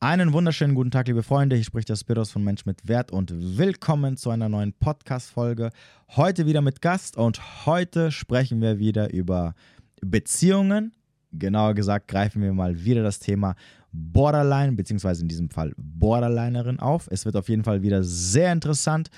[0.00, 1.56] Einen wunderschönen guten Tag, liebe Freunde.
[1.56, 5.70] Hier spricht der Spiros von Mensch mit Wert und willkommen zu einer neuen Podcast-Folge.
[6.10, 9.56] Heute wieder mit Gast und heute sprechen wir wieder über
[10.00, 10.92] Beziehungen.
[11.32, 13.56] Genauer gesagt, greifen wir mal wieder das Thema
[13.90, 17.08] Borderline, beziehungsweise in diesem Fall Borderlinerin auf.
[17.10, 19.10] Es wird auf jeden Fall wieder sehr interessant.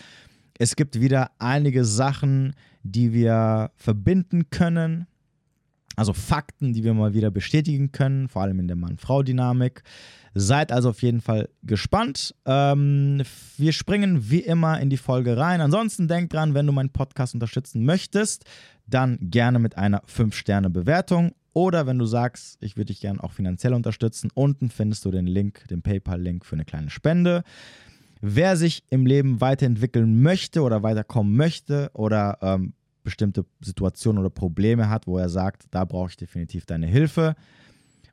[0.58, 2.54] Es gibt wieder einige Sachen,
[2.84, 5.06] die wir verbinden können.
[5.94, 9.82] Also Fakten, die wir mal wieder bestätigen können, vor allem in der Mann-Frau-Dynamik.
[10.34, 12.34] Seid also auf jeden Fall gespannt.
[12.46, 13.22] Ähm,
[13.56, 15.60] wir springen wie immer in die Folge rein.
[15.60, 18.44] Ansonsten denk dran, wenn du meinen Podcast unterstützen möchtest,
[18.86, 21.32] dann gerne mit einer 5-Sterne-Bewertung.
[21.52, 25.26] Oder wenn du sagst, ich würde dich gerne auch finanziell unterstützen, unten findest du den
[25.26, 27.42] Link, den PayPal-Link für eine kleine Spende.
[28.20, 34.88] Wer sich im Leben weiterentwickeln möchte oder weiterkommen möchte oder ähm, bestimmte Situationen oder Probleme
[34.88, 37.34] hat, wo er sagt, da brauche ich definitiv deine Hilfe,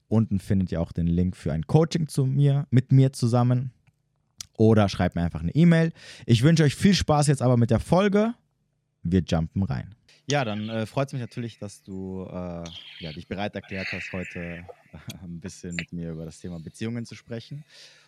[0.07, 3.71] Unten findet ihr auch den Link für ein Coaching zu mir, mit mir zusammen.
[4.57, 5.91] Oder schreibt mir einfach eine E-Mail.
[6.25, 8.33] Ich wünsche euch viel Spaß jetzt aber mit der Folge.
[9.03, 9.95] Wir jumpen rein.
[10.30, 12.63] Ja, dann äh, freut es mich natürlich, dass du äh,
[13.00, 14.63] ja, dich bereit erklärt hast, heute äh,
[15.23, 17.63] ein bisschen mit mir über das Thema Beziehungen zu sprechen.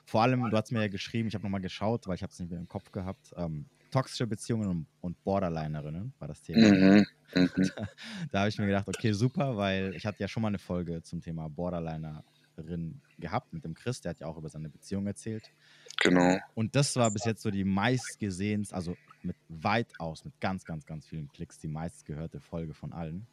[0.05, 2.39] Vor allem, du hast mir ja geschrieben, ich habe nochmal geschaut, weil ich habe es
[2.39, 3.31] nicht mehr im Kopf gehabt.
[3.37, 6.67] Ähm, toxische Beziehungen und Borderlinerinnen war das Thema.
[6.67, 7.05] Mhm.
[7.35, 7.49] Mhm.
[7.75, 7.87] Da,
[8.31, 11.03] da habe ich mir gedacht, okay, super, weil ich hatte ja schon mal eine Folge
[11.03, 15.51] zum Thema Borderlinerin gehabt mit dem Chris, der hat ja auch über seine Beziehung erzählt.
[16.01, 16.37] Genau.
[16.55, 21.05] Und das war bis jetzt so die meistgesehenste, also mit weitaus, mit ganz, ganz, ganz
[21.05, 23.27] vielen Klicks, die meistgehörte Folge von allen.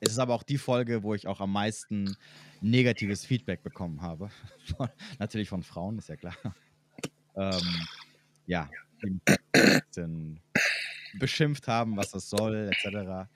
[0.00, 2.16] Es ist aber auch die Folge, wo ich auch am meisten
[2.60, 4.30] negatives Feedback bekommen habe.
[5.20, 6.34] Natürlich von Frauen, ist ja klar.
[7.36, 7.86] Ähm,
[8.46, 8.68] ja,
[9.02, 10.38] die
[11.18, 13.28] beschimpft haben, was das soll, etc.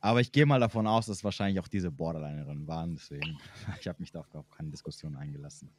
[0.00, 2.96] Aber ich gehe mal davon aus, dass wahrscheinlich auch diese Borderlinerinnen waren.
[2.96, 3.38] Deswegen,
[3.80, 5.70] ich habe mich da auf keine Diskussion eingelassen.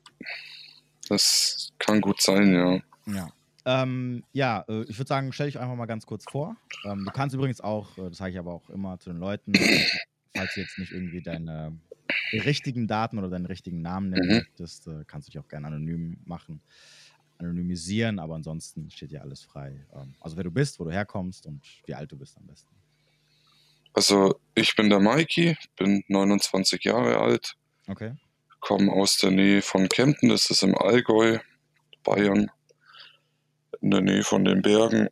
[1.08, 2.80] Das kann gut sein, ja.
[3.14, 3.30] Ja.
[3.68, 6.56] Ähm, ja, äh, ich würde sagen, stell dich einfach mal ganz kurz vor.
[6.86, 9.54] Ähm, du kannst übrigens auch, äh, das sage ich aber auch immer zu den Leuten,
[10.36, 11.78] falls du jetzt nicht irgendwie deine
[12.34, 14.36] richtigen Daten oder deinen richtigen Namen nennen mhm.
[14.38, 16.62] möchtest, äh, kannst du dich auch gerne anonym machen
[17.38, 19.86] anonymisieren, aber ansonsten steht ja alles frei.
[19.94, 22.76] Ähm, also wer du bist, wo du herkommst und wie alt du bist am besten.
[23.94, 27.56] Also ich bin der Maiki, bin 29 Jahre alt.
[27.88, 28.16] Okay.
[28.60, 31.40] Komme aus der Nähe von Kempten, das ist im Allgäu,
[32.04, 32.52] Bayern,
[33.82, 35.08] in der Nähe von den Bergen.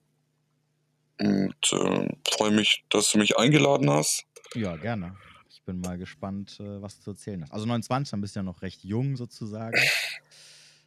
[1.20, 4.26] Und äh, freue mich, dass du mich eingeladen hast.
[4.56, 5.16] Ja, gerne.
[5.50, 7.52] Ich bin mal gespannt, äh, was du zu erzählen hast.
[7.52, 9.80] Also 29, dann bist du ja noch recht jung sozusagen.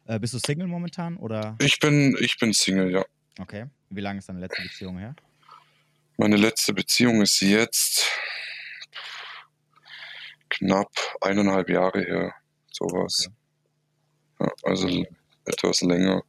[0.07, 1.57] Äh, bist du Single momentan oder?
[1.59, 3.05] Ich bin, ich bin Single, ja.
[3.39, 3.65] Okay.
[3.89, 5.13] Wie lange ist deine letzte Beziehung her?
[6.17, 8.05] Meine letzte Beziehung ist jetzt
[10.49, 10.91] knapp
[11.21, 12.33] eineinhalb Jahre her,
[12.71, 13.29] sowas.
[14.39, 14.49] Okay.
[14.63, 15.07] Ja, also okay.
[15.45, 16.23] etwas länger.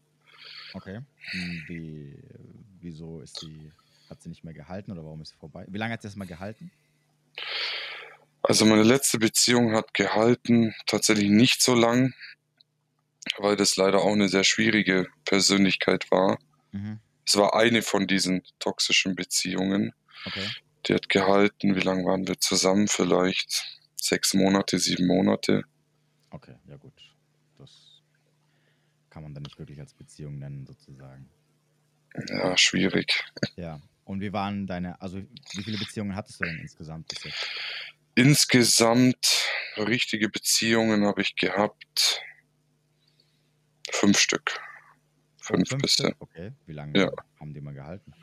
[0.74, 1.00] Okay.
[1.30, 2.14] Hm, wie,
[2.80, 3.70] wieso ist sie,
[4.10, 5.64] hat sie nicht mehr gehalten oder warum ist sie vorbei?
[5.68, 6.72] Wie lange hat sie das mal gehalten?
[8.42, 12.14] Also meine letzte Beziehung hat gehalten, tatsächlich nicht so lang
[13.38, 16.38] weil das leider auch eine sehr schwierige Persönlichkeit war.
[16.72, 17.00] Mhm.
[17.26, 19.92] Es war eine von diesen toxischen Beziehungen.
[20.24, 20.48] Okay.
[20.86, 22.88] Die hat gehalten, wie lange waren wir zusammen?
[22.88, 25.64] Vielleicht sechs Monate, sieben Monate.
[26.30, 26.94] Okay, ja gut.
[27.58, 28.02] Das
[29.10, 31.28] kann man dann nicht wirklich als Beziehung nennen, sozusagen.
[32.28, 33.24] Ja, schwierig.
[33.56, 33.80] Ja.
[34.04, 37.46] Und wie waren deine, also wie viele Beziehungen hattest du denn insgesamt bis jetzt?
[38.14, 39.46] Insgesamt
[39.76, 42.22] richtige Beziehungen habe ich gehabt
[43.98, 44.60] Fünf Stück.
[45.42, 46.14] Fünf, Fünf bisher.
[46.20, 47.10] Okay, wie lange ja.
[47.40, 48.14] haben die mal gehalten?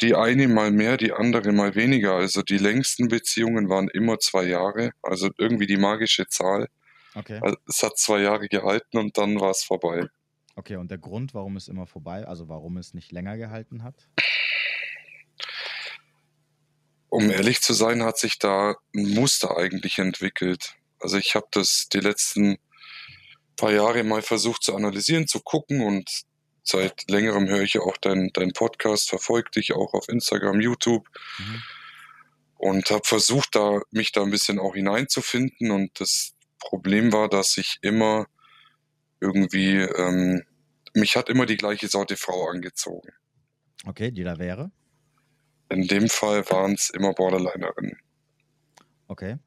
[0.00, 2.14] Die eine mal mehr, die andere mal weniger.
[2.14, 4.92] Also die längsten Beziehungen waren immer zwei Jahre.
[5.02, 6.68] Also irgendwie die magische Zahl.
[7.14, 7.38] Okay.
[7.42, 10.06] Also es hat zwei Jahre gehalten und dann war es vorbei.
[10.56, 14.08] Okay, und der Grund, warum es immer vorbei, also warum es nicht länger gehalten hat?
[17.10, 20.76] Um ehrlich zu sein, hat sich da ein Muster eigentlich entwickelt.
[20.98, 22.56] Also ich habe das die letzten
[23.60, 26.22] paar Jahre mal versucht zu analysieren, zu gucken und
[26.62, 31.06] seit längerem höre ich auch deinen dein Podcast, verfolge dich auch auf Instagram, YouTube
[31.38, 31.62] mhm.
[32.56, 37.56] und habe versucht, da mich da ein bisschen auch hineinzufinden und das Problem war, dass
[37.56, 38.26] ich immer
[39.20, 40.42] irgendwie, ähm,
[40.94, 43.10] mich hat immer die gleiche Sorte Frau angezogen.
[43.86, 44.70] Okay, die da wäre?
[45.68, 47.98] In dem Fall waren es immer Borderlinerinnen.
[49.06, 49.38] Okay.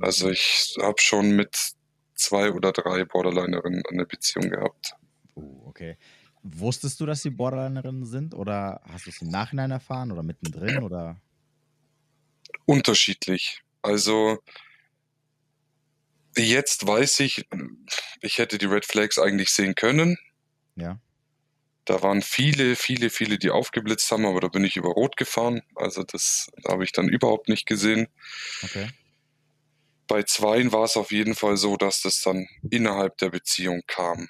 [0.00, 1.74] Also ich habe schon mit
[2.14, 4.94] zwei oder drei Borderlinerinnen eine Beziehung gehabt.
[5.34, 5.96] Oh, okay.
[6.42, 10.82] Wusstest du, dass sie Borderlinerinnen sind oder hast du es im Nachhinein erfahren oder mittendrin
[10.82, 11.20] oder?
[12.66, 13.62] Unterschiedlich.
[13.80, 14.38] Also
[16.36, 17.46] Jetzt weiß ich,
[18.22, 20.16] ich hätte die Red Flags eigentlich sehen können.
[20.76, 20.98] Ja.
[21.84, 25.62] Da waren viele, viele, viele, die aufgeblitzt haben, aber da bin ich über Rot gefahren.
[25.74, 28.08] Also das habe ich dann überhaupt nicht gesehen.
[28.62, 28.88] Okay.
[30.08, 34.28] Bei zweien war es auf jeden Fall so, dass das dann innerhalb der Beziehung kam.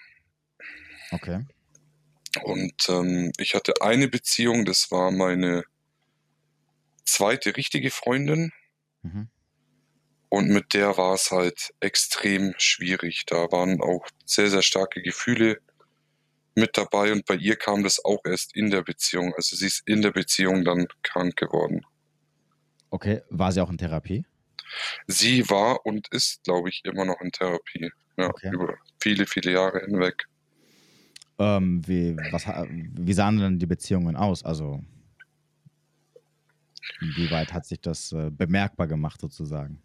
[1.11, 1.45] Okay.
[2.45, 5.65] Und ähm, ich hatte eine Beziehung, das war meine
[7.05, 8.53] zweite richtige Freundin.
[9.03, 9.29] Mhm.
[10.29, 13.25] Und mit der war es halt extrem schwierig.
[13.27, 15.59] Da waren auch sehr, sehr starke Gefühle
[16.55, 19.35] mit dabei und bei ihr kam das auch erst in der Beziehung.
[19.35, 21.85] Also sie ist in der Beziehung dann krank geworden.
[22.91, 24.25] Okay, war sie auch in Therapie?
[25.07, 27.91] Sie war und ist, glaube ich, immer noch in Therapie.
[28.17, 28.51] Ja, Okay.
[28.53, 30.27] über viele, viele Jahre hinweg.
[31.39, 34.45] Ähm, wie, was, wie sahen denn die Beziehungen aus?
[34.45, 34.81] Also,
[37.01, 39.83] inwieweit hat sich das äh, bemerkbar gemacht, sozusagen?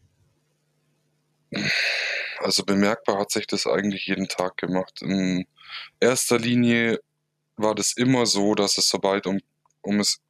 [2.40, 5.02] Also bemerkbar hat sich das eigentlich jeden Tag gemacht.
[5.02, 5.46] In
[6.00, 7.00] erster Linie
[7.56, 9.40] war das immer so, dass es sobald um,
[9.82, 10.22] um es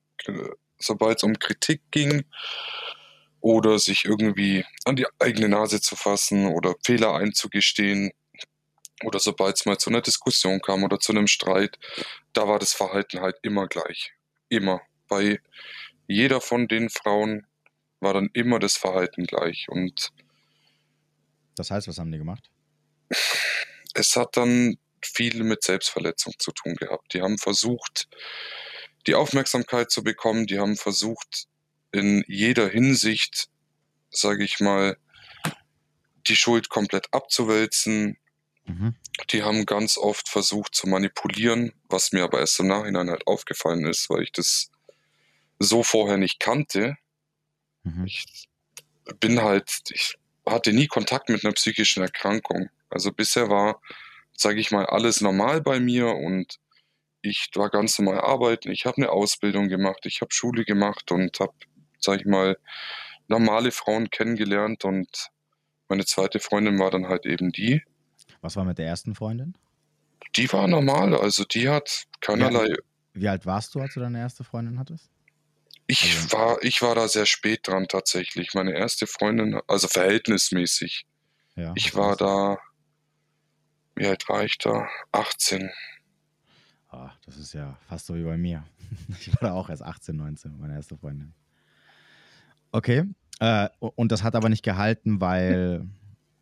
[0.80, 2.24] sobald es um Kritik ging
[3.42, 8.12] oder sich irgendwie an die eigene Nase zu fassen oder Fehler einzugestehen
[9.04, 11.78] oder sobald es mal zu einer Diskussion kam oder zu einem Streit,
[12.34, 14.13] da war das Verhalten halt immer gleich.
[14.50, 14.81] Immer.
[15.07, 15.39] Bei
[16.07, 17.45] jeder von den Frauen
[18.00, 20.12] war dann immer das Verhalten gleich und
[21.56, 22.50] Das heißt, was haben die gemacht?
[23.94, 27.13] es hat dann viel mit Selbstverletzung zu tun gehabt.
[27.13, 28.07] Die haben versucht,
[29.06, 31.48] die Aufmerksamkeit zu bekommen, die haben versucht,
[31.98, 33.50] in jeder Hinsicht,
[34.10, 34.98] sage ich mal,
[36.28, 38.18] die Schuld komplett abzuwälzen.
[38.66, 38.96] Mhm.
[39.32, 43.86] Die haben ganz oft versucht zu manipulieren, was mir aber erst im Nachhinein halt aufgefallen
[43.86, 44.70] ist, weil ich das
[45.60, 46.98] so vorher nicht kannte.
[47.84, 48.06] Mhm.
[48.06, 48.48] Ich
[49.20, 52.70] bin halt, ich hatte nie Kontakt mit einer psychischen Erkrankung.
[52.90, 53.82] Also bisher war,
[54.34, 56.60] sage ich mal, alles normal bei mir und
[57.22, 58.72] ich war ganz normal arbeiten.
[58.72, 61.54] Ich habe eine Ausbildung gemacht, ich habe Schule gemacht und habe,
[62.00, 62.58] sage ich mal,
[63.28, 65.30] normale Frauen kennengelernt und
[65.90, 67.84] meine zweite Freundin war dann halt eben die.
[68.42, 69.56] Was war mit der ersten Freundin?
[70.36, 72.76] Die war normal, also die hat keinerlei.
[73.14, 75.10] Wie alt warst du, als du deine erste Freundin hattest?
[75.88, 78.54] Ich Also- war, ich war da sehr spät dran tatsächlich.
[78.54, 81.06] Meine erste Freundin, also verhältnismäßig.
[81.56, 81.72] Ja.
[81.76, 82.58] Ich was war da,
[83.96, 84.88] wie alt war ich da?
[85.14, 85.72] 18.
[86.90, 88.64] Ah, das ist ja fast so wie bei mir.
[89.20, 91.34] Ich war da auch erst 18, 19, meine erste Freundin.
[92.78, 93.06] Okay.
[93.40, 95.88] Äh, und das hat aber nicht gehalten, weil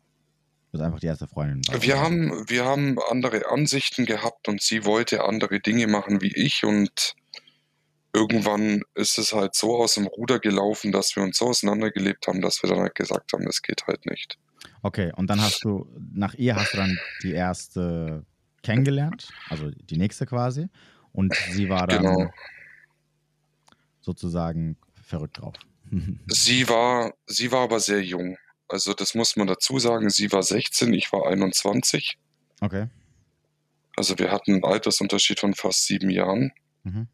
[0.72, 1.82] das einfach die erste Freundin war.
[1.82, 6.62] Wir haben, wir haben andere Ansichten gehabt und sie wollte andere Dinge machen wie ich
[6.62, 7.14] und
[8.12, 12.42] irgendwann ist es halt so aus dem Ruder gelaufen, dass wir uns so auseinandergelebt haben,
[12.42, 14.38] dass wir dann halt gesagt haben, das geht halt nicht.
[14.82, 18.26] Okay, und dann hast du, nach ihr hast du dann die erste
[18.62, 20.68] kennengelernt, also die nächste quasi.
[21.12, 22.30] Und sie war dann Genau.
[24.02, 25.54] sozusagen verrückt drauf.
[26.26, 28.38] Sie war, sie war aber sehr jung.
[28.68, 30.10] Also das muss man dazu sagen.
[30.10, 32.18] Sie war 16, ich war 21.
[32.60, 32.88] Okay.
[33.96, 36.52] Also wir hatten einen Altersunterschied von fast sieben Jahren.
[36.82, 37.08] Mhm.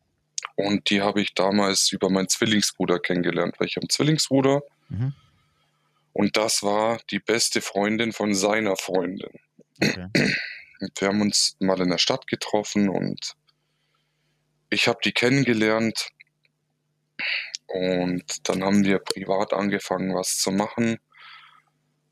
[0.57, 5.15] Und die habe ich damals über meinen Zwillingsbruder kennengelernt, weil ich habe einen Zwillingsbruder Mhm.
[6.13, 9.31] und das war die beste Freundin von seiner Freundin.
[9.81, 10.09] Okay.
[10.99, 13.35] Wir haben uns mal in der Stadt getroffen und
[14.69, 16.09] ich habe die kennengelernt
[17.73, 20.99] und dann haben wir privat angefangen, was zu machen.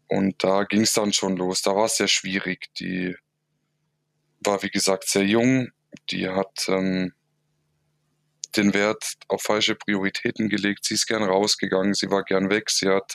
[0.09, 1.63] Und da ging es dann schon los.
[1.63, 2.73] Da war es sehr schwierig.
[2.79, 3.15] Die
[4.41, 5.69] war, wie gesagt, sehr jung.
[6.11, 7.13] Die hat ähm,
[8.57, 10.85] den Wert auf falsche Prioritäten gelegt.
[10.85, 12.71] Sie ist gern rausgegangen, sie war gern weg.
[12.71, 13.15] Sie hat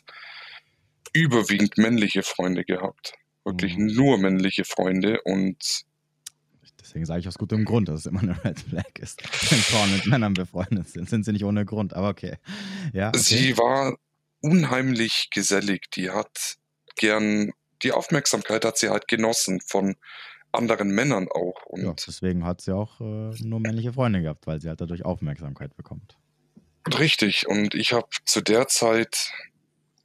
[1.14, 3.14] überwiegend männliche Freunde gehabt.
[3.44, 3.88] Wirklich Mhm.
[3.88, 5.22] nur männliche Freunde.
[5.24, 5.86] Und
[6.86, 9.24] Deswegen sage ich aus gutem Grund, dass es immer eine Red Flag ist.
[9.52, 12.38] Wenn Frauen mit Männern befreundet sind, sind sie nicht ohne Grund, aber okay.
[12.94, 13.18] Ja, okay.
[13.18, 13.98] sie war
[14.42, 15.90] unheimlich gesellig.
[15.96, 16.58] Die hat
[16.96, 19.96] gern, die Aufmerksamkeit hat sie halt genossen von
[20.52, 21.66] anderen Männern auch.
[21.66, 25.04] Und ja, deswegen hat sie auch äh, nur männliche Freunde gehabt, weil sie halt dadurch
[25.04, 26.18] Aufmerksamkeit bekommt.
[27.00, 29.32] Richtig, und ich habe zu der Zeit,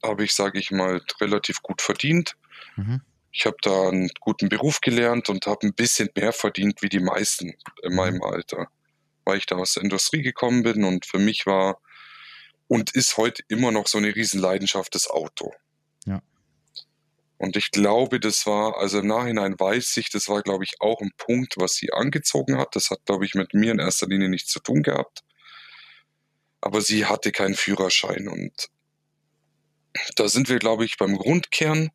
[0.03, 2.35] habe ich, sage ich mal, relativ gut verdient.
[2.75, 3.01] Mhm.
[3.31, 6.99] Ich habe da einen guten Beruf gelernt und habe ein bisschen mehr verdient wie die
[6.99, 7.49] meisten
[7.83, 7.95] in Mhm.
[7.95, 8.67] meinem Alter,
[9.25, 11.79] weil ich da aus der Industrie gekommen bin und für mich war
[12.67, 15.53] und ist heute immer noch so eine Riesenleidenschaft das Auto.
[16.05, 16.21] Ja.
[17.37, 21.01] Und ich glaube, das war, also im Nachhinein weiß ich, das war, glaube ich, auch
[21.01, 22.75] ein Punkt, was sie angezogen hat.
[22.75, 25.23] Das hat, glaube ich, mit mir in erster Linie nichts zu tun gehabt.
[26.61, 28.69] Aber sie hatte keinen Führerschein und
[30.15, 31.89] da sind wir, glaube ich, beim Grundkern,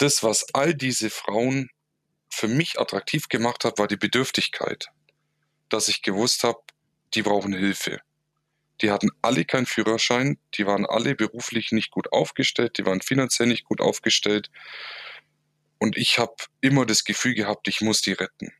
[0.00, 1.68] das, was all diese Frauen
[2.30, 4.86] für mich attraktiv gemacht hat, war die Bedürftigkeit.
[5.68, 6.60] Dass ich gewusst habe,
[7.14, 8.00] die brauchen Hilfe.
[8.80, 13.48] Die hatten alle keinen Führerschein, die waren alle beruflich nicht gut aufgestellt, die waren finanziell
[13.48, 14.50] nicht gut aufgestellt.
[15.78, 18.52] Und ich habe immer das Gefühl gehabt, ich muss die retten.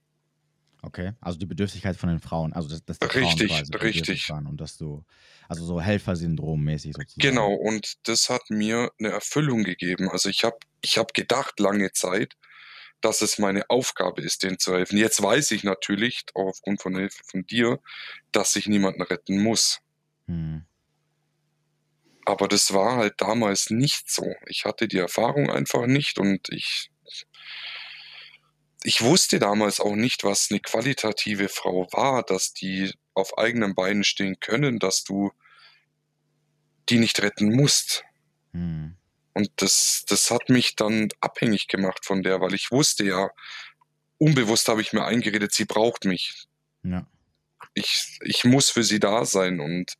[0.82, 4.30] Okay, also die Bedürftigkeit von den Frauen, also dass, dass die Richtig, Frauen quasi richtig.
[4.30, 5.04] waren und dass du,
[5.48, 7.20] also so Helfersyndrom-mäßig sozusagen.
[7.20, 10.08] Genau, und das hat mir eine Erfüllung gegeben.
[10.08, 12.34] Also ich habe ich hab gedacht lange Zeit,
[13.00, 14.96] dass es meine Aufgabe ist, denen zu helfen.
[14.98, 17.80] Jetzt weiß ich natürlich, auch aufgrund von der Hilfe von dir,
[18.32, 19.80] dass ich niemanden retten muss.
[20.26, 20.64] Hm.
[22.26, 24.34] Aber das war halt damals nicht so.
[24.46, 26.90] Ich hatte die Erfahrung einfach nicht und ich,
[28.84, 34.04] ich wusste damals auch nicht, was eine qualitative Frau war, dass die auf eigenen Beinen
[34.04, 35.32] stehen können, dass du
[36.88, 38.04] die nicht retten musst.
[38.52, 38.96] Hm.
[39.32, 43.30] Und das, das hat mich dann abhängig gemacht von der, weil ich wusste ja,
[44.18, 46.46] unbewusst habe ich mir eingeredet, sie braucht mich.
[46.82, 47.06] Ja.
[47.74, 49.94] Ich, ich muss für sie da sein und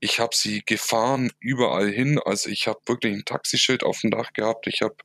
[0.00, 2.18] ich habe sie gefahren überall hin.
[2.24, 4.66] Also ich habe wirklich ein Taxischild auf dem Dach gehabt.
[4.66, 4.96] Ich habe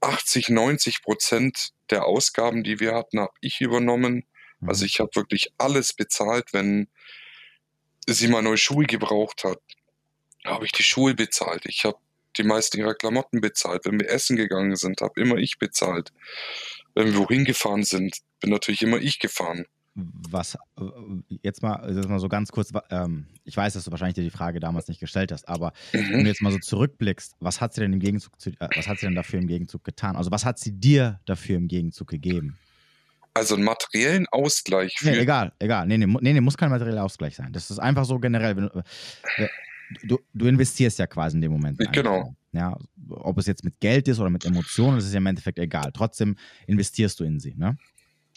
[0.00, 4.26] 80, 90 Prozent der Ausgaben, die wir hatten, habe ich übernommen.
[4.60, 4.68] Mhm.
[4.68, 6.88] Also ich habe wirklich alles bezahlt, wenn
[8.06, 9.60] sie mal neue Schuhe gebraucht hat,
[10.44, 11.66] habe ich die Schuhe bezahlt.
[11.66, 11.98] Ich habe
[12.36, 13.84] die meisten ihrer Klamotten bezahlt.
[13.84, 16.12] Wenn wir essen gegangen sind, habe immer ich bezahlt.
[16.94, 19.66] Wenn wir wohin gefahren sind, bin natürlich immer ich gefahren.
[19.94, 20.82] Was, äh,
[21.42, 24.30] jetzt mal, jetzt mal so ganz kurz, ähm, ich weiß, dass du wahrscheinlich dir die
[24.30, 26.22] Frage damals nicht gestellt hast, aber wenn Mhm.
[26.22, 29.00] du jetzt mal so zurückblickst, was hat sie denn im Gegenzug zu, äh, was hat
[29.00, 30.14] sie denn dafür im Gegenzug getan?
[30.14, 32.56] Also was hat sie dir dafür im Gegenzug gegeben?
[33.34, 35.86] Also einen materiellen Ausgleich für Nee, egal, egal.
[35.86, 37.52] Nee, nee, nee, nee, muss kein materieller Ausgleich sein.
[37.52, 38.56] Das ist einfach so generell.
[38.56, 38.82] Wenn, du-
[39.38, 39.48] äh,
[40.04, 41.78] du, du investierst ja quasi in dem Moment.
[41.92, 42.34] Genau.
[42.52, 42.76] Ja,
[43.08, 45.90] ob es jetzt mit Geld ist oder mit Emotionen, das ist ja im Endeffekt egal.
[45.92, 47.54] Trotzdem investierst du in sie.
[47.54, 47.76] Ne?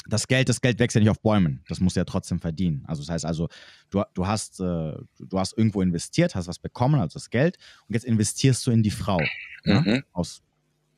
[0.07, 1.63] Das Geld, das Geld wächst ja nicht auf Bäumen.
[1.69, 2.83] Das musst du ja trotzdem verdienen.
[2.87, 3.47] Also das heißt also,
[3.89, 4.63] du, du, hast, äh,
[5.19, 7.57] du hast irgendwo investiert, hast was bekommen, also das Geld,
[7.87, 9.21] und jetzt investierst du in die Frau.
[9.63, 9.81] Ne?
[9.85, 10.03] Mhm.
[10.11, 10.41] Aus,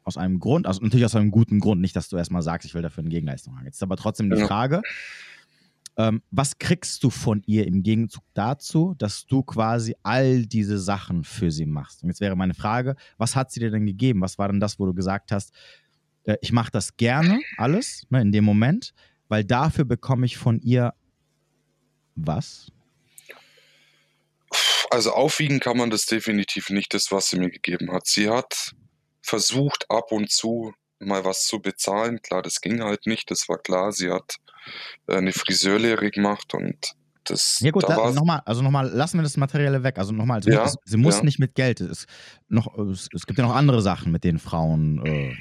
[0.04, 1.82] aus einem Grund, also natürlich aus einem guten Grund.
[1.82, 3.66] Nicht, dass du erstmal sagst, ich will dafür eine Gegenleistung haben.
[3.66, 4.48] Jetzt ist aber trotzdem die Ja.
[4.48, 4.82] Frage,
[5.98, 11.24] ähm, was kriegst du von ihr im Gegenzug dazu, dass du quasi all diese Sachen
[11.24, 12.04] für sie machst?
[12.04, 14.22] Und jetzt wäre meine Frage, was hat sie dir denn gegeben?
[14.22, 15.54] Was war denn das, wo du gesagt hast,
[16.42, 18.94] ich mache das gerne, alles, ne, in dem Moment,
[19.28, 20.94] weil dafür bekomme ich von ihr
[22.16, 22.72] was?
[24.90, 28.08] Also aufwiegen kann man das definitiv nicht, das, was sie mir gegeben hat.
[28.08, 28.74] Sie hat
[29.22, 32.22] versucht, ab und zu mal was zu bezahlen.
[32.22, 33.92] Klar, das ging halt nicht, das war klar.
[33.92, 34.38] Sie hat
[35.08, 36.94] äh, eine Friseurlehre gemacht und
[37.26, 39.98] das Ja gut, da war nochmal, also nochmal, lassen wir das Materielle weg.
[39.98, 41.24] Also nochmal, sie, Ja, muss, sie muss ja.
[41.24, 41.82] nicht mit Geld.
[41.82, 42.06] Es,
[42.48, 45.36] noch, es, es gibt ja noch andere Sachen, mit denen Frauen, äh,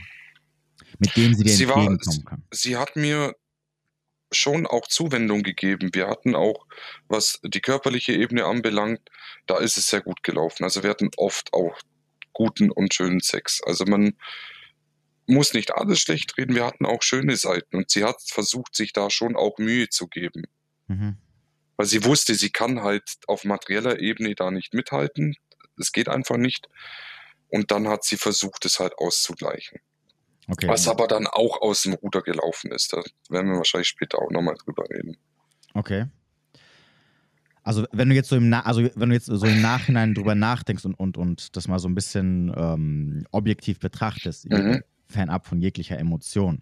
[0.99, 2.43] mit denen sie dir Sie war- entgegenkommen kann.
[2.51, 3.35] sie hat mir
[4.33, 5.91] schon auch Zuwendung gegeben.
[5.93, 6.67] Wir hatten auch,
[7.09, 9.01] was die körperliche Ebene anbelangt,
[9.47, 10.65] da ist es sehr gut gelaufen.
[10.65, 11.79] Also wir hatten oft auch
[12.33, 13.61] guten und schönen Sex.
[13.65, 14.15] Also man
[15.27, 18.93] muss nicht alles schlecht reden, wir hatten auch schöne Seiten und sie hat versucht, sich
[18.93, 20.45] da schon auch Mühe zu geben.
[20.89, 21.17] Mhm.
[21.77, 25.37] Weil sie wusste, sie kann halt auf materieller Ebene da nicht mithalten.
[25.79, 26.69] Es geht einfach nicht.
[27.49, 29.79] Und dann hat sie versucht, es halt auszugleichen.
[30.49, 30.69] Okay.
[30.69, 32.93] Was aber dann auch aus dem Ruder gelaufen ist.
[32.93, 35.17] Da werden wir wahrscheinlich später auch nochmal drüber reden.
[35.73, 36.07] Okay.
[37.63, 40.35] Also wenn du jetzt so im Na also wenn du jetzt so im Nachhinein drüber
[40.35, 44.83] nachdenkst und, und, und das mal so ein bisschen ähm, objektiv betrachtest, Mhm.
[45.09, 46.61] fernab von jeglicher Emotion,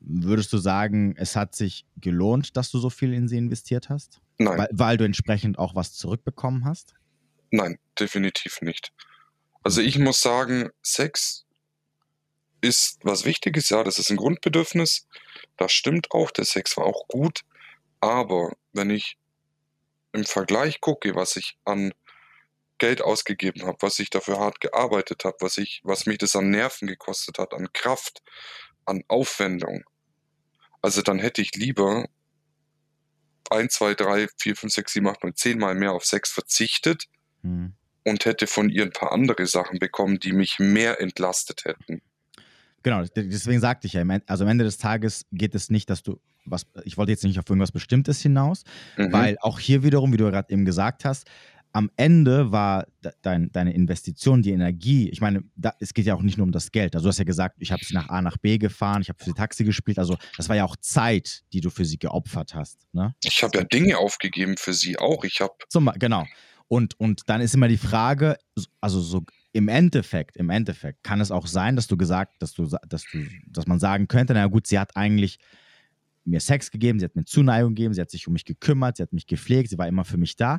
[0.00, 4.20] würdest du sagen, es hat sich gelohnt, dass du so viel in sie investiert hast?
[4.38, 6.94] Nein, Weil, weil du entsprechend auch was zurückbekommen hast?
[7.50, 8.92] nein, definitiv nicht.
[9.62, 11.46] Also ich muss sagen, Sex
[12.64, 15.06] ist was Wichtiges, ja, das ist ein Grundbedürfnis.
[15.56, 17.42] Das stimmt auch, der Sex war auch gut.
[18.00, 19.18] Aber wenn ich
[20.12, 21.92] im Vergleich gucke, was ich an
[22.78, 26.50] Geld ausgegeben habe, was ich dafür hart gearbeitet habe, was ich, was mich das an
[26.50, 28.22] Nerven gekostet hat, an Kraft,
[28.84, 29.84] an Aufwendung.
[30.82, 32.06] Also dann hätte ich lieber
[33.50, 37.06] 1, 2, 3, 4, 5, 6, 7, 8, 9, 10 Mal mehr auf Sex verzichtet
[37.42, 37.74] Hm.
[38.04, 42.02] und hätte von ihr ein paar andere Sachen bekommen, die mich mehr entlastet hätten.
[42.84, 46.20] Genau, deswegen sagte ich ja, also am Ende des Tages geht es nicht, dass du
[46.44, 48.62] was, ich wollte jetzt nicht auf irgendwas Bestimmtes hinaus,
[48.96, 49.12] Mhm.
[49.12, 51.26] weil auch hier wiederum, wie du gerade eben gesagt hast,
[51.72, 56.14] am Ende war de- dein, deine Investition, die Energie, ich meine, da, es geht ja
[56.14, 56.94] auch nicht nur um das Geld.
[56.94, 59.18] Also du hast ja gesagt, ich habe sie nach A nach B gefahren, ich habe
[59.18, 62.54] für sie Taxi gespielt, also das war ja auch Zeit, die du für sie geopfert
[62.54, 62.86] hast.
[62.92, 63.14] Ne?
[63.24, 65.24] ich habe ja Dinge aufgegeben für sie auch.
[65.24, 65.54] Ich habe
[65.98, 66.26] genau.
[66.68, 68.36] Und, und dann ist immer die Frage,
[68.80, 69.22] also so
[69.54, 73.24] im Endeffekt, im Endeffekt kann es auch sein, dass du gesagt, dass du, dass du,
[73.46, 75.38] dass man sagen könnte, na gut, sie hat eigentlich
[76.24, 79.04] mir Sex gegeben, sie hat mir Zuneigung gegeben, sie hat sich um mich gekümmert, sie
[79.04, 80.58] hat mich gepflegt, sie war immer für mich da.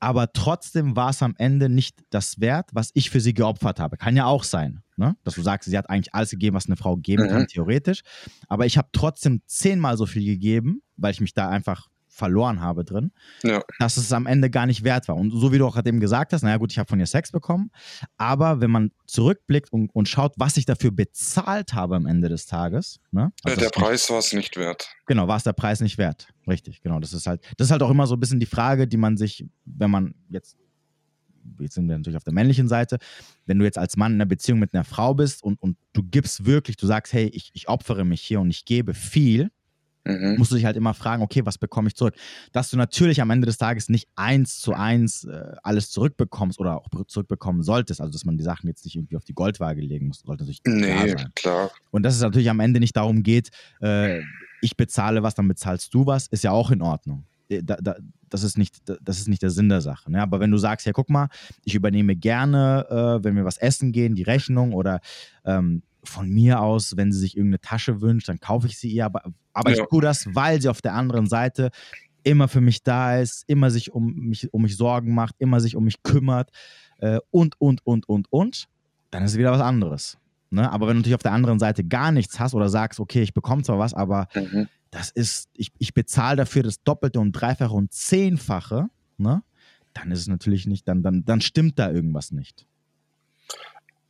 [0.00, 3.96] Aber trotzdem war es am Ende nicht das wert, was ich für sie geopfert habe.
[3.96, 5.14] Kann ja auch sein, ne?
[5.22, 7.46] dass du sagst, sie hat eigentlich alles gegeben, was eine Frau geben kann, mhm.
[7.46, 8.02] theoretisch.
[8.48, 12.84] Aber ich habe trotzdem zehnmal so viel gegeben, weil ich mich da einfach verloren habe
[12.84, 13.10] drin,
[13.42, 13.62] ja.
[13.78, 15.16] dass es am Ende gar nicht wert war.
[15.16, 17.06] Und so wie du auch gerade eben gesagt hast, naja gut, ich habe von ihr
[17.06, 17.70] Sex bekommen,
[18.18, 22.46] aber wenn man zurückblickt und, und schaut, was ich dafür bezahlt habe am Ende des
[22.46, 23.00] Tages.
[23.12, 23.32] Ne?
[23.42, 24.94] Also ja, der Preis war es nicht wert.
[25.06, 26.28] Genau, war es der Preis nicht wert.
[26.46, 27.00] Richtig, genau.
[27.00, 29.16] Das ist halt, das ist halt auch immer so ein bisschen die Frage, die man
[29.16, 30.56] sich, wenn man jetzt
[31.58, 32.98] jetzt sind wir natürlich auf der männlichen Seite,
[33.46, 36.02] wenn du jetzt als Mann in einer Beziehung mit einer Frau bist und, und du
[36.04, 39.50] gibst wirklich, du sagst, hey, ich, ich opfere mich hier und ich gebe viel,
[40.04, 40.36] Mhm.
[40.36, 42.14] musst du dich halt immer fragen, okay, was bekomme ich zurück?
[42.52, 46.76] Dass du natürlich am Ende des Tages nicht eins zu eins äh, alles zurückbekommst oder
[46.76, 50.08] auch zurückbekommen solltest, also dass man die Sachen jetzt nicht irgendwie auf die Goldwaage legen
[50.08, 53.50] muss, sollte natürlich nee, klar, klar Und dass es natürlich am Ende nicht darum geht,
[53.80, 54.22] äh,
[54.60, 57.24] ich bezahle was, dann bezahlst du was, ist ja auch in Ordnung.
[57.48, 57.96] Äh, da, da,
[58.28, 60.10] das, ist nicht, das ist nicht der Sinn der Sache.
[60.10, 60.22] Ne?
[60.22, 61.28] Aber wenn du sagst, ja, guck mal,
[61.64, 65.00] ich übernehme gerne, äh, wenn wir was essen gehen, die Rechnung oder
[65.44, 69.04] ähm, von mir aus, wenn sie sich irgendeine Tasche wünscht, dann kaufe ich sie ihr.
[69.04, 69.82] Aber, aber ja.
[69.82, 71.70] ich tue das, weil sie auf der anderen Seite
[72.24, 75.76] immer für mich da ist, immer sich um mich, um mich Sorgen macht, immer sich
[75.76, 76.50] um mich kümmert
[76.98, 78.68] äh, und, und, und, und, und.
[79.10, 80.18] Dann ist es wieder was anderes.
[80.50, 80.70] Ne?
[80.70, 83.34] Aber wenn du natürlich auf der anderen Seite gar nichts hast oder sagst, okay, ich
[83.34, 84.68] bekomme zwar was, aber mhm.
[84.90, 89.42] das ist, ich, ich bezahle dafür das Doppelte und Dreifache und Zehnfache, ne?
[89.94, 92.66] dann ist es natürlich nicht, dann, dann, dann stimmt da irgendwas nicht.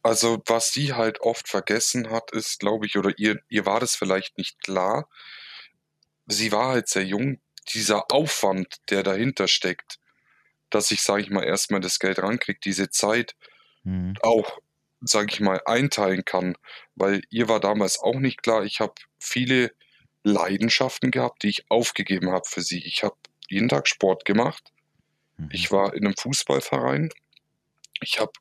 [0.02, 3.94] Also, was sie halt oft vergessen hat, ist, glaube ich, oder ihr, ihr war das
[3.94, 5.08] vielleicht nicht klar.
[6.26, 7.40] Sie war halt sehr jung.
[7.72, 10.00] Dieser Aufwand, der dahinter steckt,
[10.70, 13.36] dass ich, sage ich mal, erstmal das Geld rankriege, diese Zeit
[13.84, 14.14] mhm.
[14.22, 14.58] auch,
[15.00, 16.56] sage ich mal, einteilen kann.
[16.96, 18.64] Weil ihr war damals auch nicht klar.
[18.64, 19.72] Ich habe viele
[20.24, 22.84] Leidenschaften gehabt, die ich aufgegeben habe für sie.
[22.84, 23.16] Ich habe
[23.48, 24.72] jeden Tag Sport gemacht.
[25.36, 25.48] Mhm.
[25.52, 27.10] Ich war in einem Fußballverein.
[28.00, 28.32] Ich habe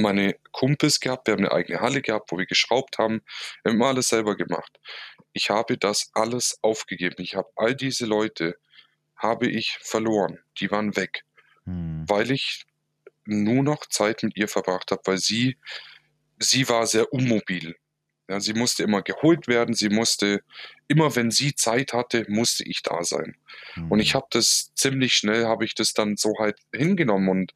[0.00, 3.22] meine Kumpels gehabt, wir haben eine eigene Halle gehabt, wo wir geschraubt haben.
[3.62, 4.80] Wir haben alles selber gemacht.
[5.32, 7.16] Ich habe das alles aufgegeben.
[7.18, 8.56] Ich habe all diese Leute
[9.16, 10.38] habe ich verloren.
[10.58, 11.24] Die waren weg,
[11.64, 12.04] hm.
[12.08, 12.64] weil ich
[13.26, 15.56] nur noch Zeit mit ihr verbracht habe, weil sie
[16.40, 17.76] sie war sehr unmobil.
[18.28, 20.42] Ja, sie musste immer geholt werden, sie musste,
[20.86, 23.36] immer wenn sie Zeit hatte, musste ich da sein.
[23.74, 23.90] Mhm.
[23.90, 24.20] Und ich hm.
[24.20, 27.52] habe das ziemlich schnell, habe ich das dann so halt hingenommen und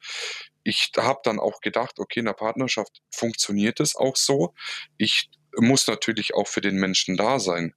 [0.65, 4.55] ich habe dann auch gedacht, okay, in der Partnerschaft funktioniert es auch so.
[4.97, 7.75] Ich muss natürlich auch für den Menschen da sein.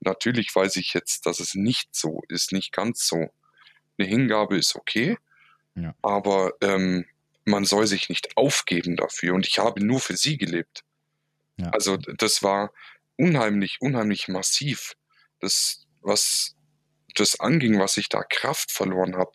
[0.00, 3.30] Natürlich weiß ich jetzt, dass es nicht so ist, nicht ganz so.
[3.96, 5.16] Eine Hingabe ist okay,
[5.74, 5.94] ja.
[6.02, 7.06] aber ähm,
[7.46, 9.32] man soll sich nicht aufgeben dafür.
[9.32, 10.84] Und ich habe nur für sie gelebt.
[11.56, 11.70] Ja.
[11.70, 12.72] Also das war
[13.16, 14.92] unheimlich, unheimlich massiv.
[15.40, 16.56] Das, was
[17.14, 19.32] das anging, was ich da Kraft verloren habe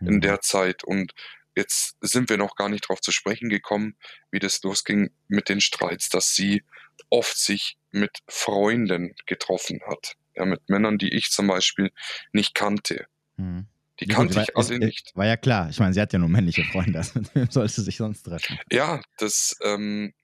[0.00, 0.08] mhm.
[0.08, 0.84] in der Zeit.
[0.84, 1.14] Und
[1.58, 3.96] Jetzt sind wir noch gar nicht darauf zu sprechen gekommen,
[4.30, 6.62] wie das losging mit den Streits, dass sie
[7.10, 10.14] oft sich mit Freunden getroffen hat.
[10.36, 11.90] Ja, mit Männern, die ich zum Beispiel
[12.32, 13.06] nicht kannte.
[13.38, 13.66] Hm.
[13.98, 15.10] Die ja, kannte ich alle nicht.
[15.16, 15.68] War ja klar.
[15.68, 17.00] Ich meine, sie hat ja nur männliche Freunde.
[17.00, 18.56] Also mit wem sollte sie sich sonst treffen?
[18.70, 20.14] Ja, das ähm,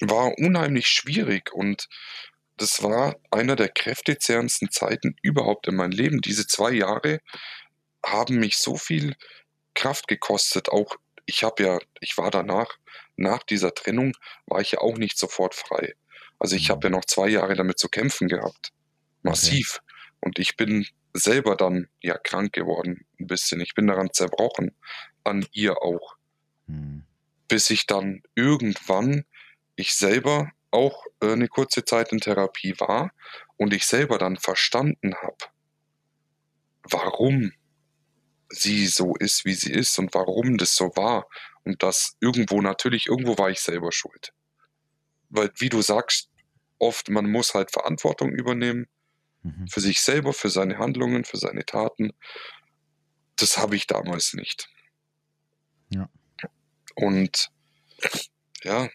[0.00, 1.86] war unheimlich schwierig und
[2.56, 6.22] das war einer der kräftezehrendsten Zeiten überhaupt in meinem Leben.
[6.22, 7.20] Diese zwei Jahre
[8.02, 9.16] haben mich so viel
[9.74, 10.68] Kraft gekostet.
[10.68, 12.78] Auch ich habe ja, ich war danach,
[13.16, 14.14] nach dieser Trennung,
[14.46, 15.94] war ich ja auch nicht sofort frei.
[16.38, 18.72] Also ich habe ja noch zwei Jahre damit zu kämpfen gehabt.
[19.22, 19.80] Massiv.
[19.82, 19.94] Okay.
[20.20, 23.60] Und ich bin selber dann ja krank geworden, ein bisschen.
[23.60, 24.74] Ich bin daran zerbrochen,
[25.24, 26.16] an ihr auch.
[26.66, 27.04] Hm.
[27.48, 29.24] Bis ich dann irgendwann,
[29.76, 33.12] ich selber auch äh, eine kurze Zeit in Therapie war
[33.56, 35.36] und ich selber dann verstanden habe,
[36.84, 37.52] warum
[38.50, 41.26] sie so ist, wie sie ist und warum das so war.
[41.64, 44.32] Und das irgendwo, natürlich, irgendwo war ich selber schuld.
[45.28, 46.30] Weil, wie du sagst,
[46.78, 48.86] oft, man muss halt Verantwortung übernehmen
[49.42, 49.68] mhm.
[49.68, 52.12] für sich selber, für seine Handlungen, für seine Taten.
[53.36, 54.68] Das habe ich damals nicht.
[55.90, 56.08] Ja.
[56.94, 57.50] Und
[58.62, 58.88] ja,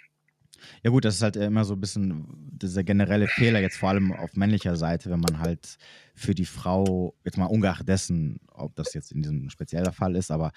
[0.86, 4.14] ja gut, das ist halt immer so ein bisschen dieser generelle Fehler, jetzt vor allem
[4.14, 5.80] auf männlicher Seite, wenn man halt
[6.14, 10.30] für die Frau, jetzt mal ungeachtet dessen, ob das jetzt in diesem spezieller Fall ist,
[10.30, 10.52] aber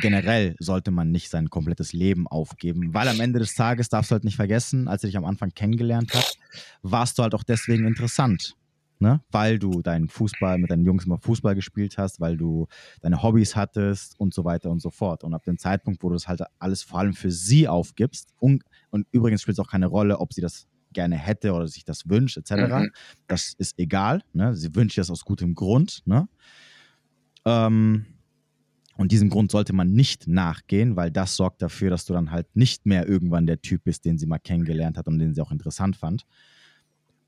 [0.00, 4.14] generell sollte man nicht sein komplettes Leben aufgeben, weil am Ende des Tages darfst du
[4.14, 6.36] halt nicht vergessen, als du dich am Anfang kennengelernt hast,
[6.82, 8.56] warst du halt auch deswegen interessant.
[8.98, 9.20] ne?
[9.30, 12.66] weil du deinen Fußball mit deinen Jungs immer Fußball gespielt hast, weil du
[13.02, 15.24] deine Hobbys hattest und so weiter und so fort.
[15.24, 18.62] Und ab dem Zeitpunkt, wo du das halt alles vor allem für sie aufgibst, und,
[18.90, 22.08] und übrigens spielt es auch keine Rolle, ob sie das gerne hätte oder sich das
[22.08, 22.52] wünscht, etc.
[22.52, 22.90] Mhm.
[23.26, 24.22] Das ist egal.
[24.32, 24.54] Ne?
[24.56, 26.02] Sie wünscht das aus gutem Grund.
[26.04, 26.28] Ne?
[27.44, 28.06] Ähm,
[28.96, 32.54] und diesem Grund sollte man nicht nachgehen, weil das sorgt dafür, dass du dann halt
[32.54, 35.52] nicht mehr irgendwann der Typ bist, den sie mal kennengelernt hat und den sie auch
[35.52, 36.26] interessant fand.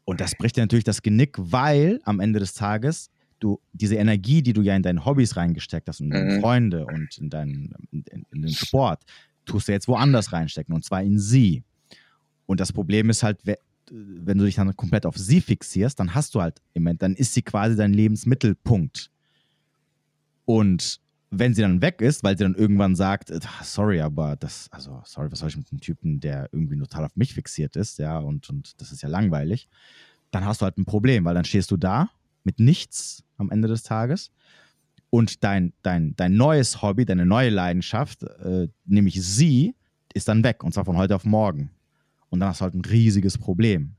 [0.04, 4.42] Und das bricht dir natürlich das Genick, weil am Ende des Tages du diese Energie,
[4.42, 6.40] die du ja in deine Hobbys reingesteckt hast, in deine mhm.
[6.40, 9.02] Freunde und in, deinen, in, in, den Sport,
[9.44, 11.62] tust du jetzt woanders reinstecken und zwar in sie.
[12.46, 13.38] Und das Problem ist halt,
[13.90, 17.14] wenn du dich dann komplett auf sie fixierst, dann hast du halt im Moment, dann
[17.14, 19.10] ist sie quasi dein Lebensmittelpunkt.
[20.44, 21.00] Und
[21.30, 25.00] wenn sie dann weg ist, weil sie dann irgendwann sagt, äh, sorry, aber das, also,
[25.04, 28.18] sorry, was soll ich mit einem Typen, der irgendwie total auf mich fixiert ist, ja,
[28.18, 29.68] und, und das ist ja langweilig,
[30.30, 32.10] dann hast du halt ein Problem, weil dann stehst du da
[32.44, 34.30] mit nichts am Ende des Tages
[35.14, 39.74] und dein, dein, dein neues Hobby, deine neue Leidenschaft, äh, nämlich sie,
[40.14, 41.70] ist dann weg und zwar von heute auf morgen.
[42.30, 43.94] Und dann hast du halt ein riesiges Problem.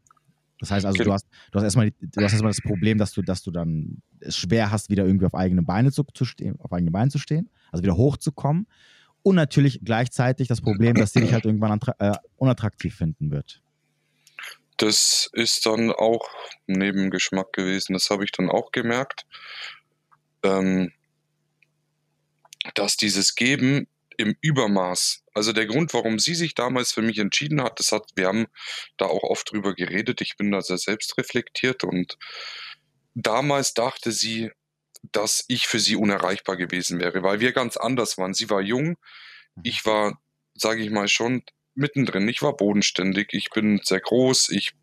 [0.60, 3.22] Das heißt also, du hast, du hast erstmal, du hast erstmal das Problem, dass du,
[3.22, 6.74] dass du dann es schwer hast, wieder irgendwie auf eigene Beine zu, zu stehen, auf
[6.74, 8.66] eigene Beine zu stehen, also wieder hochzukommen.
[9.22, 13.62] Und natürlich gleichzeitig das Problem, dass sie dich halt irgendwann äh, unattraktiv finden wird.
[14.78, 16.28] Das ist dann auch
[16.68, 17.94] ein Nebengeschmack gewesen.
[17.94, 19.28] Das habe ich dann auch gemerkt,
[20.42, 20.92] ähm,
[22.76, 25.24] dass dieses Geben im Übermaß.
[25.34, 28.48] Also der Grund, warum sie sich damals für mich entschieden hat, das hat, wir haben
[28.98, 30.22] da auch oft drüber geredet.
[30.22, 32.18] Ich bin da sehr selbstreflektiert und
[33.16, 34.52] damals dachte sie,
[35.12, 38.34] dass ich für sie unerreichbar gewesen wäre, weil wir ganz anders waren.
[38.34, 38.98] Sie war jung,
[39.62, 40.22] ich war,
[40.56, 41.44] sage ich mal, schon
[41.76, 42.28] mittendrin.
[42.30, 44.74] Ich war bodenständig, ich bin sehr groß, ich,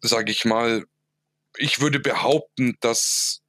[0.00, 0.86] sage ich mal,
[1.56, 3.42] ich würde behaupten, dass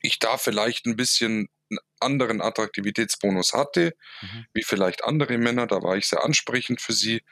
[0.00, 4.46] ich da vielleicht ein bisschen einen anderen Attraktivitätsbonus hatte, mhm.
[4.52, 5.66] wie vielleicht andere Männer.
[5.66, 7.22] Da war ich sehr ansprechend für sie.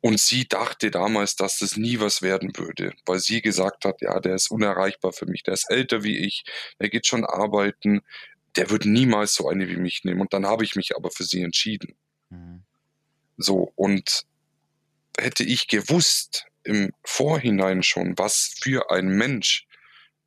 [0.00, 4.20] Und sie dachte damals, dass das nie was werden würde, weil sie gesagt hat, ja,
[4.20, 6.44] der ist unerreichbar für mich, der ist älter wie ich,
[6.80, 8.02] der geht schon arbeiten,
[8.56, 10.20] der wird niemals so eine wie mich nehmen.
[10.20, 11.96] Und dann habe ich mich aber für sie entschieden.
[12.30, 12.62] Mhm.
[13.36, 14.26] So, und
[15.18, 19.66] hätte ich gewusst im Vorhinein schon, was für ein Mensch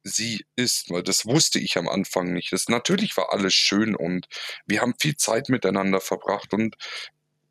[0.04, 2.52] sie ist, weil das wusste ich am Anfang nicht.
[2.54, 4.28] Das natürlich war alles schön und
[4.66, 6.76] wir haben viel Zeit miteinander verbracht und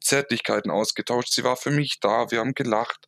[0.00, 1.32] Zärtlichkeiten ausgetauscht.
[1.32, 3.06] Sie war für mich da, wir haben gelacht.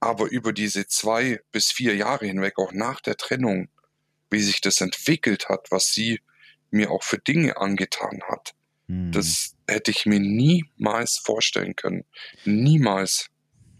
[0.00, 3.68] Aber über diese zwei bis vier Jahre hinweg, auch nach der Trennung,
[4.30, 6.20] wie sich das entwickelt hat, was sie
[6.70, 8.54] mir auch für Dinge angetan hat,
[8.86, 9.10] hm.
[9.10, 12.04] das hätte ich mir niemals vorstellen können.
[12.44, 13.30] Niemals.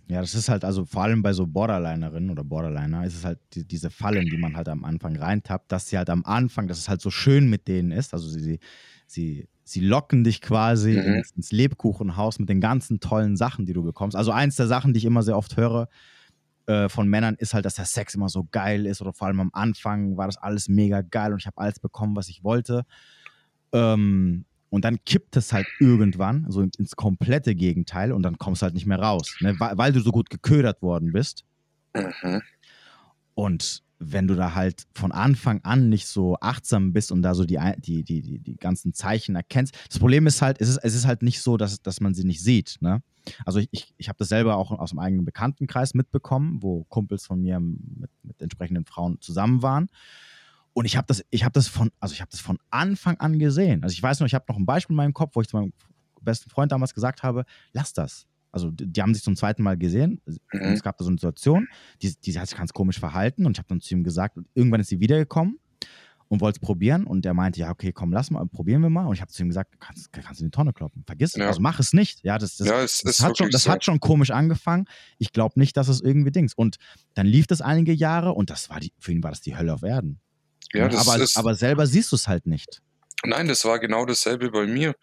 [0.08, 3.38] Ja, das ist halt, also vor allem bei so Borderlinerinnen oder Borderliner ist es halt
[3.52, 6.78] die, diese Fallen, die man halt am Anfang reintappt, dass sie halt am Anfang, dass
[6.78, 8.14] es halt so schön mit denen ist.
[8.14, 8.58] Also sie,
[9.06, 11.16] sie, sie locken dich quasi mhm.
[11.16, 14.16] ins, ins, Lebkuchenhaus mit den ganzen tollen Sachen, die du bekommst.
[14.16, 15.90] Also eins der Sachen, die ich immer sehr oft höre
[16.64, 19.40] äh, von Männern, ist halt, dass der Sex immer so geil ist oder vor allem
[19.40, 22.86] am Anfang war das alles mega geil und ich habe alles bekommen, was ich wollte.
[23.72, 28.64] Ähm, und dann kippt es halt irgendwann so ins komplette Gegenteil und dann kommst du
[28.64, 29.58] halt nicht mehr raus, ne?
[29.58, 31.44] weil, weil, du so gut geködert worden bist.
[31.94, 32.42] Mhm.
[33.34, 37.44] Und wenn du da halt von Anfang an nicht so achtsam bist und da so
[37.44, 39.76] die, die, die, die, die ganzen Zeichen erkennst.
[39.88, 42.24] Das Problem ist halt, es ist, es ist halt nicht so, dass, dass man sie
[42.24, 42.76] nicht sieht.
[42.80, 43.02] Ne?
[43.44, 47.26] Also ich, ich, ich habe das selber auch aus dem eigenen Bekanntenkreis mitbekommen, wo Kumpels
[47.26, 49.88] von mir mit, mit entsprechenden Frauen zusammen waren.
[50.78, 53.40] Und ich habe das, ich habe das von, also ich habe das von Anfang an
[53.40, 53.82] gesehen.
[53.82, 55.56] Also ich weiß noch, ich habe noch ein Beispiel in meinem Kopf, wo ich zu
[55.56, 55.72] meinem
[56.20, 58.28] besten Freund damals gesagt habe, lass das.
[58.52, 60.20] Also die haben sich zum zweiten Mal gesehen.
[60.24, 60.60] Mhm.
[60.60, 61.66] Es gab da so eine Situation,
[62.00, 64.80] die, die hat sich ganz komisch verhalten und ich habe dann zu ihm gesagt, irgendwann
[64.80, 65.58] ist sie wiedergekommen
[66.28, 69.06] und wollte es probieren und der meinte, ja, okay, komm, lass mal, probieren wir mal.
[69.06, 71.02] Und ich habe zu ihm gesagt, kannst, kannst du in die Tonne kloppen.
[71.06, 71.48] Vergiss es, ja.
[71.48, 72.22] also mach es nicht.
[72.22, 73.72] Ja, das, das, ja, es, das, hat, schon, das so.
[73.72, 74.84] hat schon komisch angefangen.
[75.18, 76.54] Ich glaube nicht, dass es irgendwie Dings.
[76.54, 76.76] Und
[77.14, 79.74] dann lief das einige Jahre und das war die, für ihn war das die Hölle
[79.74, 80.20] auf Erden.
[80.72, 82.80] Ja, das aber, ist, aber selber siehst du es halt nicht.
[83.24, 84.94] Nein, das war genau dasselbe bei mir.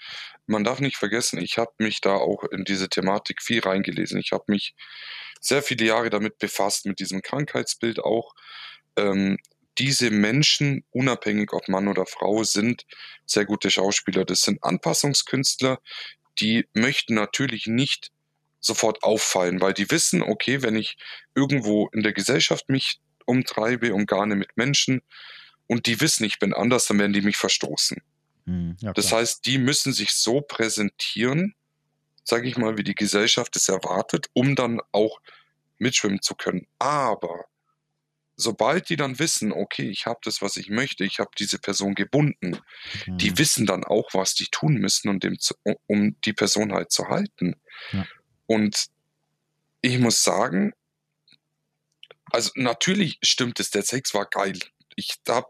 [0.47, 4.19] Man darf nicht vergessen, ich habe mich da auch in diese Thematik viel reingelesen.
[4.19, 4.75] Ich habe mich
[5.41, 8.33] sehr viele Jahre damit befasst, mit diesem Krankheitsbild auch.
[8.95, 9.37] Ähm,
[9.77, 12.85] diese Menschen, unabhängig ob Mann oder Frau, sind
[13.25, 14.23] sehr gute Schauspieler.
[14.23, 15.79] Das sind Anpassungskünstler,
[16.39, 18.11] die möchten natürlich nicht
[18.59, 20.97] sofort auffallen, weil die wissen, okay, wenn ich
[21.35, 25.01] irgendwo in der Gesellschaft mich umtreibe, umgarne mit Menschen,
[25.67, 28.01] und die wissen, ich bin anders, dann werden die mich verstoßen.
[28.45, 31.55] Hm, ja, das heißt, die müssen sich so präsentieren,
[32.23, 35.19] sage ich mal, wie die Gesellschaft es erwartet, um dann auch
[35.77, 36.67] mitschwimmen zu können.
[36.79, 37.45] Aber
[38.37, 41.95] sobald die dann wissen, okay, ich habe das, was ich möchte, ich habe diese Person
[41.95, 42.59] gebunden,
[43.05, 43.17] Mhm.
[43.17, 45.55] die wissen dann auch, was die tun müssen, um, dem zu,
[45.87, 47.55] um die Person halt zu halten.
[47.91, 48.05] Ja.
[48.45, 48.87] Und
[49.81, 50.73] ich muss sagen,
[52.31, 54.59] also natürlich stimmt es, der Sex war geil.
[54.95, 55.49] Ich habe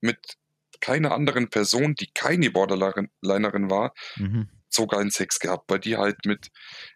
[0.00, 0.36] mit
[0.80, 4.48] keiner anderen Person, die keine Borderlinerin war, Mhm.
[4.68, 6.50] so geilen Sex gehabt, weil die halt mit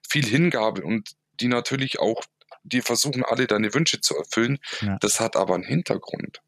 [0.09, 2.23] viel Hingabe und die natürlich auch,
[2.63, 4.59] die versuchen alle deine Wünsche zu erfüllen.
[4.81, 4.97] Ja.
[5.01, 6.41] Das hat aber einen Hintergrund.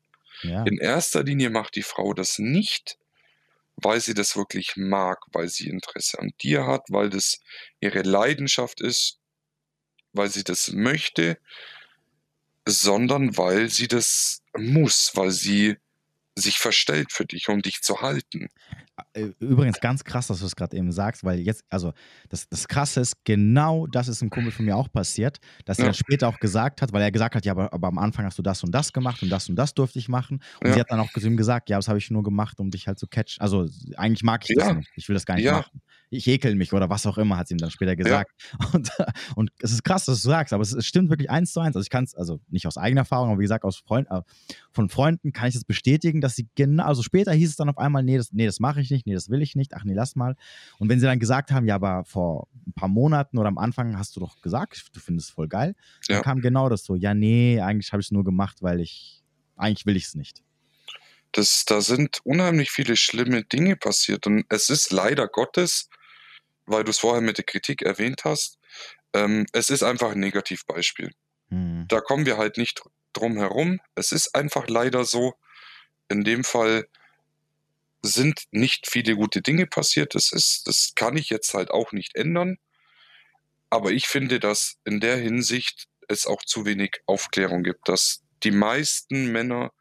[0.42, 0.64] Ja.
[0.64, 2.98] In erster Linie macht die Frau das nicht,
[3.76, 7.40] weil sie das wirklich mag, weil sie Interesse an dir hat, weil das
[7.80, 9.18] ihre Leidenschaft ist,
[10.12, 11.38] weil sie das möchte,
[12.66, 15.76] sondern weil sie das muss, weil sie
[16.36, 18.48] sich verstellt für dich, um dich zu halten.
[19.40, 21.92] Übrigens ganz krass, dass du es gerade eben sagst, weil jetzt, also
[22.30, 25.84] das, das Krasse ist, genau das ist ein Kumpel von mir auch passiert, dass er
[25.84, 25.88] Ja.
[25.88, 28.38] dann später auch gesagt hat, weil er gesagt hat, ja, aber, aber am Anfang hast
[28.38, 30.40] du das und das gemacht und das und das durfte ich machen.
[30.62, 30.72] Und Ja.
[30.72, 32.86] sie hat dann auch zu ihm gesagt, ja, das habe ich nur gemacht, um dich
[32.88, 33.42] halt zu catchen.
[33.42, 34.72] Also eigentlich mag ich das Ja.
[34.72, 34.90] nicht.
[34.94, 35.50] Ich will das gar nicht Ja.
[35.50, 35.82] machen.
[36.10, 38.30] Ich ekel mich oder was auch immer, hat sie ihm dann später gesagt.
[38.72, 38.90] Und,
[39.34, 41.74] und es ist krass, dass du sagst, aber es, es stimmt wirklich eins zu eins.
[41.76, 44.20] Also ich kann es, also nicht aus eigener Erfahrung, aber wie gesagt, aus Freund, äh,
[44.70, 47.78] von Freunden kann ich das bestätigen, dass sie genau, also später hieß es dann auf
[47.78, 49.94] einmal, nee, das, nee, das mache ich nicht, nee, das will ich nicht, ach nee,
[49.94, 50.36] lass mal.
[50.78, 53.98] Und wenn sie dann gesagt haben, ja, aber vor ein paar Monaten oder am Anfang
[53.98, 55.74] hast du doch gesagt, du findest es voll geil,
[56.08, 56.22] dann Ja.
[56.22, 59.22] kam genau das so, ja, nee, eigentlich habe ich es nur gemacht, weil ich,
[59.56, 60.42] eigentlich will ich es nicht.
[61.36, 64.26] Das, da sind unheimlich viele schlimme Dinge passiert.
[64.26, 65.90] Und es ist leider Gottes,
[66.64, 68.58] weil du es vorher mit der Kritik erwähnt hast,
[69.12, 71.12] ähm, es ist einfach ein Negativbeispiel.
[71.50, 71.84] Hm.
[71.88, 72.80] Da kommen wir halt nicht
[73.12, 73.80] drum herum.
[73.94, 75.34] Es ist einfach leider so,
[76.08, 76.88] in dem Fall
[78.00, 80.14] sind nicht viele gute Dinge passiert.
[80.14, 82.56] Das ist, das kann ich jetzt halt auch nicht ändern.
[83.68, 88.52] Aber ich finde, dass in der Hinsicht es auch zu wenig Aufklärung gibt, dass die
[88.52, 89.72] meisten Männer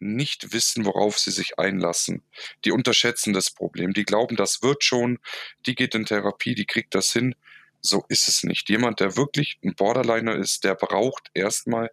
[0.00, 2.22] nicht wissen, worauf sie sich einlassen.
[2.64, 3.92] Die unterschätzen das Problem.
[3.92, 5.18] Die glauben, das wird schon.
[5.66, 7.34] Die geht in Therapie, die kriegt das hin.
[7.80, 8.68] So ist es nicht.
[8.70, 11.90] Jemand, der wirklich ein Borderliner ist, der braucht erstmal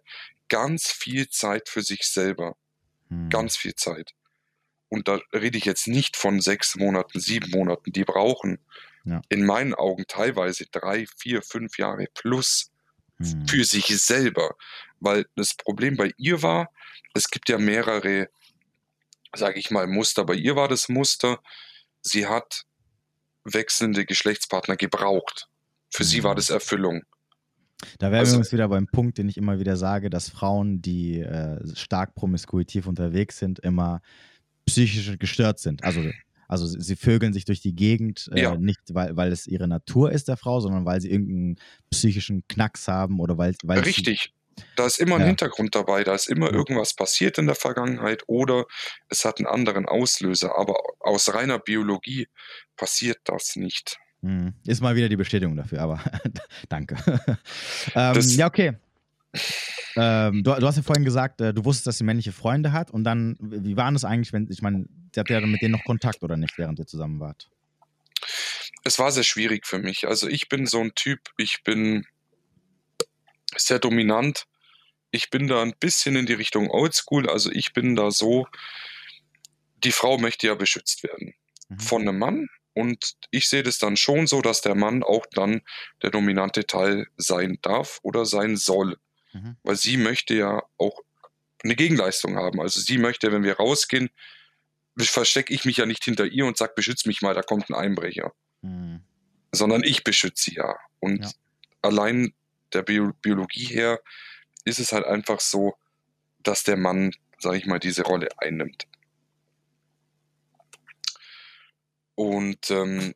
[0.48, 2.56] ganz viel Zeit für sich selber.
[3.08, 3.28] Hm.
[3.30, 4.12] Ganz viel Zeit.
[4.88, 7.92] Und da rede ich jetzt nicht von sechs Monaten, sieben Monaten.
[7.92, 8.58] Die brauchen
[9.04, 9.20] Ja.
[9.30, 12.70] in meinen Augen teilweise drei, vier, fünf Jahre plus
[13.18, 13.46] Hm.
[13.48, 14.56] für sich selber.
[15.02, 16.68] Weil das Problem bei ihr war,
[17.14, 18.28] es gibt ja mehrere,
[19.34, 20.24] sage ich mal, Muster.
[20.24, 21.40] Bei ihr war das Muster,
[22.02, 22.64] sie hat
[23.44, 25.48] wechselnde Geschlechtspartner gebraucht.
[25.90, 26.36] Für sie war Mhm.
[26.36, 27.02] das Erfüllung.
[27.98, 30.80] Da wären wir Also- übrigens wieder beim Punkt, den ich immer wieder sage, dass Frauen,
[30.80, 34.00] die äh, stark promiskuitiv unterwegs sind, immer
[34.66, 35.82] psychisch gestört sind.
[35.82, 36.08] Also,
[36.46, 38.56] also sie vögeln sich durch die Gegend, äh, Ja.
[38.56, 41.56] nicht weil, weil es ihre Natur ist der Frau, sondern weil sie irgendeinen
[41.90, 44.32] psychischen Knacks haben oder weil, weil sie, Richtig.
[44.76, 45.26] Da ist immer ein Ja.
[45.28, 48.66] Hintergrund dabei, da ist immer irgendwas passiert in der Vergangenheit oder
[49.08, 50.58] es hat einen anderen Auslöser.
[50.58, 52.28] Aber aus reiner Biologie
[52.76, 53.98] passiert das nicht.
[54.22, 56.00] Hm, ist mal wieder die Bestätigung dafür, aber
[56.68, 56.96] danke.
[57.94, 58.74] ähm, ja, okay.
[59.96, 62.90] Ähm, du, du hast ja vorhin gesagt, äh, du wusstest, dass sie männliche Freunde hat
[62.90, 65.84] und dann, wie waren das eigentlich, wenn, ich meine, sie hat ja mit denen noch
[65.84, 67.50] Kontakt oder nicht, während ihr zusammen wart?
[68.84, 70.06] Es war sehr schwierig für mich.
[70.06, 72.04] Also ich bin so ein Typ, ich bin
[73.56, 74.44] sehr dominant.
[75.10, 77.28] Ich bin da ein bisschen in die Richtung Oldschool.
[77.28, 78.46] Also ich bin da so,
[79.84, 81.34] die Frau möchte ja beschützt werden
[81.68, 81.78] Mhm.
[81.80, 82.48] von einem Mann.
[82.74, 85.60] Und ich sehe das dann schon so, dass der Mann auch dann
[86.02, 88.96] der dominante Teil sein darf oder sein soll.
[89.32, 89.56] Mhm.
[89.62, 90.98] Weil sie möchte ja auch
[91.62, 92.60] eine Gegenleistung haben.
[92.60, 94.08] Also sie möchte, wenn wir rausgehen,
[94.98, 97.74] verstecke ich mich ja nicht hinter ihr und sage, beschütz mich mal, da kommt ein
[97.74, 98.32] Einbrecher.
[98.62, 99.02] Mhm.
[99.52, 100.76] Sondern ich beschütze sie ja.
[101.00, 101.30] Und Ja.
[101.82, 102.32] allein
[102.74, 104.00] der Bio Biologie her
[104.64, 105.74] ist es halt einfach so,
[106.42, 108.86] dass der Mann, sage ich mal, diese Rolle einnimmt.
[112.14, 113.14] Und ähm,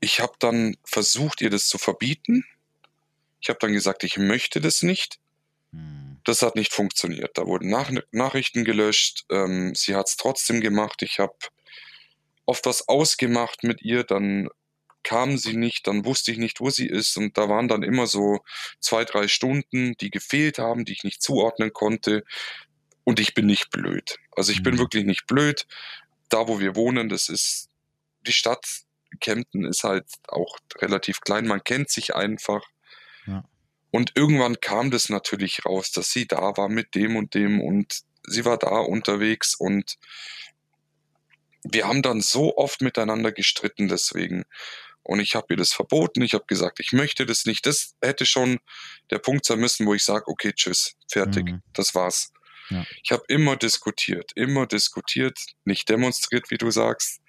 [0.00, 2.44] ich habe dann versucht, ihr das zu verbieten.
[3.40, 5.18] Ich habe dann gesagt, ich möchte das nicht.
[5.70, 6.18] Mhm.
[6.24, 7.38] Das hat nicht funktioniert.
[7.38, 9.24] Da wurden Nach Nachrichten gelöscht.
[9.30, 11.02] Ähm, sie hat es trotzdem gemacht.
[11.02, 11.34] Ich habe
[12.46, 14.04] oft was ausgemacht mit ihr.
[14.04, 14.48] Dann
[15.02, 15.86] kam sie nicht.
[15.86, 17.16] Dann wusste ich nicht, wo sie ist.
[17.16, 18.40] Und da waren dann immer so
[18.80, 22.24] zwei, drei Stunden, die gefehlt haben, die ich nicht zuordnen konnte.
[23.04, 24.18] Und ich bin nicht blöd.
[24.36, 24.78] Also ich bin Mhm.
[24.78, 25.66] wirklich nicht blöd.
[26.28, 27.68] Da, wo wir wohnen, das ist
[28.26, 28.66] die Stadt
[29.20, 31.46] Kempten ist halt auch relativ klein.
[31.46, 32.62] Man kennt sich einfach.
[33.26, 33.44] Ja.
[33.90, 38.00] Und irgendwann kam das natürlich raus, dass sie da war mit dem und dem und
[38.26, 39.98] sie war da unterwegs und
[41.64, 44.44] wir haben dann so oft miteinander gestritten deswegen.
[45.04, 47.66] Und ich habe ihr das verboten, ich habe gesagt, ich möchte das nicht.
[47.66, 48.60] Das hätte schon
[49.10, 51.62] der Punkt sein müssen, wo ich sage, okay, tschüss, fertig, Mhm.
[51.72, 52.32] das war's.
[52.70, 52.86] Ja.
[53.02, 57.20] Ich habe immer diskutiert, immer diskutiert, nicht demonstriert, wie du sagst,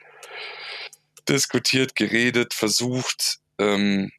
[1.27, 4.11] diskutiert, geredet, versucht, ähm,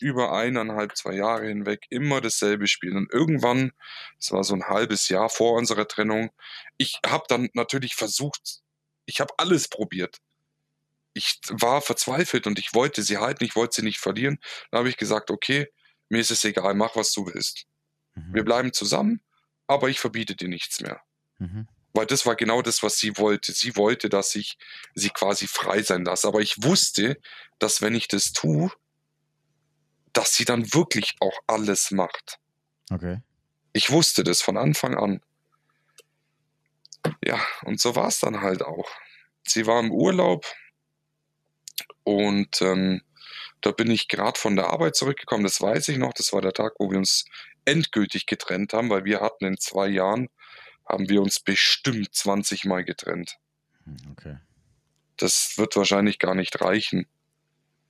[0.00, 2.96] über eineinhalb, zwei Jahre hinweg immer dasselbe Spiel.
[2.96, 3.72] Und irgendwann,
[4.18, 6.30] das war so ein halbes Jahr vor unserer Trennung,
[6.76, 8.62] ich habe dann natürlich versucht,
[9.06, 10.18] ich habe alles probiert.
[11.14, 14.38] Ich war verzweifelt und ich wollte sie halten, ich wollte sie nicht verlieren.
[14.70, 15.68] Dann habe ich gesagt, okay,
[16.08, 17.66] mir ist es egal, mach was du willst.
[18.14, 18.34] Mhm.
[18.34, 19.20] Wir bleiben zusammen,
[19.66, 21.02] aber ich verbiete dir nichts mehr.
[21.38, 21.68] Mhm.
[21.94, 23.52] Weil das war genau das, was sie wollte.
[23.52, 24.56] Sie wollte, dass ich
[24.94, 26.26] sie quasi frei sein lasse.
[26.26, 27.20] Aber ich wusste,
[27.58, 28.70] dass wenn ich das tue,
[30.12, 32.38] dass sie dann wirklich auch alles macht.
[32.90, 33.20] Okay.
[33.72, 35.20] Ich wusste das von Anfang an.
[37.24, 38.88] Ja, und so war es dann halt auch.
[39.46, 40.46] Sie war im Urlaub
[42.04, 43.02] und ähm,
[43.60, 46.12] da bin ich gerade von der Arbeit zurückgekommen, das weiß ich noch.
[46.12, 47.24] Das war der Tag, wo wir uns
[47.64, 50.28] endgültig getrennt haben, weil wir hatten in zwei Jahren,
[50.86, 53.38] haben wir uns bestimmt 20 Mal getrennt.
[53.84, 54.38] Hm, okay.
[55.16, 57.06] Das wird wahrscheinlich gar nicht reichen.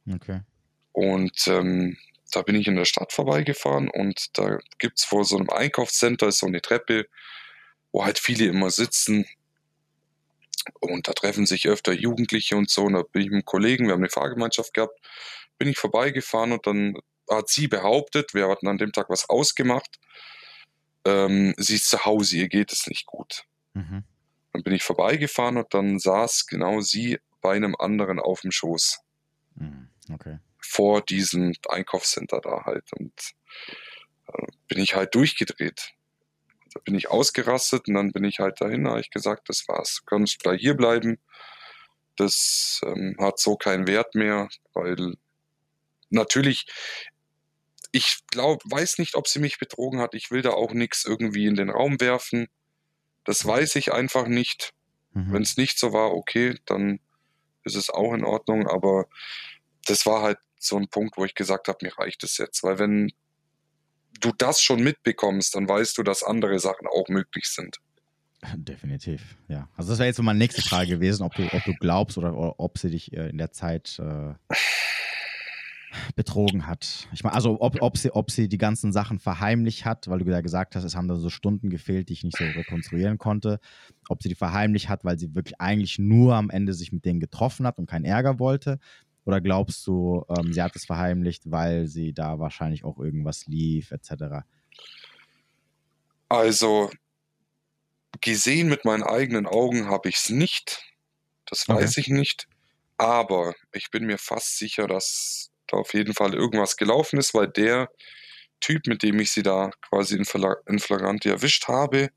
[0.07, 0.43] Okay.
[0.93, 1.97] Und ähm,
[2.33, 6.33] da bin ich in der Stadt vorbeigefahren und da gibt es vor so einem Einkaufscenter
[6.33, 7.07] so eine Treppe,
[7.93, 9.27] wo halt viele immer sitzen.
[10.81, 12.85] Und da treffen sich öfter Jugendliche und so.
[12.85, 14.99] Und da bin ich mit einem Kollegen, wir haben eine Fahrgemeinschaft gehabt,
[15.59, 16.99] bin ich vorbeigefahren und dann
[17.31, 19.99] hat sie behauptet, wir hatten an dem Tag was ausgemacht,
[21.05, 23.45] ähm, sie ist zu Hause, ihr geht es nicht gut.
[23.75, 24.05] Mhm.
[24.53, 29.01] Dann bin ich vorbeigefahren und dann saß genau sie bei einem anderen auf dem Schoß.
[29.55, 29.89] Mhm.
[30.13, 30.39] Okay.
[30.59, 32.85] Vor diesem Einkaufscenter da halt.
[32.99, 33.13] Und
[34.29, 35.93] äh, bin ich halt durchgedreht.
[36.75, 40.01] Da bin ich ausgerastet und dann bin ich halt dahin, habe ich gesagt, das war's.
[40.01, 41.19] Du kannst gleich hier bleiben.
[42.17, 45.15] Das ähm, hat so keinen Wert mehr, weil
[46.11, 46.67] natürlich,
[47.91, 50.15] ich glaube, weiß nicht, ob sie mich betrogen hat.
[50.15, 52.49] Ich will da auch nichts irgendwie in den Raum werfen.
[53.25, 54.73] Das weiß ich einfach nicht.
[55.13, 55.33] Mhm.
[55.33, 57.01] Wenn es nicht so war, okay, dann
[57.65, 58.67] ist es auch in Ordnung.
[58.67, 59.07] Aber
[59.87, 62.63] das war halt so ein Punkt, wo ich gesagt habe, mir reicht es jetzt.
[62.63, 63.13] Weil wenn
[64.25, 67.77] du das schon mitbekommst, dann weißt du, dass andere Sachen auch möglich sind.
[68.57, 69.69] Definitiv, ja.
[69.77, 72.37] Also das wäre jetzt so meine nächste Frage gewesen, ob du, ob du glaubst oder,
[72.37, 74.35] oder ob sie dich äh, in der Zeit äh,
[76.15, 77.09] betrogen hat.
[77.13, 80.31] Ich meine, also ob, ob, sie, ob sie die ganzen Sachen verheimlicht hat, weil du
[80.31, 83.61] ja gesagt hast, es haben da so Stunden gefehlt, die ich nicht so rekonstruieren konnte.
[84.09, 87.21] Ob sie die verheimlicht hat, weil sie wirklich eigentlich nur am Ende sich mit denen
[87.21, 88.79] getroffen hat und keinen Ärger wollte.
[89.25, 93.93] Oder glaubst du, ähm, sie hat es verheimlicht, weil sie da wahrscheinlich auch irgendwas lief,
[93.93, 94.45] etc.?
[96.29, 96.91] Also,
[98.21, 100.83] gesehen mit meinen eigenen Augen habe ich es nicht.
[101.47, 102.01] Das weiß okay.
[102.01, 102.49] ich nicht.
[102.99, 107.49] Aber ich bin mir fast sicher, dass da auf jeden Fall irgendwas gelaufen ist, weil
[107.49, 107.91] der
[108.61, 112.11] Typ, mit dem ich sie da quasi in, Fla in Flagranti erwischt habe,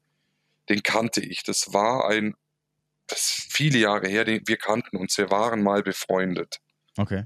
[0.70, 1.44] den kannte ich.
[1.44, 2.36] Das war ein,
[3.08, 6.62] das ist viele Jahre her, den, wir kannten uns, wir waren mal befreundet.
[6.98, 7.26] Okay.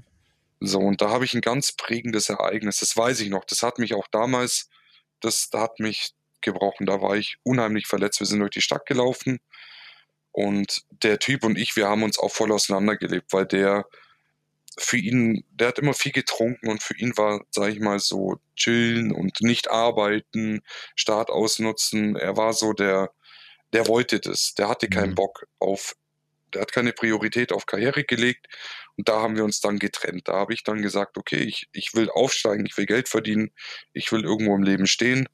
[0.60, 3.44] So, und da habe ich ein ganz prägendes Ereignis, das weiß ich noch.
[3.44, 4.68] Das hat mich auch damals,
[5.20, 6.86] das, hat mich gebrochen.
[6.86, 8.20] Da war ich unheimlich verletzt.
[8.20, 9.40] Wir sind durch die Stadt gelaufen
[10.32, 13.86] und der Typ und ich, wir haben uns auch voll auseinandergelebt, weil der
[14.78, 18.38] für ihn, der hat immer viel getrunken und für ihn war, sag ich mal, so
[18.56, 20.62] chillen und nicht arbeiten,
[20.94, 22.16] Start ausnutzen.
[22.16, 23.10] Er war so der,
[23.72, 24.54] der wollte das.
[24.54, 25.16] Der hatte keinen mhm.
[25.16, 25.96] Bock auf,
[26.54, 28.46] der hat keine Priorität auf Karriere gelegt
[29.00, 30.28] und da haben wir uns dann getrennt.
[30.28, 33.50] Da habe ich dann gesagt, okay, ich, ich will aufsteigen, ich will Geld verdienen,
[33.94, 35.26] ich will irgendwo im Leben stehen.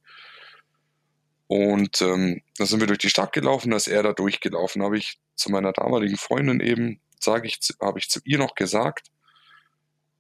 [1.48, 4.84] Und ähm, da sind wir durch die Stadt gelaufen, da ist er da durchgelaufen.
[4.84, 9.08] Habe ich zu meiner damaligen Freundin eben, sage ich, habe ich zu ihr noch gesagt,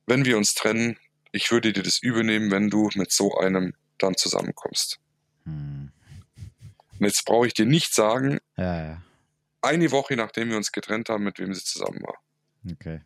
[0.06, 0.98] wenn wir uns trennen,
[1.30, 4.98] ich würde dir das übernehmen, wenn du mit so einem dann zusammenkommst.
[5.44, 5.92] Hm.
[6.98, 9.02] Und jetzt brauche ich dir nicht sagen, ja, ja.
[9.62, 12.16] eine Woche nachdem wir uns getrennt haben, mit wem sie zusammen war.
[12.72, 13.02] Okay.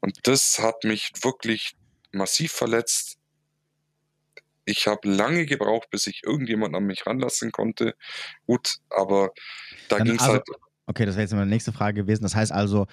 [0.00, 1.76] Und das hat mich wirklich
[2.12, 3.16] massiv verletzt.
[4.64, 7.94] Ich habe lange gebraucht, bis ich irgendjemand an mich ranlassen konnte.
[8.46, 9.30] Gut, aber
[9.88, 10.44] da ging es also, halt.
[10.86, 12.22] Okay, das wäre jetzt meine nächste Frage gewesen.
[12.22, 12.86] Das heißt also,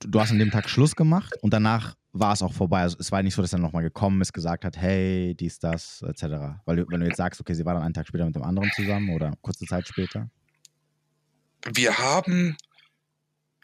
[0.00, 2.80] du hast an dem Tag Schluss gemacht und danach war es auch vorbei.
[2.80, 6.02] Also es war nicht so, dass er nochmal gekommen ist, gesagt hat, hey, dies, das,
[6.02, 6.22] etc.
[6.64, 8.70] Weil wenn du jetzt sagst, okay, sie war dann einen Tag später mit dem anderen
[8.72, 10.30] zusammen oder kurze Zeit später.
[11.72, 12.56] Wir haben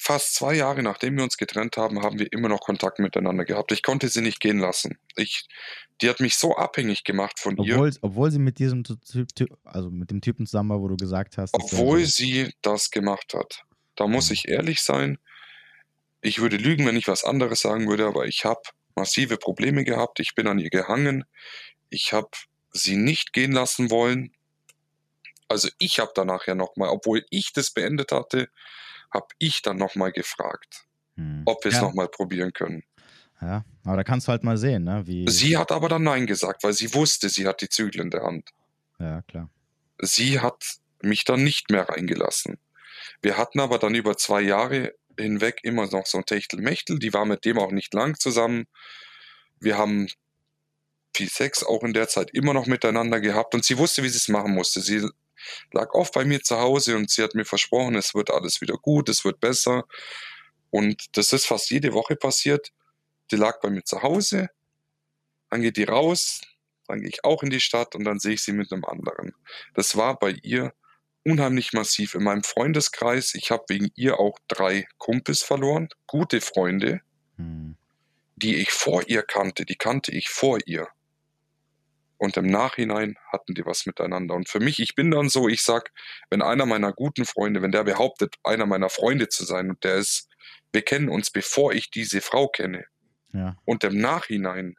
[0.01, 3.71] fast zwei Jahre nachdem wir uns getrennt haben, haben wir immer noch Kontakt miteinander gehabt.
[3.71, 4.99] Ich konnte sie nicht gehen lassen.
[5.15, 5.47] Ich,
[6.01, 7.99] die hat mich so abhängig gemacht von obwohl, ihr.
[8.01, 11.53] Obwohl sie mit diesem Typ, also mit dem Typen zusammen war, wo du gesagt hast.
[11.53, 13.65] Obwohl sie das gemacht hat.
[13.95, 14.35] Da muss mhm.
[14.35, 15.19] ich ehrlich sein.
[16.23, 18.63] Ich würde lügen, wenn ich was anderes sagen würde, aber ich habe
[18.95, 20.19] massive Probleme gehabt.
[20.19, 21.25] Ich bin an ihr gehangen.
[21.91, 22.31] Ich habe
[22.73, 24.33] sie nicht gehen lassen wollen.
[25.47, 28.49] Also ich habe danach ja nochmal, obwohl ich das beendet hatte,
[29.13, 30.87] habe ich dann nochmal gefragt,
[31.17, 31.43] hm.
[31.47, 31.83] ob wir es ja.
[31.83, 32.83] nochmal probieren können.
[33.41, 35.07] Ja, aber da kannst du halt mal sehen, ne?
[35.07, 38.11] Wie sie hat aber dann Nein gesagt, weil sie wusste, sie hat die Zügel in
[38.11, 38.51] der Hand.
[38.99, 39.49] Ja, klar.
[39.99, 40.63] Sie hat
[41.03, 42.59] mich dann nicht mehr reingelassen.
[43.23, 47.25] Wir hatten aber dann über zwei Jahre hinweg immer noch so ein Techtelmechtel, die war
[47.25, 48.67] mit dem auch nicht lang zusammen.
[49.59, 50.09] Wir haben
[51.15, 54.19] viel Sex auch in der Zeit immer noch miteinander gehabt und sie wusste, wie sie
[54.19, 54.81] es machen musste.
[54.81, 55.09] Sie
[55.73, 58.75] lag oft bei mir zu Hause und sie hat mir versprochen, es wird alles wieder
[58.75, 59.85] gut, es wird besser.
[60.71, 62.73] Und das ist fast jede Woche passiert.
[63.31, 64.51] Die lag bei mir zu Hause,
[65.51, 66.41] dann geht die raus,
[66.87, 69.35] dann gehe ich auch in die Stadt und dann sehe ich sie mit einem anderen.
[69.75, 70.73] Das war bei ihr
[71.25, 73.35] unheimlich massiv in meinem Freundeskreis.
[73.35, 77.01] Ich habe wegen ihr auch drei Kumpels verloren, gute Freunde,
[77.37, 77.77] hm.
[78.37, 80.89] die ich vor ihr kannte, die kannte ich vor ihr.
[82.21, 84.35] Und im Nachhinein hatten die was miteinander.
[84.35, 85.91] Und für mich, ich bin dann so, ich sag,
[86.29, 89.95] wenn einer meiner guten Freunde, wenn der behauptet, einer meiner Freunde zu sein und der
[89.95, 90.29] ist,
[90.71, 92.85] wir kennen uns, bevor ich diese Frau kenne.
[93.33, 93.57] Ja.
[93.65, 94.75] Und im Nachhinein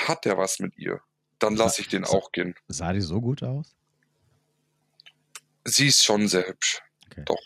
[0.00, 1.02] hat der was mit ihr,
[1.38, 2.54] dann lasse ich den sah, auch gehen.
[2.66, 3.76] Sah die so gut aus?
[5.64, 6.80] Sie ist schon sehr hübsch.
[7.10, 7.24] Okay.
[7.26, 7.42] Doch.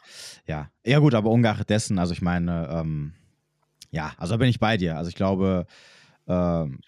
[0.47, 0.71] Ja.
[0.85, 3.15] Ja, gut, aber ungeachtet dessen, also ich meine, ähm,
[3.91, 4.97] ja, also bin ich bei dir.
[4.97, 5.67] Also ich glaube,
[6.29, 6.79] ähm,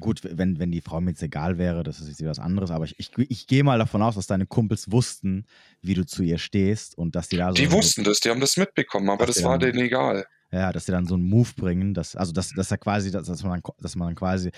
[0.00, 2.84] Gut, wenn, wenn die Frau mir jetzt egal wäre, das ist jetzt was anderes, aber
[2.84, 5.46] ich, ich, ich gehe mal davon aus, dass deine Kumpels wussten,
[5.82, 7.54] wie du zu ihr stehst und dass die da so.
[7.54, 10.26] Die wussten das, die haben das mitbekommen, aber das war denen egal.
[10.50, 13.26] Ja, dass sie dann so einen Move bringen, dass, also dass, dass er quasi, dass,
[13.26, 14.50] dass, man, dass man dann quasi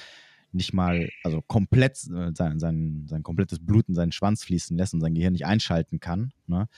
[0.53, 4.95] nicht mal, also komplett äh, sein, sein, sein komplettes Blut in seinen Schwanz fließen lässt
[4.95, 6.32] und sein Gehirn nicht einschalten kann.
[6.47, 6.68] Ne?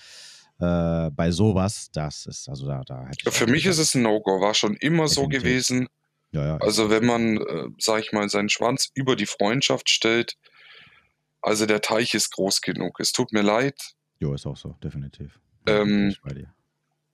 [0.59, 4.03] Äh, bei sowas, das ist, also da, da hätte ich Für mich ist es ein
[4.03, 5.15] No-Go, war schon immer Definitiv.
[5.15, 5.89] so gewesen.
[6.33, 6.57] Ja, ja.
[6.59, 10.37] Also wenn man, äh, sag ich mal, seinen Schwanz über die Freundschaft stellt,
[11.41, 13.01] also der Teich ist groß genug.
[13.01, 13.95] Es tut mir leid.
[14.21, 15.39] Jo, ist auch so, definitiv.
[15.67, 16.15] Ähm,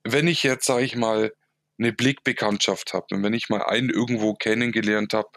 [0.03, 1.33] wenn ich jetzt, sag ich mal,
[1.77, 5.29] eine Blickbekanntschaft habe und wenn ich mal einen irgendwo kennengelernt habe,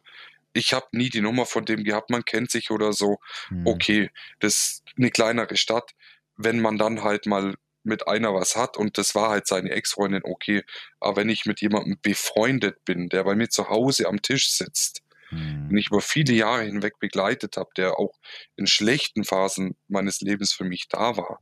[0.52, 3.18] ich habe nie die Nummer von dem gehabt, man kennt sich oder so,
[3.48, 3.66] hm.
[3.66, 4.10] okay,
[4.40, 5.92] das ist eine kleinere Stadt.
[6.36, 10.22] Wenn man dann halt mal mit einer was hat und das war halt seine Ex-Freundin,
[10.24, 10.62] okay.
[11.00, 15.02] Aber wenn ich mit jemandem befreundet bin, der bei mir zu Hause am Tisch sitzt,
[15.30, 15.68] mhm.
[15.68, 18.14] den ich über viele Jahre hinweg begleitet habe, der auch
[18.56, 21.40] in schlechten Phasen meines Lebens für mich da war,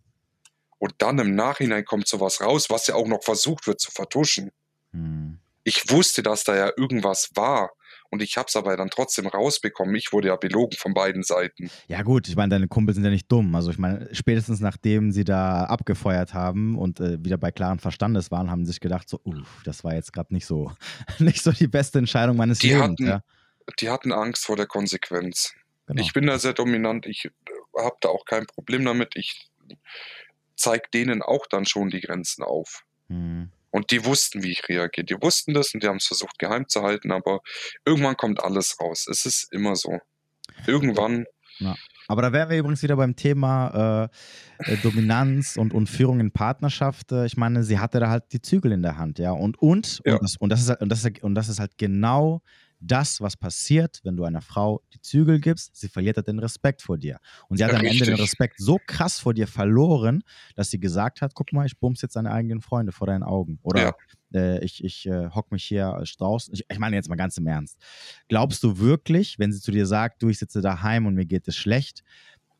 [0.78, 4.52] und dann im Nachhinein kommt sowas raus, was ja auch noch versucht wird zu vertuschen.
[4.92, 5.38] Mhm.
[5.64, 7.72] Ich wusste, dass da ja irgendwas war.
[8.10, 9.94] Und ich habe es aber dann trotzdem rausbekommen.
[9.94, 11.70] Ich wurde ja belogen von beiden Seiten.
[11.88, 13.54] Ja gut, ich meine, deine Kumpel sind ja nicht dumm.
[13.54, 18.30] Also ich meine, spätestens nachdem sie da abgefeuert haben und äh, wieder bei klaren Verstandes
[18.30, 20.72] waren, haben sie sich gedacht, so, uff, das war jetzt gerade nicht so,
[21.18, 22.82] nicht so die beste Entscheidung meines die Lebens.
[22.82, 23.20] Hatten, ja.
[23.80, 25.54] Die hatten Angst vor der Konsequenz.
[25.86, 26.02] Genau.
[26.02, 27.06] Ich bin da sehr dominant.
[27.06, 27.30] Ich äh,
[27.78, 29.14] habe da auch kein Problem damit.
[29.16, 29.48] Ich
[30.56, 32.84] zeige denen auch dann schon die Grenzen auf.
[33.08, 33.50] Hm.
[33.70, 35.04] Und die wussten, wie ich reagiere.
[35.04, 37.40] Die wussten das und die haben es versucht geheim zu halten, aber
[37.84, 39.06] irgendwann kommt alles raus.
[39.10, 39.98] Es ist immer so.
[40.66, 41.26] Irgendwann.
[41.58, 41.74] Ja.
[42.08, 44.08] Aber da wären wir übrigens wieder beim Thema
[44.58, 47.12] äh, äh, Dominanz und, und Führung in Partnerschaft.
[47.12, 49.32] Äh, ich meine, sie hatte da halt die Zügel in der Hand, ja.
[49.32, 50.14] Und, und, ja.
[50.14, 52.42] und, das, und, das, ist, halt, und, das, ist, und das ist halt genau
[52.80, 56.82] das, was passiert, wenn du einer Frau die Zügel gibst, sie verliert halt den Respekt
[56.82, 57.18] vor dir.
[57.48, 60.22] Und sie hat ja, am Ende den Respekt so krass vor dir verloren,
[60.54, 63.58] dass sie gesagt hat, guck mal, ich bums jetzt deine eigenen Freunde vor deinen Augen.
[63.62, 63.94] Oder ja.
[64.34, 66.52] äh, ich, ich äh, hock mich hier draußen.
[66.54, 67.78] Ich, ich meine jetzt mal ganz im Ernst.
[68.28, 71.48] Glaubst du wirklich, wenn sie zu dir sagt, du, ich sitze daheim und mir geht
[71.48, 72.02] es schlecht,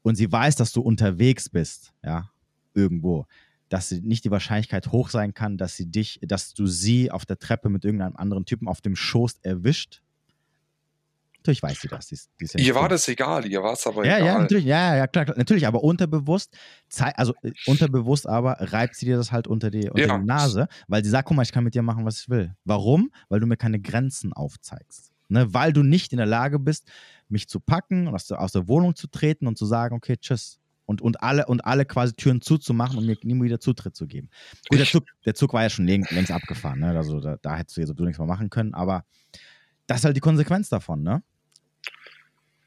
[0.06, 2.30] und sie weiß, dass du unterwegs bist, ja,
[2.74, 3.26] irgendwo,
[3.68, 7.26] dass sie nicht die Wahrscheinlichkeit hoch sein kann, dass sie dich, dass du sie auf
[7.26, 10.02] der Treppe mit irgendeinem anderen Typen auf dem Schoß erwischt,
[11.46, 12.06] Natürlich weiß sie das.
[12.08, 14.26] Die die ja ihr war das egal, ihr war es aber ja, egal.
[14.26, 16.56] Ja, natürlich, ja, ja, klar, klar, natürlich, aber unterbewusst,
[16.98, 20.18] also äh, unterbewusst aber reibt sie dir das halt unter die, unter ja.
[20.18, 22.54] die Nase, weil sie sagt, guck mal, ich kann mit dir machen, was ich will.
[22.64, 23.10] Warum?
[23.28, 25.12] Weil du mir keine Grenzen aufzeigst.
[25.28, 25.52] Ne?
[25.52, 26.90] Weil du nicht in der Lage bist,
[27.28, 30.16] mich zu packen und aus der, aus der Wohnung zu treten und zu sagen, okay,
[30.16, 30.58] tschüss.
[30.84, 34.30] Und, und, alle, und alle quasi Türen zuzumachen und mir nie wieder Zutritt zu geben.
[34.68, 36.96] Gut, der Zug, der Zug war ja schon längst, längst abgefahren, ne?
[36.96, 39.04] Also da, da hättest du jetzt so nichts mehr machen können, aber
[39.88, 41.24] das ist halt die Konsequenz davon, ne?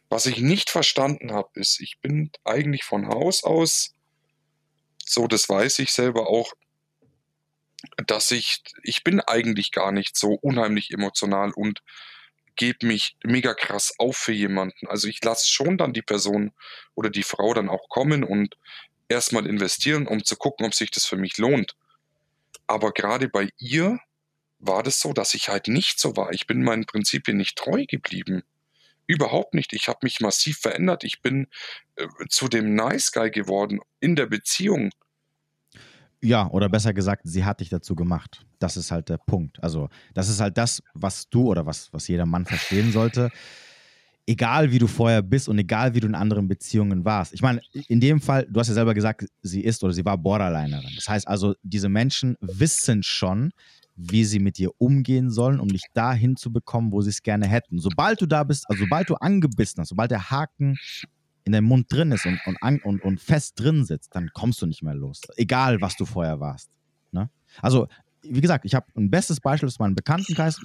[0.10, 3.93] Was ich nicht verstanden habe, ist, ich bin eigentlich von Haus aus,
[5.05, 6.53] so das weiß ich selber auch,
[8.07, 11.82] dass ich, ich bin eigentlich gar nicht so unheimlich emotional und
[12.55, 14.88] gebe mich mega krass auf für jemanden.
[14.88, 16.51] Also ich lasse schon dann die Person
[16.95, 18.57] oder die Frau dann auch kommen und
[19.07, 21.76] erstmal investieren, um zu gucken, ob sich das für mich lohnt.
[22.68, 23.99] Aber gerade bei ihr
[24.57, 26.34] war das so, dass ich halt nicht so war.
[26.34, 28.43] Ich bin meinen Prinzipien nicht treu geblieben
[29.10, 29.74] Überhaupt nicht.
[29.74, 31.03] Ich habe mich massiv verändert.
[31.03, 31.47] Ich bin
[31.95, 34.91] äh, zu dem Nice Guy geworden in der Beziehung.
[36.22, 38.45] Ja, oder besser gesagt, sie hat dich dazu gemacht.
[38.60, 39.64] Das ist halt der Punkt.
[39.64, 43.32] Also, das ist halt das, was du oder was, was jeder Mann verstehen sollte.
[44.28, 47.34] Egal wie du vorher bist und egal wie du in anderen Beziehungen warst.
[47.34, 50.20] Ich meine, in dem Fall, du hast ja selber gesagt, sie ist oder sie war
[50.20, 50.91] Borderlinerin.
[50.95, 53.53] Das heißt also, diese Menschen wissen schon,
[54.00, 57.47] wie sie mit dir umgehen sollen, um dich dahin zu bekommen, wo sie es gerne
[57.47, 57.80] hätten.
[57.80, 60.78] Sobald du da bist, also sobald du angebissen hast, sobald der Haken
[61.43, 64.68] in deinem Mund drin ist und, und, und, und fest drin sitzt, dann kommst du
[64.68, 65.22] nicht mehr los.
[65.36, 66.70] Egal, was du vorher warst.
[67.12, 67.30] Ne?
[67.62, 67.88] Also,
[68.22, 70.60] wie gesagt, ich habe ein bestes Beispiel aus meinem Bekanntenkreis.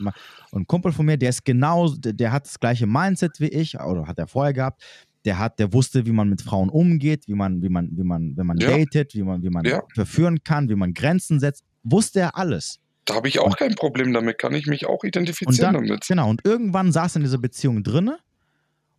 [0.52, 3.80] Ein Kumpel von mir, der ist genau, der, der hat das gleiche Mindset wie ich,
[3.80, 4.82] oder hat er vorher gehabt
[5.24, 8.36] der hat, der wusste, wie man mit Frauen umgeht, wie man, wie man, wie man,
[8.36, 8.76] wenn man ja.
[8.76, 9.82] datet, wie man, wie man ja.
[9.94, 12.78] verführen kann, wie man Grenzen setzt, wusste er alles.
[13.04, 16.06] Da habe ich auch kein Problem damit, kann ich mich auch identifizieren dann, damit.
[16.06, 18.18] Genau, und irgendwann saß er in dieser Beziehung drinne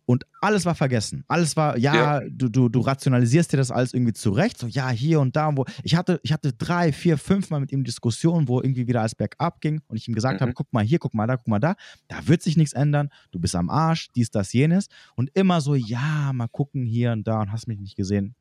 [0.06, 1.24] und alles war vergessen.
[1.26, 4.88] Alles war, ja, ja, Du, du, du rationalisierst dir das alles irgendwie zurecht, so ja,
[4.90, 5.64] hier und da, wo.
[5.82, 9.16] Ich hatte, ich hatte drei, vier, fünf Mal mit ihm Diskussionen, wo irgendwie wieder alles
[9.16, 10.42] bergab ging und ich ihm gesagt mhm.
[10.42, 11.74] habe, guck mal hier, guck mal da, guck mal da,
[12.06, 14.86] da wird sich nichts ändern, du bist am Arsch, dies, das, jenes.
[15.16, 18.36] Und immer so, ja, mal gucken hier und da und hast mich nicht gesehen.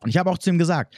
[0.00, 0.94] Und ich habe auch zu ihm gesagt,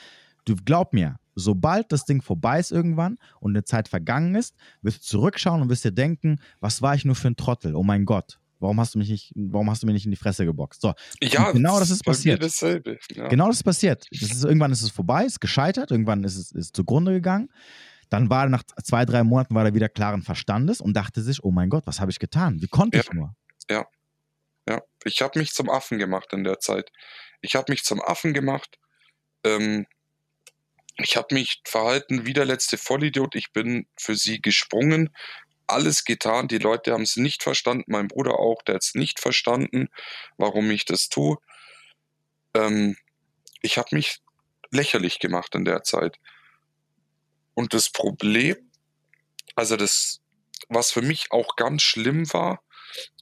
[0.48, 4.98] du glaub mir, sobald das Ding vorbei ist irgendwann und eine Zeit vergangen ist, wirst
[4.98, 7.74] du zurückschauen und wirst dir denken, was war ich nur für ein Trottel?
[7.74, 8.38] Oh mein Gott.
[8.60, 10.80] Warum hast du mich nicht, warum hast du mir nicht in die Fresse geboxt?
[10.80, 12.42] So, ja, genau das ist passiert.
[12.42, 12.98] Dasselbe.
[13.12, 13.28] Ja.
[13.28, 14.06] Genau das ist passiert.
[14.10, 17.50] Das ist, irgendwann ist es vorbei, ist gescheitert, irgendwann ist es ist zugrunde gegangen.
[18.10, 21.44] Dann war er nach zwei, drei Monaten war er wieder klaren Verstandes und dachte sich,
[21.44, 22.60] oh mein Gott, was habe ich getan?
[22.60, 23.04] Wie konnte ja.
[23.04, 23.34] ich nur?
[23.70, 23.86] Ja,
[24.68, 24.80] ja.
[25.04, 26.90] Ich habe mich zum Affen gemacht in der Zeit.
[27.42, 28.78] Ich habe mich zum Affen gemacht.
[29.44, 29.86] Ähm,
[30.98, 33.34] ich habe mich verhalten wie der letzte Vollidiot.
[33.34, 35.10] Ich bin für sie gesprungen,
[35.68, 36.48] alles getan.
[36.48, 37.84] Die Leute haben es nicht verstanden.
[37.86, 39.88] Mein Bruder auch, der hat es nicht verstanden,
[40.36, 41.36] warum ich das tue.
[42.54, 42.96] Ähm,
[43.62, 44.18] ich habe mich
[44.70, 46.18] lächerlich gemacht in der Zeit.
[47.54, 48.56] Und das Problem,
[49.54, 50.20] also das,
[50.68, 52.62] was für mich auch ganz schlimm war,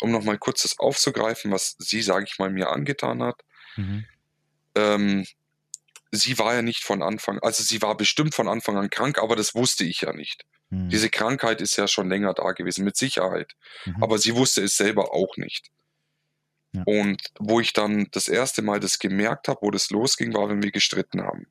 [0.01, 3.43] um nochmal kurz das aufzugreifen, was sie, sage ich mal, mir angetan hat,
[3.77, 4.07] mhm.
[4.75, 5.27] ähm,
[6.11, 9.37] sie war ja nicht von Anfang, also sie war bestimmt von Anfang an krank, aber
[9.37, 10.45] das wusste ich ja nicht.
[10.71, 10.89] Mhm.
[10.89, 13.55] Diese Krankheit ist ja schon länger da gewesen, mit Sicherheit.
[13.85, 14.03] Mhm.
[14.03, 15.71] Aber sie wusste es selber auch nicht.
[16.73, 16.83] Ja.
[16.85, 20.63] Und wo ich dann das erste Mal das gemerkt habe, wo das losging, war, wenn
[20.63, 21.47] wir gestritten haben.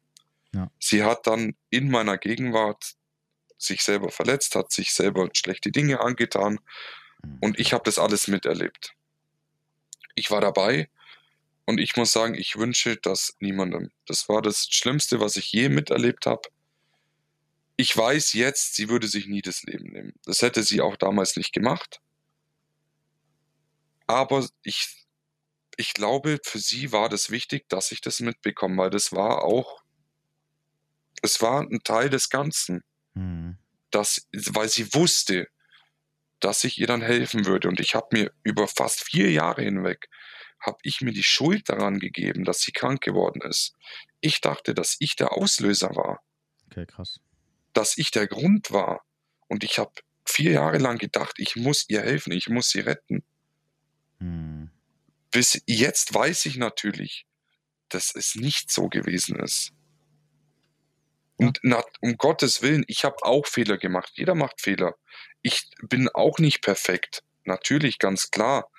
[0.53, 0.69] Ja.
[0.79, 2.95] Sie hat dann in meiner Gegenwart
[3.57, 6.59] sich selber verletzt, hat sich selber schlechte Dinge angetan
[7.23, 7.37] mhm.
[7.41, 8.93] und ich habe das alles miterlebt.
[10.13, 10.89] Ich war dabei
[11.65, 13.91] und ich muss sagen, ich wünsche das niemandem.
[14.05, 16.49] Das war das Schlimmste, was ich je miterlebt habe.
[17.75, 20.13] Ich weiß jetzt, sie würde sich nie das Leben nehmen.
[20.25, 21.99] Das hätte sie auch damals nicht gemacht.
[24.07, 25.05] Aber ich,
[25.75, 29.81] ich glaube, für sie war das wichtig, dass ich das mitbekomme, weil das war auch,
[31.21, 32.83] es war ein Teil des Ganzen.
[33.15, 33.57] Mhm.
[33.89, 35.47] Das, weil sie wusste,
[36.39, 37.67] dass ich ihr dann helfen würde.
[37.67, 40.09] Und ich habe mir über fast vier Jahre hinweg
[40.59, 43.73] habe ich mir die Schuld daran gegeben, dass sie krank geworden ist.
[44.21, 46.23] Ich dachte, dass ich der Auslöser war.
[46.67, 47.19] Okay, krass.
[47.73, 49.05] Dass ich der Grund war.
[49.47, 49.91] Und ich habe
[50.25, 53.23] vier Jahre lang gedacht, ich muss ihr helfen, ich muss sie retten.
[54.19, 54.71] Hm.
[55.31, 57.25] Bis jetzt weiß ich natürlich,
[57.89, 59.71] dass es nicht so gewesen ist.
[61.37, 64.13] Und na, um Gottes Willen, ich habe auch Fehler gemacht.
[64.15, 64.95] Jeder macht Fehler.
[65.41, 67.23] Ich bin auch nicht perfekt.
[67.43, 68.69] Natürlich, ganz klar.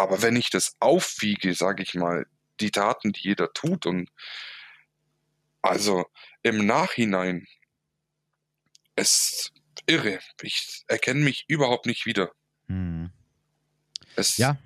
[0.00, 2.24] Aber wenn ich das aufwiege, sage ich mal,
[2.58, 4.08] die Taten, die jeder tut und
[5.60, 6.06] also
[6.42, 7.46] im Nachhinein,
[8.96, 9.52] es
[9.86, 10.20] irre.
[10.40, 12.30] Ich erkenne mich überhaupt nicht wieder.
[12.68, 13.10] Hm.
[14.16, 14.58] Es, ja,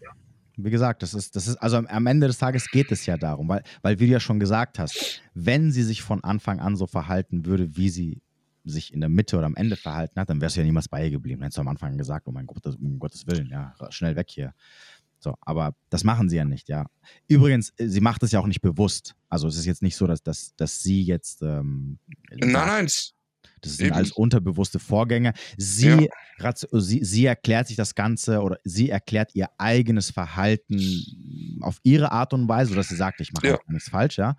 [0.56, 3.48] wie gesagt, das ist, das ist, also am Ende des Tages geht es ja darum,
[3.48, 6.86] weil, weil wie du ja schon gesagt hast, wenn sie sich von Anfang an so
[6.86, 8.22] verhalten würde, wie sie
[8.64, 11.04] sich in der Mitte oder am Ende verhalten hat, dann wärst du ja niemals bei
[11.04, 11.40] ihr geblieben.
[11.40, 14.30] Dann hättest du am Anfang gesagt, oh mein Gott, um Gottes Willen, ja, schnell weg
[14.30, 14.54] hier.
[15.24, 16.84] So, aber das machen sie ja nicht, ja.
[17.28, 19.14] Übrigens, äh, sie macht es ja auch nicht bewusst.
[19.30, 21.40] Also es ist jetzt nicht so, dass, dass, dass sie jetzt.
[21.40, 21.98] Ähm,
[22.30, 22.88] nein, nein.
[23.62, 25.32] Das sind alles unterbewusste Vorgänge.
[25.56, 26.08] Sie,
[26.38, 26.52] ja.
[26.72, 32.34] sie, sie erklärt sich das Ganze oder sie erklärt ihr eigenes Verhalten auf ihre Art
[32.34, 33.58] und Weise, sodass sie sagt, ich mache ja.
[33.68, 34.36] nichts falsch, ja.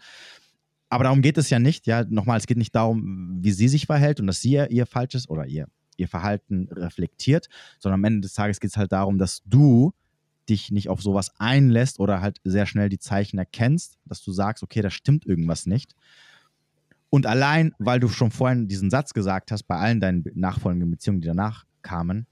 [0.89, 2.05] Aber darum geht es ja nicht, ja.
[2.07, 5.27] Nochmal, es geht nicht darum, wie sie sich verhält und dass sie ihr, ihr falsches
[5.27, 5.67] oder ihr,
[5.97, 9.91] ihr Verhalten reflektiert, sondern am Ende des Tages geht es halt darum, dass du
[10.49, 14.63] dich nicht auf sowas einlässt oder halt sehr schnell die Zeichen erkennst, dass du sagst,
[14.63, 15.95] okay, da stimmt irgendwas nicht.
[17.09, 21.21] Und allein, weil du schon vorhin diesen Satz gesagt hast, bei allen deinen nachfolgenden Beziehungen,
[21.21, 22.27] die danach kamen,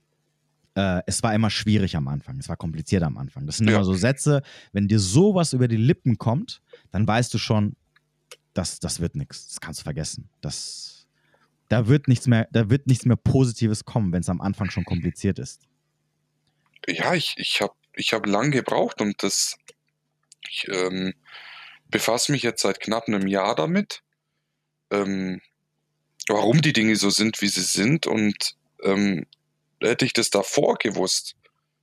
[0.74, 3.46] äh, es war immer schwierig am Anfang, es war kompliziert am Anfang.
[3.46, 3.76] Das sind Ja.
[3.76, 4.42] immer so Sätze,
[4.72, 6.60] wenn dir sowas über die Lippen kommt,
[6.90, 7.76] dann weißt du schon,
[8.52, 9.48] das, das wird nichts.
[9.48, 10.28] Das kannst du vergessen.
[10.40, 11.06] Das,
[11.68, 14.84] da wird nichts mehr, da wird nichts mehr Positives kommen, wenn es am Anfang schon
[14.84, 15.66] kompliziert ist.
[16.86, 19.56] Ja, ich, ich habe ich hab lang gebraucht und das.
[20.48, 21.14] Ich ähm,
[21.88, 24.02] befasse mich jetzt seit knapp einem Jahr damit,
[24.90, 25.40] ähm,
[26.28, 28.06] warum die Dinge so sind, wie sie sind.
[28.06, 29.26] Und ähm,
[29.80, 31.36] hätte ich das davor gewusst,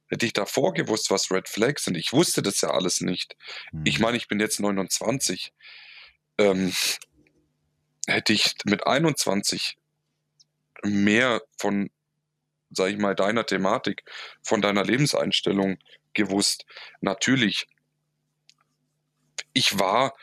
[0.07, 1.95] hätte ich davor gewusst, was Red Flags sind.
[1.95, 3.36] Ich wusste das ja alles nicht.
[3.72, 3.82] Hm.
[3.86, 5.53] Ich meine, ich bin jetzt 29.
[6.38, 6.74] Ähm,
[8.07, 9.78] hätte ich mit 21
[10.84, 11.89] mehr von,
[12.72, 14.03] sag ich mal, deiner Thematik,
[14.41, 15.78] von deiner Lebenseinstellung
[16.14, 16.66] gewusst.
[17.01, 17.68] Natürlich,
[19.53, 20.14] ich war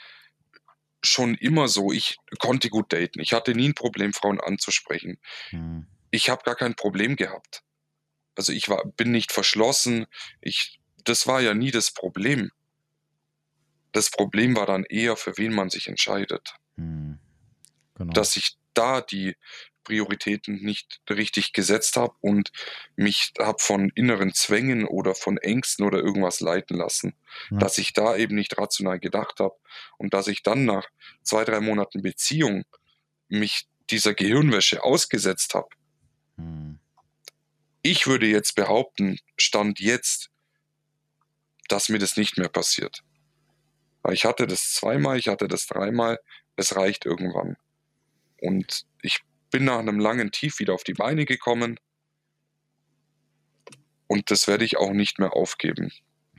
[1.03, 3.21] schon immer so, ich konnte gut daten.
[3.21, 5.19] Ich hatte nie ein Problem, Frauen anzusprechen.
[5.51, 5.87] Hm.
[6.11, 7.63] Ich habe gar kein Problem gehabt.
[8.35, 10.07] Also ich war, bin nicht verschlossen.
[10.41, 12.51] Ich, das war ja nie das Problem.
[13.93, 16.55] Das Problem war dann eher, für wen man sich entscheidet.
[16.77, 17.19] Hm.
[17.95, 18.13] Genau.
[18.13, 19.37] Dass ich da die
[19.89, 22.53] Prioritäten nicht richtig gesetzt habe und
[22.95, 27.15] mich habe von inneren Zwängen oder von Ängsten oder irgendwas leiten lassen.
[27.51, 27.57] Ja.
[27.57, 29.55] Dass ich da eben nicht rational gedacht habe
[29.97, 30.87] und dass ich dann nach
[31.23, 32.65] zwei, drei Monaten Beziehung
[33.29, 35.69] mich dieser Gehirnwäsche ausgesetzt habe.
[36.37, 36.79] Hm.
[37.81, 40.29] Ich würde jetzt behaupten, Stand jetzt,
[41.69, 43.03] dass mir das nicht mehr passiert.
[44.03, 46.19] Weil ich hatte das zweimal, ich hatte das dreimal,
[46.57, 47.57] es reicht irgendwann.
[48.41, 49.21] Und ich
[49.51, 51.79] bin nach einem langen Tief wieder auf die Beine gekommen.
[54.07, 55.91] Und das werde ich auch nicht mehr aufgeben.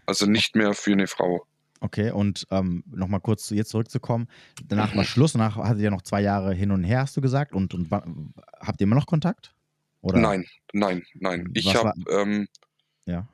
[0.05, 1.45] Also nicht mehr für eine Frau.
[1.81, 4.27] Okay, und ähm, nochmal kurz zu ihr zurückzukommen.
[4.65, 4.97] Danach Mhm.
[4.97, 7.53] war Schluss, danach hattet ihr noch zwei Jahre hin und her, hast du gesagt.
[7.53, 9.53] Und, und habt ihr immer noch Kontakt?
[10.01, 10.19] Oder?
[10.19, 11.49] Nein, nein, nein.
[11.53, 12.47] Ich habe, ähm,
[13.05, 13.27] Ja.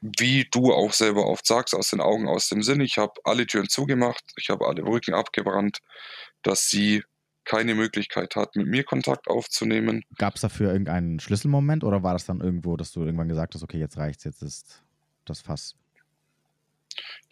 [0.00, 3.46] wie du auch selber oft sagst, aus den Augen, aus dem Sinn, ich habe alle
[3.46, 5.78] Türen zugemacht, ich habe alle Brücken abgebrannt,
[6.42, 7.04] dass sie
[7.44, 10.02] keine Möglichkeit hat, mit mir Kontakt aufzunehmen.
[10.18, 13.62] Gab es dafür irgendeinen Schlüsselmoment oder war das dann irgendwo, dass du irgendwann gesagt hast,
[13.62, 14.82] okay, jetzt reicht's, jetzt ist
[15.24, 15.74] das Fass?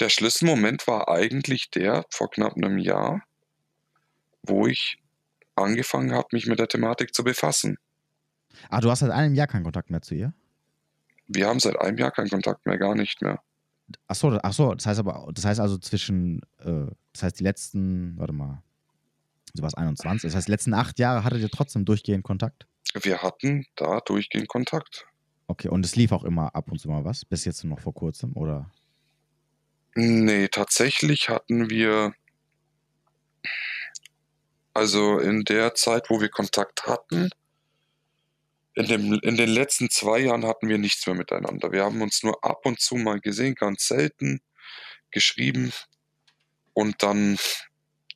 [0.00, 3.22] Der Schlüsselmoment war eigentlich der vor knapp einem Jahr,
[4.42, 4.98] wo ich
[5.56, 7.76] angefangen habe, mich mit der Thematik zu befassen.
[8.70, 10.32] Ah, du hast seit einem Jahr keinen Kontakt mehr zu ihr?
[11.26, 13.40] Wir haben seit einem Jahr keinen Kontakt mehr, gar nicht mehr.
[14.06, 17.44] Ach so, ach so, das heißt aber, das heißt also zwischen, äh, das heißt die
[17.44, 18.62] letzten, warte mal,
[19.58, 22.66] du warst 21, das heißt die letzten acht Jahre hattet ihr trotzdem durchgehend Kontakt?
[22.94, 25.06] Wir hatten da durchgehend Kontakt.
[25.46, 27.94] Okay, und es lief auch immer ab und zu mal was, bis jetzt noch vor
[27.94, 28.70] kurzem, oder?
[29.94, 32.12] Nee, tatsächlich hatten wir,
[34.74, 37.30] also in der Zeit, wo wir Kontakt hatten,
[38.74, 41.72] in, dem, in den letzten zwei Jahren hatten wir nichts mehr miteinander.
[41.72, 44.40] Wir haben uns nur ab und zu mal gesehen, ganz selten
[45.10, 45.72] geschrieben.
[46.74, 47.38] Und dann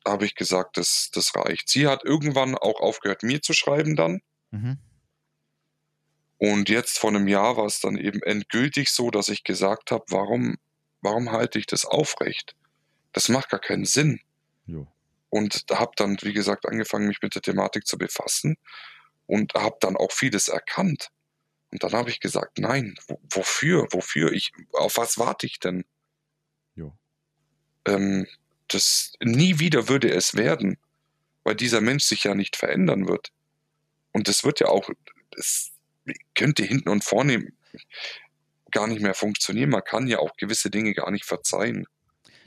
[0.05, 1.69] habe ich gesagt, das, das reicht.
[1.69, 4.21] Sie hat irgendwann auch aufgehört, mir zu schreiben dann.
[4.51, 4.77] Mhm.
[6.37, 10.03] Und jetzt vor einem Jahr war es dann eben endgültig so, dass ich gesagt habe,
[10.09, 10.57] warum,
[11.01, 12.55] warum halte ich das aufrecht?
[13.13, 14.19] Das macht gar keinen Sinn.
[14.65, 14.87] Jo.
[15.29, 18.57] Und habe dann, wie gesagt, angefangen, mich mit der Thematik zu befassen
[19.25, 21.09] und habe dann auch vieles erkannt.
[21.71, 24.31] Und dann habe ich gesagt, nein, wo, wofür, wofür?
[24.31, 25.85] Ich, auf was warte ich denn?
[27.85, 28.27] Ähm,
[28.73, 30.77] das nie wieder würde es werden,
[31.43, 33.29] weil dieser Mensch sich ja nicht verändern wird.
[34.13, 34.89] Und das wird ja auch,
[35.31, 35.71] das
[36.35, 37.47] könnte hinten und vorne
[38.71, 39.69] gar nicht mehr funktionieren.
[39.69, 41.85] Man kann ja auch gewisse Dinge gar nicht verzeihen.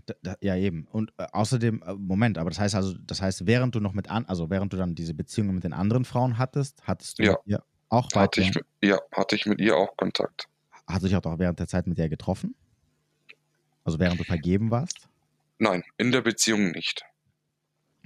[0.06, 0.86] Da, da, ja, eben.
[0.92, 4.08] Und äh, außerdem, äh, Moment, aber das heißt also, das heißt, während du noch mit
[4.08, 7.32] an, also während du dann diese Beziehungen mit den anderen Frauen hattest, hattest du Ja.
[7.32, 10.46] mit ihr auch Hatte ich, mit- ja, hatte ich mit ihr auch Kontakt.
[10.86, 12.54] hast du dich auch doch während der Zeit mit der getroffen?
[13.84, 15.08] Also während du vergeben warst?
[15.58, 17.02] Nein, in der Beziehung nicht.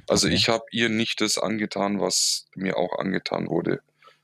[0.09, 0.37] Also Okay.
[0.37, 3.81] ich habe ihr nicht das angetan, was mir auch angetan wurde.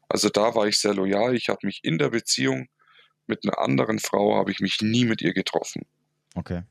[0.09, 1.35] Also da war ich sehr loyal.
[1.35, 2.69] Ich habe mich in der Beziehung
[3.27, 5.83] mit einer anderen Frau, habe ich mich nie mit ihr getroffen.
[6.35, 6.63] Okay.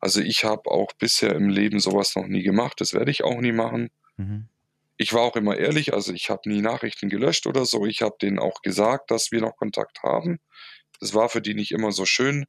[0.00, 2.80] Also ich habe auch bisher im Leben sowas noch nie gemacht.
[2.80, 3.90] Das werde ich auch nie machen.
[4.16, 4.48] Mhm.
[4.98, 7.84] Ich war auch immer ehrlich, also ich habe nie Nachrichten gelöscht oder so.
[7.84, 10.38] Ich habe denen auch gesagt, dass wir noch Kontakt haben.
[11.00, 12.46] Das war für die nicht immer so schön.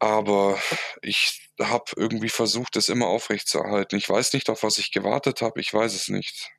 [0.00, 0.58] Aber
[1.02, 3.96] ich habe irgendwie versucht, das immer aufrechtzuerhalten.
[3.98, 5.60] Ich weiß nicht, auf was ich gewartet habe.
[5.60, 6.50] Ich weiß es nicht.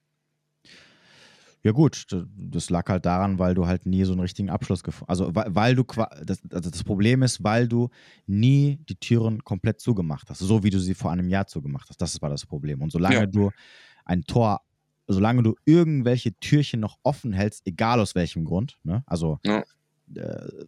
[1.64, 2.06] Ja gut,
[2.38, 5.56] das lag halt daran, weil du halt nie so einen richtigen Abschluss gefunden Also weil,
[5.56, 5.84] weil du
[6.24, 7.90] das, also das Problem ist, weil du
[8.28, 12.02] nie die Türen komplett zugemacht hast, so wie du sie vor einem Jahr zugemacht hast.
[12.02, 12.82] Das war das Problem.
[12.84, 13.28] Und solange Ja.
[13.28, 13.52] du
[14.06, 14.62] ein Tor
[15.08, 19.04] solange du irgendwelche Türchen noch offen hältst, egal aus welchem Grund, ne?
[19.08, 19.64] Also Ja.
[20.16, 20.66] äh,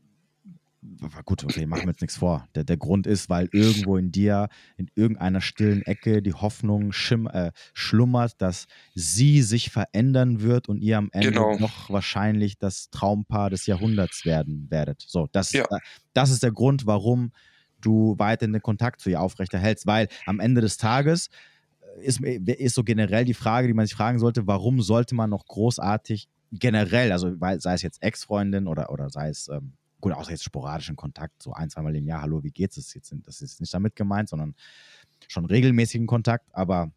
[1.25, 2.47] gut, okay, machen wir jetzt nichts vor.
[2.55, 7.27] Der, der Grund ist, weil irgendwo in dir, in irgendeiner stillen Ecke, die Hoffnung schim,
[7.27, 11.57] äh, schlummert, dass sie sich verändern wird und ihr am Ende Genau.
[11.59, 15.03] noch wahrscheinlich das Traumpaar des Jahrhunderts werden werdet.
[15.07, 15.65] So, das, Ja.
[15.69, 15.79] äh,
[16.13, 17.31] das ist der Grund, warum
[17.79, 21.29] du weiterhin den Kontakt zu ihr aufrechterhältst, weil am Ende des Tages
[21.99, 25.29] äh, ist, ist so generell die Frage, die man sich fragen sollte, warum sollte man
[25.29, 30.31] noch großartig generell, also sei es jetzt Ex-Freundin oder, oder sei es, ähm, gut, außer
[30.31, 32.75] jetzt sporadischen Kontakt, so ein, zweimal im Jahr, hallo, wie geht's?
[32.75, 34.55] Das ist jetzt, das ist nicht damit gemeint, sondern
[35.27, 36.91] schon regelmäßigen Kontakt, aber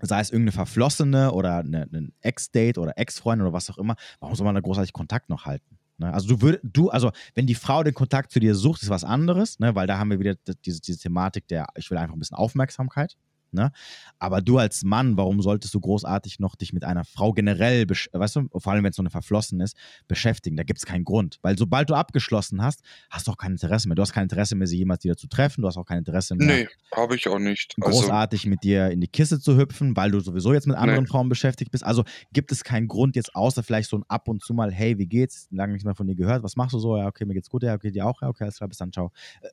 [0.00, 4.44] sei es irgendeine Verflossene oder ein Ex-Date oder Ex-Freundin oder was auch immer, warum soll
[4.44, 5.78] man da großartig Kontakt noch halten?
[5.98, 6.12] Ne?
[6.12, 9.04] Also du würdest, du, also wenn die Frau den Kontakt zu dir sucht, ist was
[9.04, 9.74] anderes, ne?
[9.74, 10.34] weil da haben wir wieder
[10.64, 13.16] diese, diese Thematik der, ich will einfach ein bisschen Aufmerksamkeit.
[13.54, 13.72] Ne?
[14.18, 18.36] Aber du als Mann, warum solltest du großartig noch dich mit einer Frau generell, weißt
[18.36, 19.76] du, vor allem wenn es so eine verflossen ist,
[20.08, 20.56] beschäftigen?
[20.56, 21.38] Da gibt es keinen Grund.
[21.42, 23.94] Weil sobald du abgeschlossen hast, hast du auch kein Interesse mehr.
[23.94, 25.62] Du hast kein Interesse mehr, sie jemals wieder zu treffen.
[25.62, 27.74] Du hast auch kein Interesse mehr, Nee, habe ich auch nicht.
[27.80, 31.04] Also, großartig mit dir in die Kiste zu hüpfen, weil du sowieso jetzt mit anderen
[31.04, 31.08] Nee.
[31.08, 31.84] Frauen beschäftigt bist.
[31.84, 34.98] Also gibt es keinen Grund jetzt außer vielleicht so ein ab und zu mal, hey,
[34.98, 35.46] wie geht's?
[35.50, 36.42] Lange nichts mehr von dir gehört.
[36.42, 36.96] Was machst du so?
[36.96, 37.62] Ja, okay, mir geht's gut.
[37.62, 38.20] Ja, okay, dir auch.
[38.22, 39.12] Ja, okay, alles klar, bis dann, ciao.
[39.40, 39.48] Äh,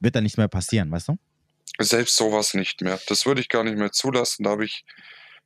[0.00, 1.16] Wird dann nicht mehr passieren, weißt du?
[1.80, 3.00] Selbst sowas nicht mehr.
[3.08, 4.44] Das würde ich gar nicht mehr zulassen.
[4.44, 4.84] Da habe ich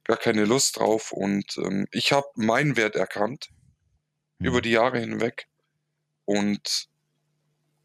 [0.05, 1.13] gar keine Lust drauf.
[1.13, 3.51] Und ähm, ich habe meinen Wert erkannt
[4.41, 4.47] Hm.
[4.47, 5.47] über die Jahre hinweg.
[6.25, 6.89] Und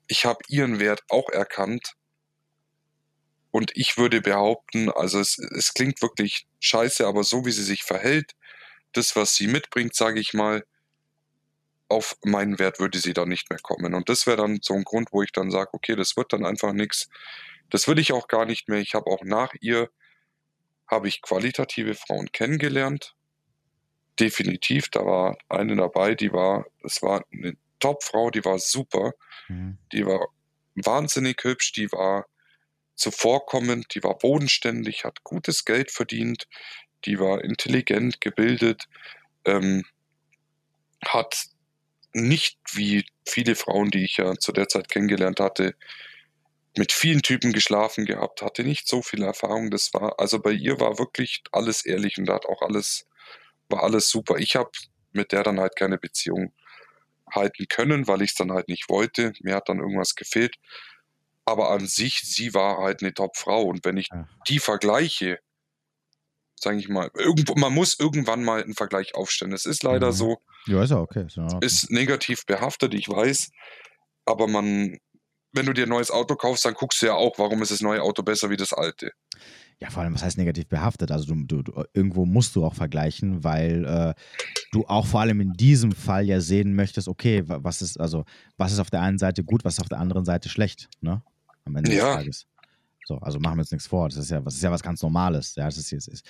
[0.08, 1.94] ich habe ihren Wert auch erkannt.
[3.52, 7.84] Und ich würde behaupten, also es, es klingt wirklich scheiße, aber so wie sie sich
[7.84, 8.34] verhält,
[8.94, 10.66] das, was sie mitbringt, sage ich mal,
[11.88, 13.94] auf meinen Wert würde sie dann nicht mehr kommen.
[13.94, 16.46] Und das wäre dann so ein Grund, wo ich dann sage, okay, das wird dann
[16.46, 17.10] einfach nichts.
[17.74, 18.80] Das will ich auch gar nicht mehr.
[18.80, 19.89] Ich habe auch nach ihr,
[20.88, 23.15] habe ich qualitative Frauen kennengelernt.
[24.19, 29.13] Definitiv, da war eine dabei, die war, das war eine Top-Frau, die war super,
[29.47, 29.80] Mhm.
[29.91, 30.28] die war
[30.76, 32.28] wahnsinnig hübsch, die war
[32.93, 36.47] zuvorkommend, die war bodenständig, hat gutes Geld verdient,
[37.05, 38.88] die war intelligent, gebildet,
[39.45, 39.84] ähm,
[41.03, 41.47] hat
[42.13, 45.76] nicht wie viele Frauen, die ich ja zu der Zeit kennengelernt hatte,
[46.78, 49.69] mit vielen Typen geschlafen gehabt, hatte nicht so viel Erfahrung.
[49.71, 53.05] Das war, also bei ihr war wirklich alles ehrlich und da hat auch alles,
[53.69, 54.38] war alles super.
[54.38, 54.71] Ich habe
[55.11, 56.53] mit der dann halt keine Beziehung
[57.32, 59.34] halten können, weil ich es dann halt nicht wollte.
[59.41, 60.55] Mir hat dann irgendwas gefehlt.
[61.45, 63.63] Aber an sich, sie war halt eine Top-Frau.
[63.63, 64.28] Und wenn ich Ja.
[64.47, 65.39] die vergleiche,
[66.55, 69.51] sage ich mal, irgendwo, man muss irgendwann mal einen Vergleich aufstellen.
[69.53, 70.13] Es ist leider Mhm.
[70.13, 71.26] so, Ja, ist ja okay.
[71.28, 71.61] Ist, Ordnung.
[71.61, 73.51] ist negativ behaftet, ich weiß.
[74.26, 74.97] Aber man,
[75.54, 77.82] wenn du dir ein neues Auto kaufst, dann guckst du ja auch, warum ist das
[77.82, 79.12] neue Auto besser wie das alte.
[79.80, 81.12] Ja, vor allem, was heißt negativ behaftet?
[81.12, 84.14] Also du, du, du irgendwo musst du auch vergleichen, weil äh,
[84.72, 88.24] du auch vor allem in diesem Fall ja sehen möchtest, okay, wa- was ist, also,
[88.58, 91.22] was ist auf der einen Seite gut, was ist auf der anderen Seite schlecht, ne?
[91.66, 92.06] Am Ende Ja.
[92.06, 92.45] des Tages.
[93.06, 94.08] So, also machen wir uns nichts vor.
[94.08, 95.56] Das ist ja, das ist ja was ganz Normales.
[95.56, 96.26] Ja, das ist, es ist,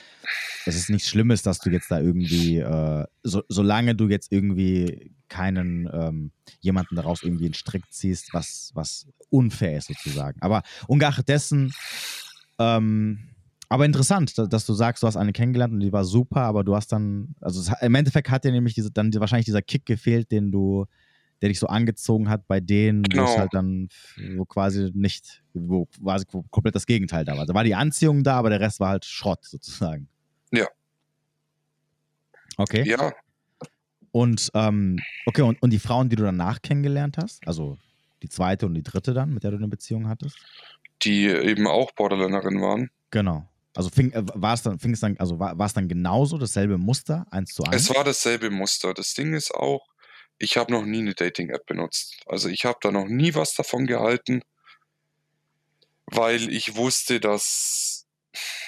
[0.66, 5.14] es ist nichts Schlimmes, dass du jetzt da irgendwie, äh, so, solange du jetzt irgendwie
[5.30, 10.42] keinen ähm, jemanden daraus irgendwie einen Strick ziehst, was, was unfair ist sozusagen.
[10.42, 11.74] Aber ungeachtet dessen,
[12.60, 13.30] ähm,
[13.70, 16.64] aber interessant, da- dass du sagst, du hast eine kennengelernt und die war super, aber
[16.64, 19.86] du hast dann, also es, im Endeffekt hat dir nämlich diese, dann wahrscheinlich dieser Kick
[19.86, 20.86] gefehlt, den du,
[21.44, 23.38] der dich so angezogen hat bei denen, wo es Genau.
[23.38, 23.90] halt dann,
[24.38, 27.46] wo quasi nicht, wo quasi komplett das Gegenteil da war.
[27.46, 30.08] Da war die Anziehung da, aber der Rest war halt Schrott sozusagen.
[30.52, 30.68] Ja.
[32.58, 32.84] Okay.
[32.88, 33.12] Ja,
[34.12, 37.78] Und, ähm, okay, und, und die Frauen, die du danach kennengelernt hast, also
[38.22, 40.38] die zweite und die dritte dann, mit der du eine Beziehung hattest?
[41.04, 42.90] die eben auch Borderlinerin waren.
[43.12, 43.50] Genau.
[43.76, 46.38] Also fing, äh, war es dann, fing es dann, also war, war es dann genauso
[46.38, 47.90] dasselbe Muster, eins zu eins?
[47.90, 48.94] Es war dasselbe Muster.
[48.94, 49.82] Das Ding ist auch,
[50.38, 52.22] ich habe noch nie eine Dating-App benutzt.
[52.26, 54.42] Also ich habe da noch nie was davon gehalten,
[56.06, 58.08] weil ich wusste, dass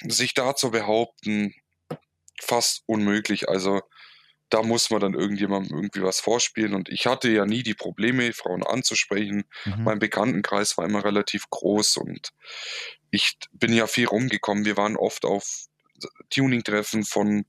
[0.03, 1.53] sich da zu behaupten
[2.41, 3.49] fast unmöglich.
[3.49, 3.81] Also
[4.49, 6.75] da muss man dann irgendjemandem irgendwie was vorspielen.
[6.75, 9.45] Und ich hatte ja nie die Probleme, Frauen anzusprechen.
[9.65, 9.83] Mhm.
[9.83, 12.29] Mein Bekanntenkreis war immer relativ groß und
[13.11, 14.65] ich bin ja viel rumgekommen.
[14.65, 15.65] Wir waren oft auf
[16.29, 17.45] Tuning-Treffen von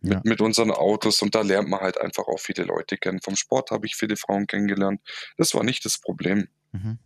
[0.00, 0.20] mit, Ja.
[0.24, 3.20] mit unseren Autos und da lernt man halt einfach auch viele Leute kennen.
[3.22, 5.00] Vom Sport habe ich viele Frauen kennengelernt.
[5.36, 6.48] Das war nicht das Problem.
[6.72, 6.98] Mhm.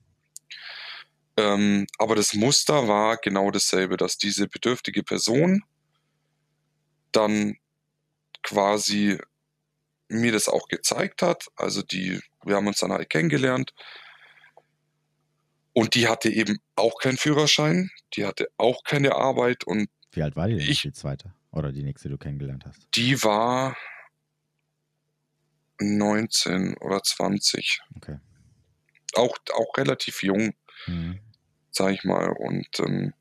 [1.36, 5.62] Ähm, aber das Muster war genau dasselbe, dass diese bedürftige Person
[7.12, 7.56] dann
[8.42, 9.18] quasi
[10.08, 11.46] mir das auch gezeigt hat.
[11.56, 13.74] Also die, wir haben uns dann halt kennengelernt.
[15.72, 20.36] Und die hatte eben auch keinen Führerschein, die hatte auch keine Arbeit und Wie alt
[20.36, 21.34] war die denn, Ich- die zweite?
[21.54, 22.86] Oder die nächste, die du kennengelernt hast?
[22.94, 23.76] Die war
[25.80, 27.80] 19 oder 20.
[27.96, 28.18] Okay.
[29.14, 30.54] Auch, auch relativ jung,
[30.86, 31.20] Mhm.
[31.70, 32.28] sag ich mal.
[32.30, 33.14] Und ähm,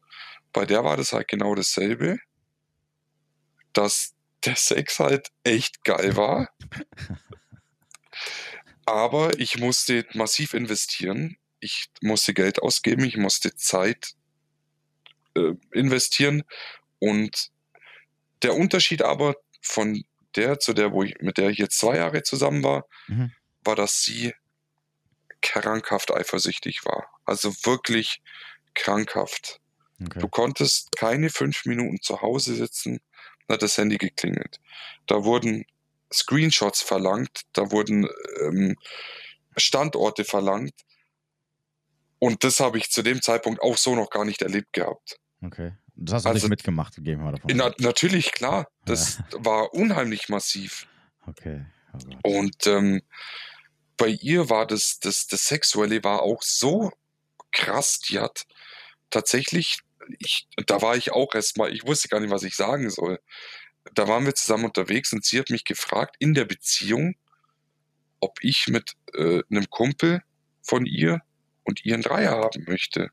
[0.51, 2.19] bei der war das halt genau dasselbe,
[3.73, 4.15] dass
[4.45, 6.49] der Sex halt echt geil war.
[8.85, 11.37] Aber ich musste massiv investieren.
[11.59, 14.15] Ich musste Geld ausgeben, ich musste Zeit
[15.35, 16.43] äh, investieren.
[16.99, 17.52] Und
[18.43, 20.03] der Unterschied aber von
[20.35, 23.31] der zu der, wo ich, mit der ich jetzt zwei Jahre zusammen war, Mhm.
[23.63, 24.33] war, dass sie
[25.41, 27.07] krankhaft eifersüchtig war.
[27.25, 28.21] Also wirklich
[28.73, 29.59] krankhaft.
[30.01, 30.19] Okay.
[30.19, 32.99] Du konntest keine fünf Minuten zu Hause sitzen,
[33.47, 34.59] dann hat das Handy geklingelt.
[35.05, 35.65] Da wurden
[36.11, 38.07] Screenshots verlangt, da wurden
[38.41, 38.75] ähm,
[39.57, 40.73] Standorte verlangt.
[42.19, 45.19] Und das habe ich zu dem Zeitpunkt auch so noch gar nicht erlebt gehabt.
[45.43, 45.73] okay.
[46.05, 47.51] Das hast du Also- nicht mitgemacht, gehen wir davon.
[47.55, 50.87] Na, natürlich, klar, das war unheimlich massiv.
[51.27, 51.65] Okay.
[52.23, 52.39] Oh.
[52.39, 53.01] Und ähm,
[53.97, 56.91] bei ihr war das, das, das Sexuelle war auch so
[57.51, 57.99] krass.
[57.99, 58.45] Die hat
[59.11, 59.79] tatsächlich,
[60.19, 63.19] ich, da war ich auch erstmal, ich wusste gar nicht, was ich sagen soll.
[63.93, 67.15] Da waren wir zusammen unterwegs und sie hat mich gefragt in der Beziehung,
[68.19, 70.23] ob ich mit äh, einem Kumpel
[70.61, 71.21] von ihr
[71.63, 73.09] und ihren Dreier haben möchte.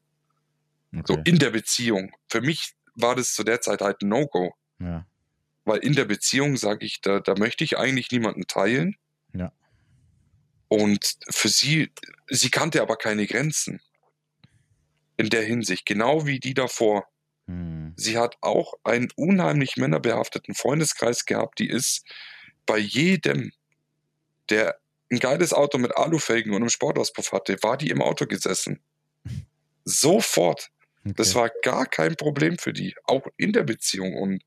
[1.06, 1.22] So Okay.
[1.26, 2.12] in der Beziehung.
[2.28, 2.72] Für mich
[3.02, 4.54] war das zu der Zeit halt ein No-Go.
[4.78, 5.06] Ja.
[5.64, 8.96] Weil in der Beziehung sage ich, da, da möchte ich eigentlich niemanden teilen.
[9.32, 9.52] Ja.
[10.68, 11.92] Und für sie,
[12.28, 13.80] sie kannte aber keine Grenzen.
[15.16, 17.06] In der Hinsicht, genau wie die davor.
[17.46, 17.92] Hm.
[17.96, 22.06] Sie hat auch einen unheimlich männerbehafteten Freundeskreis gehabt, die ist
[22.66, 23.52] bei jedem,
[24.48, 24.78] der
[25.10, 28.80] ein geiles Auto mit Alufelgen und einem Sportauspuff hatte, war die im Auto gesessen.
[29.84, 30.70] Sofort.
[31.04, 31.14] Okay.
[31.16, 34.14] Das war gar kein Problem für die, auch in der Beziehung.
[34.16, 34.42] Und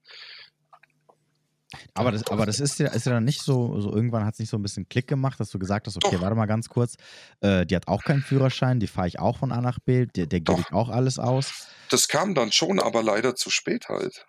[1.95, 4.39] Aber das, aber das ist ja, ist ja dann nicht so, so irgendwann hat es
[4.39, 6.21] nicht so ein bisschen Klick gemacht, dass du gesagt hast, okay, Doch.
[6.21, 6.95] warte mal ganz kurz,
[7.41, 10.27] äh, die hat auch keinen Führerschein, die fahre ich auch von A nach B, der,
[10.27, 11.67] der gebe ich auch alles aus.
[11.89, 14.25] das kam dann schon, aber leider zu spät halt.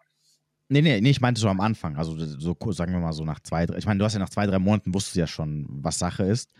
[0.71, 3.41] Nee, nee, nee, ich meinte so am Anfang, also so sagen wir mal so nach
[3.41, 5.67] zwei, drei, ich meine, du hast ja nach zwei, drei Monaten wusstest du ja schon,
[5.69, 6.51] was Sache ist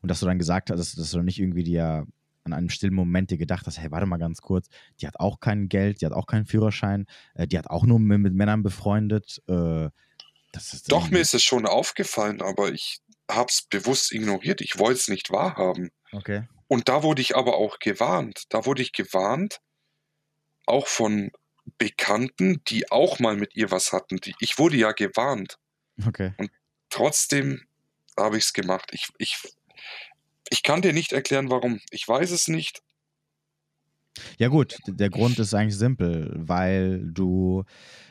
[0.00, 2.06] und dass du dann gesagt hast, dass, dass du nicht irgendwie dir
[2.52, 4.68] an einem stillen Moment dir gedacht hast, hey, warte mal ganz kurz,
[5.00, 7.98] die hat auch kein Geld, die hat auch keinen Führerschein, äh, die hat auch nur
[7.98, 9.88] mit, mit Männern befreundet, äh,
[10.52, 14.60] das ist Doch, mir ist es schon aufgefallen, aber ich hab's bewusst ignoriert.
[14.60, 15.90] Ich wollte es nicht wahrhaben.
[16.12, 16.48] Okay.
[16.68, 18.44] Und da wurde ich aber auch gewarnt.
[18.48, 19.60] Da wurde ich gewarnt,
[20.66, 21.30] auch von
[21.76, 24.16] Bekannten, die auch mal mit ihr was hatten.
[24.18, 25.58] Die, ich wurde ja gewarnt.
[26.06, 26.32] Okay.
[26.90, 27.66] Trotzdem
[28.16, 28.90] habe ich es gemacht.
[28.92, 29.38] Ich, ich,
[30.50, 31.80] ich kann dir nicht erklären, warum.
[31.90, 32.82] Ich weiß es nicht.
[34.38, 37.64] Ja gut, der Grund ist eigentlich simpel, weil du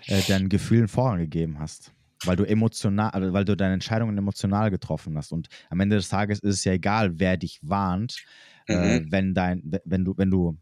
[0.08, 1.94] äh, deinen Gefühlen Vorrang gegeben hast.
[2.24, 5.32] Weil du emotional, also weil du deine Entscheidungen emotional getroffen hast.
[5.32, 8.22] Und am Ende des Tages ist es ja egal, wer dich warnt,
[8.68, 9.12] äh, Mhm.
[9.12, 10.58] wenn dein, wenn du, wenn du.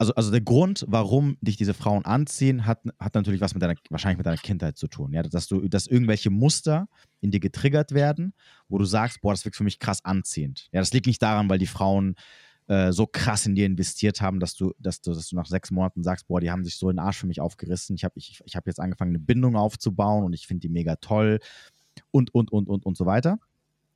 [0.00, 3.74] Also, also der Grund, warum dich diese Frauen anziehen, hat, hat natürlich was mit deiner,
[3.90, 5.12] wahrscheinlich mit deiner Kindheit zu tun.
[5.12, 5.22] Ja?
[5.24, 6.88] Dass du, dass irgendwelche Muster
[7.20, 8.32] in dir getriggert werden,
[8.68, 10.68] wo du sagst, boah, das wirkt für mich krass anziehend.
[10.72, 12.14] Ja, das liegt nicht daran, weil die Frauen
[12.68, 15.72] äh, so krass in dir investiert haben, dass du, dass du, dass du nach sechs
[15.72, 17.96] Monaten sagst, boah, die haben sich so den Arsch für mich aufgerissen.
[17.96, 20.94] Ich habe ich, ich hab jetzt angefangen, eine Bindung aufzubauen und ich finde die mega
[20.96, 21.40] toll
[22.12, 23.38] und, und, und, und, und so weiter.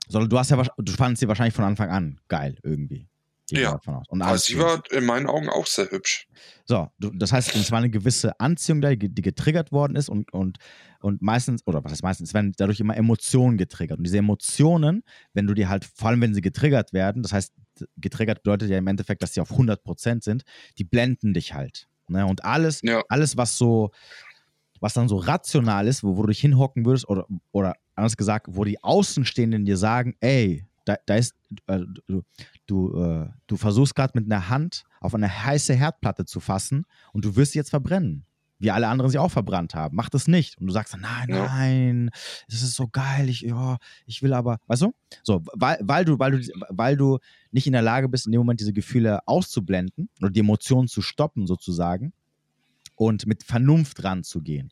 [0.09, 3.09] Sondern du hast du fandest sie wahrscheinlich von Anfang an geil irgendwie.
[3.51, 3.81] Ja.
[4.09, 6.27] Und Also alles sie war in meinen Augen auch sehr hübsch.
[6.65, 10.59] So, das heißt, es war eine gewisse Anziehung da, die, getriggert worden ist und, und,
[11.01, 13.99] und meistens, oder was heißt meistens, es werden dadurch immer Emotionen getriggert.
[13.99, 15.03] Und diese Emotionen,
[15.35, 17.53] wenn du die halt, vor allem wenn sie getriggert werden, das heißt,
[17.97, 20.45] getriggert bedeutet ja im Endeffekt, dass sie auf 100% sind,
[20.79, 21.89] die blenden dich halt.
[22.09, 22.25] Ne?
[22.27, 23.03] Und alles, Ja.
[23.09, 23.91] alles, was so,
[24.81, 28.47] was dann so rational ist, wo, wo du dich hinhocken würdest, oder, oder anders gesagt,
[28.51, 31.35] wo die Außenstehenden dir sagen, ey, da, da ist,
[31.69, 32.23] äh, du,
[32.73, 37.25] du, äh, du versuchst gerade mit einer Hand auf eine heiße Herdplatte zu fassen und
[37.25, 38.25] du wirst sie jetzt verbrennen.
[38.59, 39.97] Wie alle anderen sie auch verbrannt haben.
[39.97, 40.57] Mach das nicht.
[40.59, 41.47] Und du sagst dann, nein, Ja.
[41.47, 42.11] nein,
[42.49, 44.95] das ist so geil, ich, ja, ich will aber, weißt du?
[45.25, 47.19] So, weil, weil du, weil du, weil du
[47.51, 51.03] nicht in der Lage bist, in dem Moment diese Gefühle auszublenden oder die Emotionen zu
[51.03, 52.13] stoppen, sozusagen,
[52.95, 54.71] und mit Vernunft ranzugehen.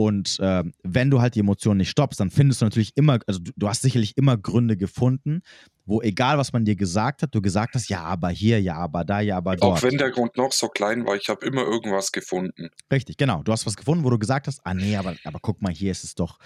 [0.00, 3.40] Und ähm, wenn du halt die Emotionen nicht stoppst, dann findest du natürlich immer, also
[3.40, 5.42] du, du hast sicherlich immer Gründe gefunden,
[5.86, 9.04] wo egal was man dir gesagt hat, du gesagt hast, ja, aber hier, ja, aber
[9.04, 9.78] da, ja, aber dort.
[9.78, 12.70] Auch wenn der Grund noch so klein war, ich habe immer irgendwas gefunden.
[12.92, 13.42] Richtig, genau.
[13.42, 15.90] Du hast was gefunden, wo du gesagt hast, ah nee, aber, aber guck mal, hier
[15.90, 16.38] ist es doch.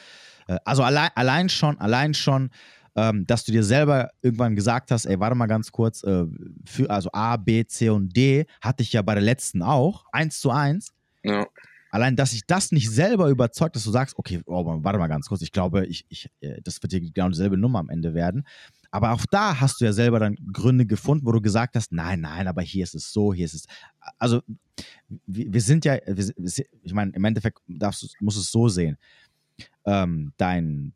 [0.47, 2.49] Äh, also allein, allein schon, allein schon,
[2.97, 6.25] ähm, dass du dir selber irgendwann gesagt hast, ey, warte mal ganz kurz, äh,
[6.65, 10.41] für, also A, B, C und D hatte ich ja bei der letzten auch, eins
[10.41, 10.95] zu eins.
[11.23, 11.47] Ja.
[11.93, 15.29] Allein, dass sich das nicht selber überzeugt, dass du sagst, okay, oh, warte mal ganz
[15.29, 18.45] kurz, ich glaube, ich, ich, äh, das wird hier genau dieselbe Nummer am Ende werden.
[18.91, 22.23] Aber auch da hast du ja selber dann Gründe gefunden, wo du gesagt hast, nein,
[22.23, 23.67] nein, aber hier ist es so, hier ist es.
[24.19, 24.41] Also,
[25.27, 26.33] wir, sind ja, wir,
[26.83, 28.97] ich meine, im Endeffekt darfst musst du es so sehen.
[29.85, 30.95] Ähm, dein,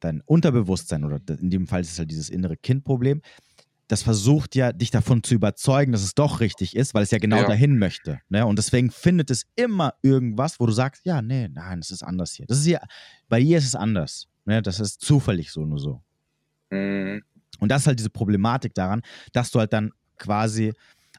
[0.00, 3.22] dein Unterbewusstsein, oder in dem Fall ist es halt dieses innere Kindproblem,
[3.88, 7.18] das versucht ja, dich davon zu überzeugen, dass es doch richtig ist, weil es ja
[7.18, 7.46] genau ja.
[7.46, 8.20] dahin möchte.
[8.28, 8.46] Ne?
[8.46, 12.32] Und deswegen findet es immer irgendwas, wo du sagst, ja, nee, nein, es ist anders
[12.32, 12.46] hier.
[12.46, 12.80] Das ist hier,
[13.28, 14.28] bei ihr ist es anders.
[14.44, 14.62] Ne?
[14.62, 16.02] Das ist zufällig so nur so.
[16.70, 17.22] Mhm.
[17.58, 19.02] Und das ist halt diese Problematik daran,
[19.32, 20.72] dass du halt dann quasi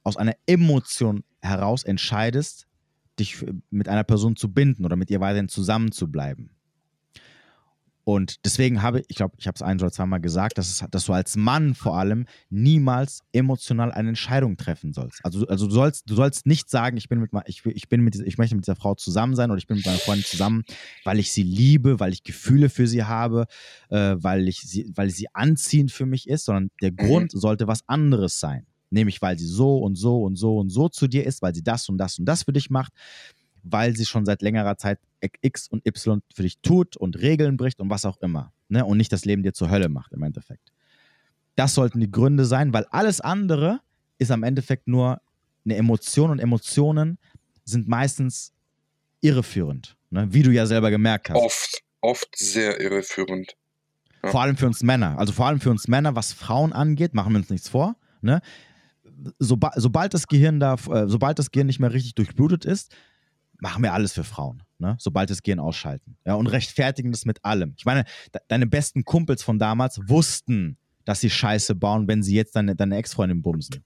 [0.03, 2.67] aus einer Emotion heraus entscheidest,
[3.19, 6.49] dich mit einer Person zu binden oder mit ihr weiterhin zusammenzubleiben.
[8.05, 10.85] Und deswegen habe ich, ich glaube, ich habe es ein oder zweimal gesagt, dass, es,
[10.91, 15.23] dass du als Mann vor allem niemals emotional eine Entscheidung treffen sollst.
[15.23, 18.15] Also, also du sollst, du sollst nicht sagen, ich bin mit, ich, ich bin mit,
[18.15, 20.63] ich möchte mit dieser Frau zusammen sein oder ich bin mit meiner Freundin zusammen,
[21.05, 23.45] weil ich sie liebe, weil ich Gefühle für sie habe,
[23.89, 26.97] äh, weil ich sie, weil sie anziehend für mich ist, sondern der mhm.
[26.97, 28.65] Grund sollte was anderes sein.
[28.89, 31.63] Nämlich, weil sie so und so und so und so zu dir ist, weil sie
[31.63, 32.91] das und das und das für dich macht
[33.63, 34.99] weil sie schon seit längerer Zeit
[35.41, 38.51] X und Y für dich tut und Regeln bricht und was auch immer.
[38.67, 38.85] Ne?
[38.85, 40.71] Und nicht das Leben dir zur Hölle macht im Endeffekt.
[41.55, 43.79] Das sollten die Gründe sein, weil alles andere
[44.17, 45.21] ist am Endeffekt nur
[45.65, 47.17] eine Emotion und Emotionen
[47.63, 48.51] sind meistens
[49.21, 50.27] irreführend, ne?
[50.31, 51.37] wie du ja selber gemerkt hast.
[51.37, 53.55] Oft, oft sehr irreführend.
[54.23, 54.31] Ja.
[54.31, 55.17] Vor allem für uns Männer.
[55.17, 57.95] Also vor allem für uns Männer, was Frauen angeht, machen wir uns nichts vor.
[58.21, 58.41] Ne?
[59.39, 62.93] Soba sobald das Gehirn da, äh, sobald das Gehirn nicht mehr richtig durchblutet ist,
[63.59, 64.95] machen wir alles für Frauen, ne?
[64.99, 66.17] sobald es gehen, ausschalten.
[66.25, 67.73] Ja, und rechtfertigen das mit allem.
[67.77, 72.35] Ich meine, de deine besten Kumpels von damals wussten, dass sie Scheiße bauen, wenn sie
[72.35, 73.83] jetzt deine, deine Ex-Freundin bumsen.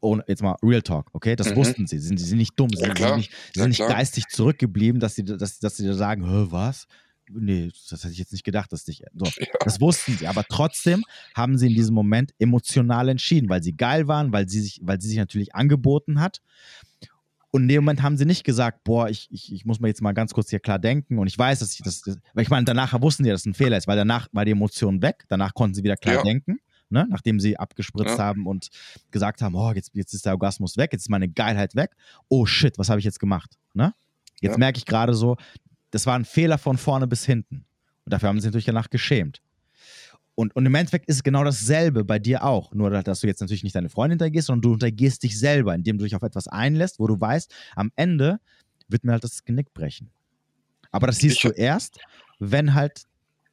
[0.00, 1.36] Ohne, jetzt mal Real Talk, okay?
[1.36, 1.56] Das mhm.
[1.56, 1.98] wussten sie.
[1.98, 2.70] Sie sind, sie sind nicht dumm.
[2.70, 5.94] Sie, ja, sind, nicht, sie sind nicht geistig zurückgeblieben, dass sie, dass, dass sie da
[5.94, 6.88] sagen, was?
[7.28, 9.02] Nee, das hätte ich jetzt nicht gedacht, dass dich.
[9.14, 9.46] So, ja.
[9.64, 10.26] Das wussten sie.
[10.26, 14.60] Aber trotzdem haben sie in diesem Moment emotional entschieden, weil sie geil waren, weil sie
[14.60, 16.40] sich, weil sie sich natürlich angeboten hat.
[17.56, 20.02] Und in dem Moment haben sie nicht gesagt, boah, ich, ich, ich muss mir jetzt
[20.02, 21.18] mal ganz kurz hier klar denken.
[21.18, 22.02] Und ich weiß, dass ich das,
[22.34, 24.50] weil ich meine, danach wussten sie, dass es ein Fehler ist, weil danach war die
[24.50, 25.24] Emotion weg.
[25.28, 26.22] Danach konnten sie wieder klar ja.
[26.22, 26.58] denken.
[26.90, 27.06] Ne?
[27.08, 28.24] nachdem sie abgespritzt ja.
[28.24, 28.68] haben und
[29.10, 31.96] gesagt haben, oh, jetzt, jetzt ist der Orgasmus weg, jetzt ist meine Geilheit weg.
[32.28, 33.58] Oh shit, was habe ich jetzt gemacht?
[33.72, 33.94] Ne?
[34.40, 34.58] Jetzt ja.
[34.58, 35.36] merke ich gerade so,
[35.90, 37.64] das war ein Fehler von vorne bis hinten.
[38.04, 39.40] Und dafür haben sie sich natürlich danach geschämt.
[40.36, 42.72] Und, und im Endeffekt ist es genau dasselbe bei dir auch.
[42.74, 45.96] Nur, dass du jetzt natürlich nicht deine Freundin hintergehst, sondern du hintergehst dich selber, indem
[45.96, 48.38] du dich auf etwas einlässt, wo du weißt, am Ende
[48.86, 50.10] wird mir halt das Genick brechen.
[50.92, 51.98] Aber das siehst du erst,
[52.38, 53.04] wenn halt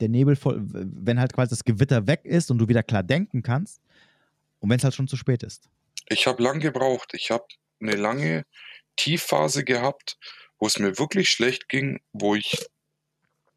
[0.02, 3.44] der Nebel voll, wenn halt quasi das Gewitter weg ist und du wieder klar denken
[3.44, 3.82] kannst
[4.60, 5.70] und wenn es halt schon zu spät ist.
[6.10, 7.14] Ich habe lang gebraucht.
[7.14, 7.46] Ich habe
[7.82, 8.44] eine lange
[8.98, 10.18] Tiefphase gehabt,
[10.60, 12.58] wo es mir wirklich schlecht ging, wo ich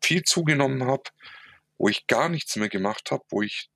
[0.00, 1.02] viel zugenommen habe,
[1.78, 3.70] wo ich gar nichts mehr gemacht habe, wo ich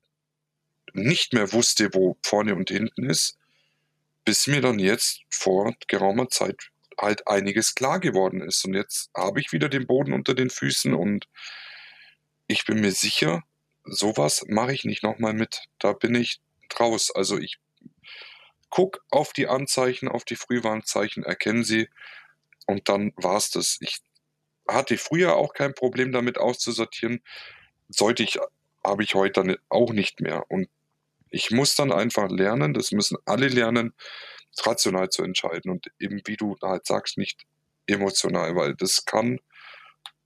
[0.93, 3.39] nicht mehr wusste, wo vorne und hinten ist,
[4.25, 8.65] bis mir dann jetzt vor geraumer Zeit halt einiges klar geworden ist.
[8.65, 11.27] Und jetzt habe ich wieder den Boden unter den Füßen und
[12.47, 13.43] ich bin mir sicher,
[13.85, 15.65] sowas mache ich nicht nochmal mit.
[15.79, 17.11] Da bin ich draus.
[17.11, 17.59] Also ich
[18.69, 21.89] gucke auf die Anzeichen, auf die Frühwarnzeichen, erkenne sie
[22.67, 23.79] und dann war es das.
[23.81, 23.99] Ich
[24.69, 27.23] hatte früher auch kein Problem damit auszusortieren
[27.91, 28.38] sollte ich,
[28.84, 30.45] habe ich heute dann auch nicht mehr.
[30.51, 30.68] Und
[31.30, 33.95] ich muss dann einfach lernen, das müssen alle lernen,
[34.62, 37.43] rational zu entscheiden und eben, wie du halt sagst, nicht
[37.86, 39.38] emotional, weil das kann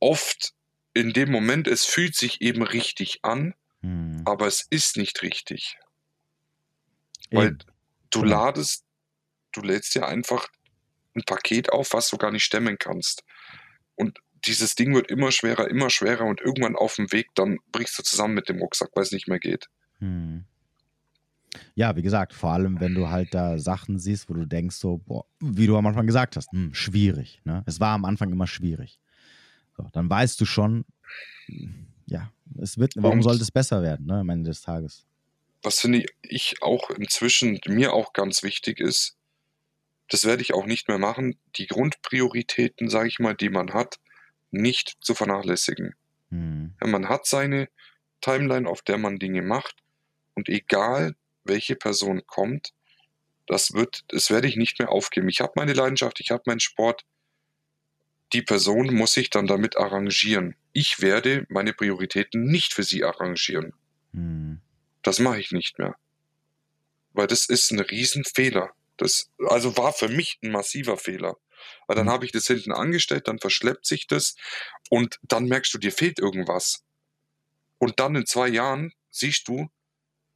[0.00, 0.54] oft
[0.94, 4.22] in dem Moment, es fühlt sich eben richtig an, hm.
[4.24, 5.76] aber es ist nicht richtig.
[7.30, 7.36] Eben.
[7.36, 7.58] Weil
[8.10, 8.44] du genau.
[8.44, 8.84] ladest,
[9.52, 10.48] du lädst ja einfach
[11.14, 13.24] ein Paket auf, was du gar nicht stemmen kannst.
[13.94, 17.98] Und dieses Ding wird immer schwerer, immer schwerer und irgendwann auf dem Weg, dann brichst
[17.98, 19.68] du zusammen mit dem Rucksack, weil es nicht mehr geht.
[19.98, 20.44] Hm.
[21.74, 24.98] Ja, wie gesagt, vor allem, wenn du halt da Sachen siehst, wo du denkst, so,
[24.98, 27.40] boah, wie du am Anfang gesagt hast, hm, schwierig.
[27.44, 27.62] Ne?
[27.66, 28.98] Es war am Anfang immer schwierig.
[29.76, 30.84] So, dann weißt du schon,
[32.06, 35.06] ja, es wird, warum und sollte es besser werden, ne, am Ende des Tages?
[35.62, 39.16] Was finde ich auch inzwischen mir auch ganz wichtig ist,
[40.08, 43.98] das werde ich auch nicht mehr machen, die Grundprioritäten, sage ich mal, die man hat,
[44.54, 45.94] nicht zu vernachlässigen.
[46.30, 46.74] Mhm.
[46.80, 47.68] Ja, man hat seine
[48.20, 49.76] Timeline, auf der man Dinge macht
[50.34, 52.72] und egal welche Person kommt,
[53.46, 55.28] das wird, das werde ich nicht mehr aufgeben.
[55.28, 57.04] Ich habe meine Leidenschaft, ich habe meinen Sport.
[58.32, 60.56] Die Person muss sich dann damit arrangieren.
[60.72, 63.74] Ich werde meine Prioritäten nicht für sie arrangieren.
[64.12, 64.60] Mhm.
[65.02, 65.96] Das mache ich nicht mehr.
[67.12, 68.70] Weil das ist ein Riesenfehler.
[68.96, 71.36] Das, also war für mich ein massiver Fehler.
[71.86, 72.10] Weil dann Mhm.
[72.10, 74.36] habe ich das hinten angestellt, dann verschleppt sich das
[74.90, 76.84] und dann merkst du, dir fehlt irgendwas.
[77.78, 79.68] Und dann in zwei Jahren siehst du,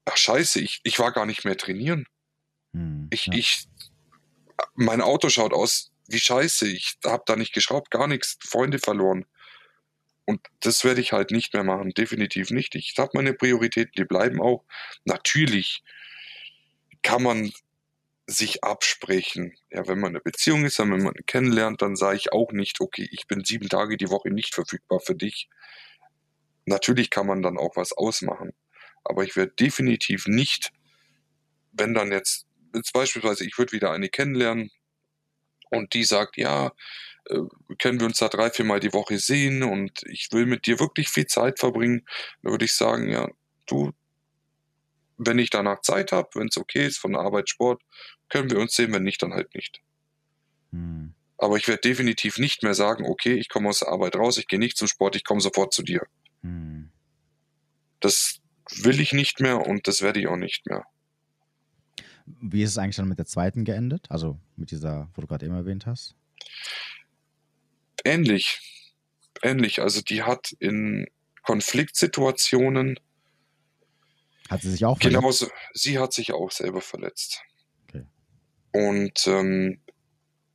[0.04, 2.06] ach scheiße, ich, ich war gar nicht mehr trainieren.
[2.72, 3.34] Hm, Ich, ja.
[3.34, 3.64] ich,
[4.74, 9.26] mein Auto schaut aus wie scheiße, ich habe da nicht geschraubt, gar nichts, Freunde verloren.
[10.24, 12.74] Und das werde ich halt nicht mehr machen, definitiv nicht.
[12.74, 14.64] Ich habe meine Prioritäten, die bleiben auch.
[15.04, 15.82] Natürlich
[17.02, 17.52] kann man
[18.28, 19.54] sich absprechen.
[19.70, 23.08] Ja, wenn man eine Beziehung ist, wenn man kennenlernt, dann sage ich auch nicht, okay,
[23.10, 25.48] ich bin sieben Tage die Woche nicht verfügbar für dich.
[26.66, 28.52] Natürlich kann man dann auch was ausmachen.
[29.02, 30.72] Aber ich werde definitiv nicht,
[31.72, 34.70] wenn dann jetzt, jetzt beispielsweise, ich würde wieder eine kennenlernen
[35.70, 36.72] und die sagt, ja,
[37.30, 37.38] äh,
[37.78, 41.08] können wir uns da drei, viermal die Woche sehen und ich will mit dir wirklich
[41.08, 42.06] viel Zeit verbringen,
[42.42, 43.26] dann würde ich sagen, ja,
[43.66, 43.92] du,
[45.16, 47.82] wenn ich danach Zeit habe, wenn es okay ist von der Arbeit, Sport,
[48.28, 49.80] können wir uns sehen, wenn nicht, dann halt nicht.
[50.72, 51.14] Hm.
[51.38, 54.48] Aber ich werde definitiv nicht mehr sagen, okay, ich komme aus der Arbeit raus, ich
[54.48, 56.02] gehe nicht zum Sport, ich komme sofort zu dir.
[56.42, 56.90] Hm.
[58.00, 58.40] Das
[58.76, 60.84] will ich nicht mehr und das werde ich auch nicht mehr.
[62.40, 64.06] Wie ist es eigentlich dann mit der zweiten geendet?
[64.10, 66.14] Also mit dieser, wo du gerade eben erwähnt hast?
[68.04, 68.60] Ähnlich.
[69.42, 69.80] Ähnlich.
[69.80, 71.06] Also die hat in
[71.42, 73.00] Konfliktsituationen
[74.50, 75.20] Hat sie sich auch verletzt?
[75.20, 77.42] genauso, sie hat sich auch selber verletzt.
[78.72, 79.80] Und ähm,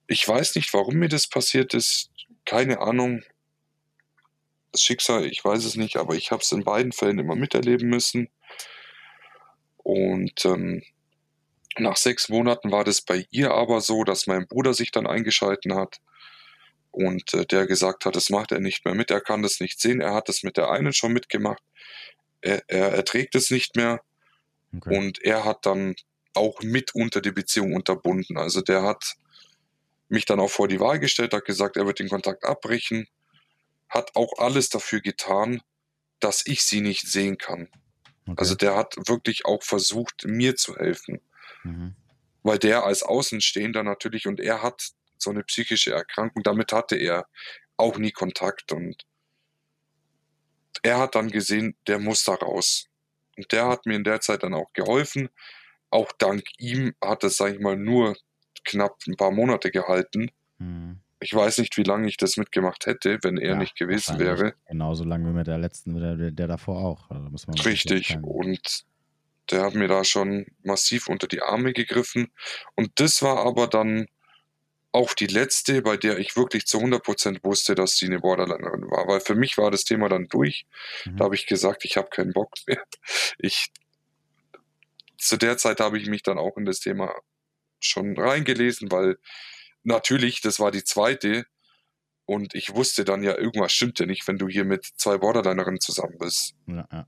[0.07, 2.11] ich weiß nicht, warum mir das passiert ist.
[2.45, 3.23] Keine Ahnung.
[4.71, 7.89] Das Schicksal, ich weiß es nicht, aber ich habe es in beiden Fällen immer miterleben
[7.89, 8.29] müssen.
[9.77, 10.83] Und ähm,
[11.77, 15.75] nach sechs Monaten war das bei ihr aber so, dass mein Bruder sich dann eingeschalten
[15.75, 15.99] hat
[16.91, 19.79] und äh, der gesagt hat, das macht er nicht mehr mit, er kann das nicht
[19.79, 21.63] sehen, er hat das mit der einen schon mitgemacht,
[22.41, 24.01] er, er erträgt es nicht mehr
[24.75, 24.97] Okay.
[24.97, 25.95] und er hat dann
[26.33, 28.37] auch mit unter die Beziehung unterbunden.
[28.37, 29.15] Also der hat
[30.09, 33.07] mich dann auch vor die Wahl gestellt, hat gesagt, er wird den Kontakt abbrechen,
[33.89, 35.61] hat auch alles dafür getan,
[36.19, 37.69] dass ich sie nicht sehen kann.
[38.25, 38.35] okay.
[38.37, 41.21] Also der hat wirklich auch versucht, mir zu helfen,
[41.63, 41.95] mhm.
[42.43, 47.27] weil der als Außenstehender natürlich und er hat so eine psychische Erkrankung, damit hatte er
[47.77, 49.05] auch nie Kontakt und
[50.81, 52.89] er hat dann gesehen, der muss da raus.
[53.37, 55.29] Und der hat mir in der Zeit dann auch geholfen.
[55.93, 58.15] Auch dank ihm hat es, sag ich mal, nur
[58.65, 60.31] knapp ein paar Monate gehalten.
[60.57, 60.99] Mhm.
[61.19, 64.55] Ich weiß nicht, wie lange ich das mitgemacht hätte, wenn er Ja, nicht gewesen wäre.
[64.67, 67.11] Genauso lange wie mit der letzten, der, der, davor auch.
[67.11, 68.17] Also muss man Richtig.
[68.23, 68.85] Und
[69.51, 72.31] der hat mir da schon massiv unter die Arme gegriffen.
[72.75, 74.07] Und das war aber dann
[74.91, 79.07] auch die letzte, bei der ich wirklich zu 100% wusste, dass sie eine Borderlinerin war.
[79.07, 80.65] Weil für mich war das Thema dann durch.
[81.05, 81.17] Mhm.
[81.17, 82.83] Da habe ich gesagt, ich habe keinen Bock mehr.
[83.37, 83.71] Ich,
[85.25, 87.13] zu der Zeit habe ich mich dann auch in das Thema
[87.79, 89.17] schon reingelesen, weil
[89.83, 91.45] natürlich, das war die zweite.
[92.25, 95.81] Und ich wusste dann ja, irgendwas stimmt ja nicht, wenn du hier mit zwei Borderlinerinnen
[95.81, 96.55] zusammen bist.
[96.67, 97.07] Ja, ja.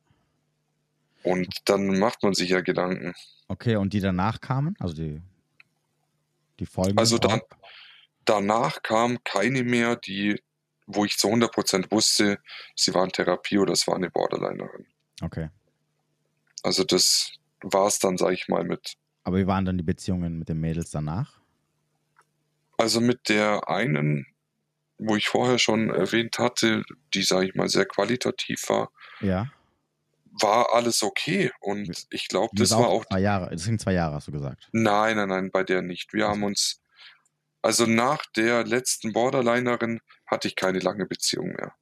[1.24, 3.14] Und dann macht man sich ja Gedanken.
[3.48, 4.76] Okay, und die danach kamen?
[4.80, 5.22] Also die,
[6.60, 6.98] die Folgen?
[7.00, 7.42] Also dann,
[8.26, 10.42] danach kam keine mehr, die,
[10.86, 12.40] wo ich zu 100% wusste,
[12.76, 14.86] sie war in Therapie oder es war eine Borderlinerin.
[15.22, 15.50] Okay.
[16.62, 17.32] Also das
[17.66, 18.94] war es dann, sag ich mal, mit.
[19.24, 21.40] Aber wie waren dann die Beziehungen mit den Mädels danach?
[22.78, 24.28] Also mit der einen,
[24.98, 28.92] wo ich vorher schon erwähnt hatte, die, sag ich mal, sehr qualitativ war,
[29.22, 29.50] Ja.
[30.42, 31.52] war alles okay.
[31.60, 33.06] Und ich glaube, das war auch.
[33.06, 33.50] Zwei Jahre.
[33.52, 34.70] Das sind zwei Jahre, hast du gesagt.
[34.74, 36.14] Nein, nein, nein, bei der nicht.
[36.14, 36.82] Wir haben uns.
[37.62, 41.74] Also nach der letzten Borderlinerin hatte ich keine lange Beziehung mehr.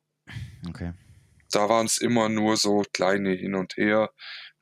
[0.70, 0.94] Okay.
[1.52, 4.10] da waren es immer nur so kleine hin und her,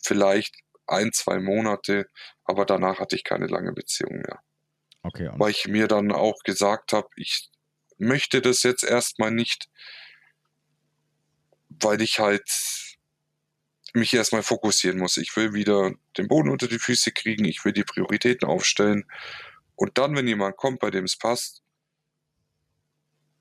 [0.03, 0.55] vielleicht
[0.87, 2.09] ein, zwei Monate,
[2.43, 4.39] aber danach hatte ich keine lange Beziehung mehr.
[5.03, 5.29] Okay.
[5.29, 7.49] Und, Weil ich mir dann auch gesagt habe, ich
[7.97, 9.69] möchte das jetzt erstmal nicht,
[11.69, 12.49] weil ich halt
[13.93, 15.17] mich erstmal fokussieren muss.
[15.17, 19.05] Ich will wieder den Boden unter die Füße kriegen, ich will die Prioritäten aufstellen.
[19.75, 21.61] Und dann, wenn jemand kommt, bei dem es passt,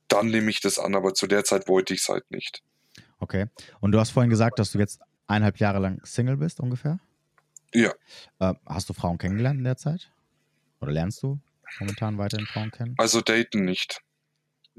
[0.09, 2.63] dann nehme ich das an, aber zu der Zeit wollte ich es halt nicht.
[3.21, 3.47] okay.
[3.81, 6.99] Und du hast vorhin gesagt, dass du jetzt eineinhalb Jahre lang Single bist, ungefähr?
[7.75, 7.93] Ja.
[8.39, 10.11] Äh, hast du Frauen kennengelernt in der Zeit?
[10.81, 11.39] Oder lernst du
[11.79, 12.95] momentan weiterhin Frauen kennen?
[12.99, 14.03] Also daten nicht.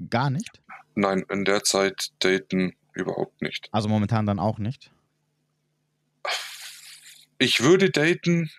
[0.09, 0.61] Gar nicht?
[0.95, 3.69] Nein, in der Zeit daten überhaupt nicht.
[3.71, 4.91] Also momentan dann auch nicht?
[7.37, 8.51] Ich würde daten,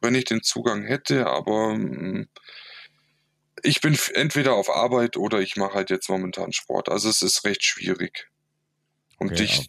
[0.00, 2.28] wenn ich den Zugang hätte, aber mm,
[3.62, 6.88] ich bin entweder auf Arbeit oder ich mache halt jetzt momentan Sport.
[6.88, 8.28] Also es ist recht schwierig.
[9.18, 9.68] Und Okay, ich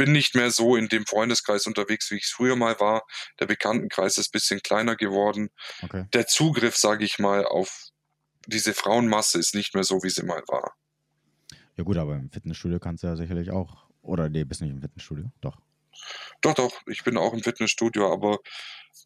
[0.00, 3.02] bin nicht mehr so in dem Freundeskreis unterwegs, wie ich es früher mal war.
[3.38, 5.50] Der Bekanntenkreis ist ein bisschen kleiner geworden.
[5.82, 6.06] Okay.
[6.14, 7.88] Der Zugriff, sage ich mal, auf
[8.46, 10.74] diese Frauenmasse ist nicht mehr so, wie sie mal war.
[11.76, 13.90] Ja gut, aber im Fitnessstudio kannst du ja sicherlich auch.
[14.00, 15.30] Oder nee, bist nicht im Fitnessstudio?
[15.42, 15.60] Doch.
[16.40, 18.38] Doch, doch, ich bin auch im Fitnessstudio, aber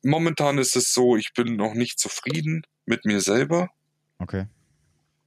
[0.05, 3.69] momentan ist es so, ich bin noch nicht zufrieden mit mir selber.
[4.21, 4.47] Okay.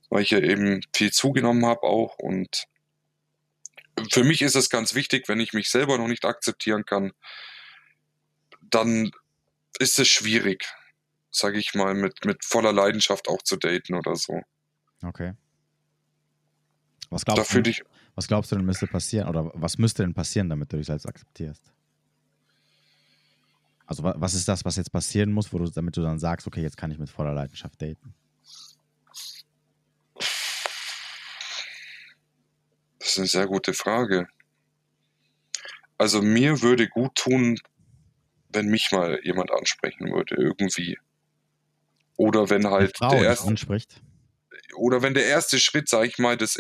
[0.10, 2.69] Weil ich ja eben viel zugenommen habe auch und
[4.11, 7.11] für mich ist es ganz wichtig, wenn ich mich selber noch nicht akzeptieren kann,
[8.61, 9.11] dann
[9.80, 10.65] ist es schwierig,
[11.32, 14.41] sage ich mal, mit, mit voller Leidenschaft auch zu daten oder so.
[15.03, 15.34] Okay.
[17.10, 17.84] Was glaubst, du, ich,
[18.15, 21.07] was glaubst du denn müsste passieren oder was müsste denn passieren, damit du dich selbst
[21.07, 21.72] akzeptierst?
[23.86, 26.61] Also was ist das, was jetzt passieren muss, wo du, damit du dann sagst, okay,
[26.61, 28.14] jetzt kann ich mit voller Leidenschaft daten?
[33.08, 34.28] Das ist eine sehr gute Frage.
[35.98, 37.58] Also mir würde gut tun,
[38.50, 40.98] wenn mich mal jemand ansprechen würde, irgendwie.
[42.18, 44.02] Oder wenn halt der erste, anspricht.
[44.76, 46.58] oder wenn der erste Schritt, sag ich mal, das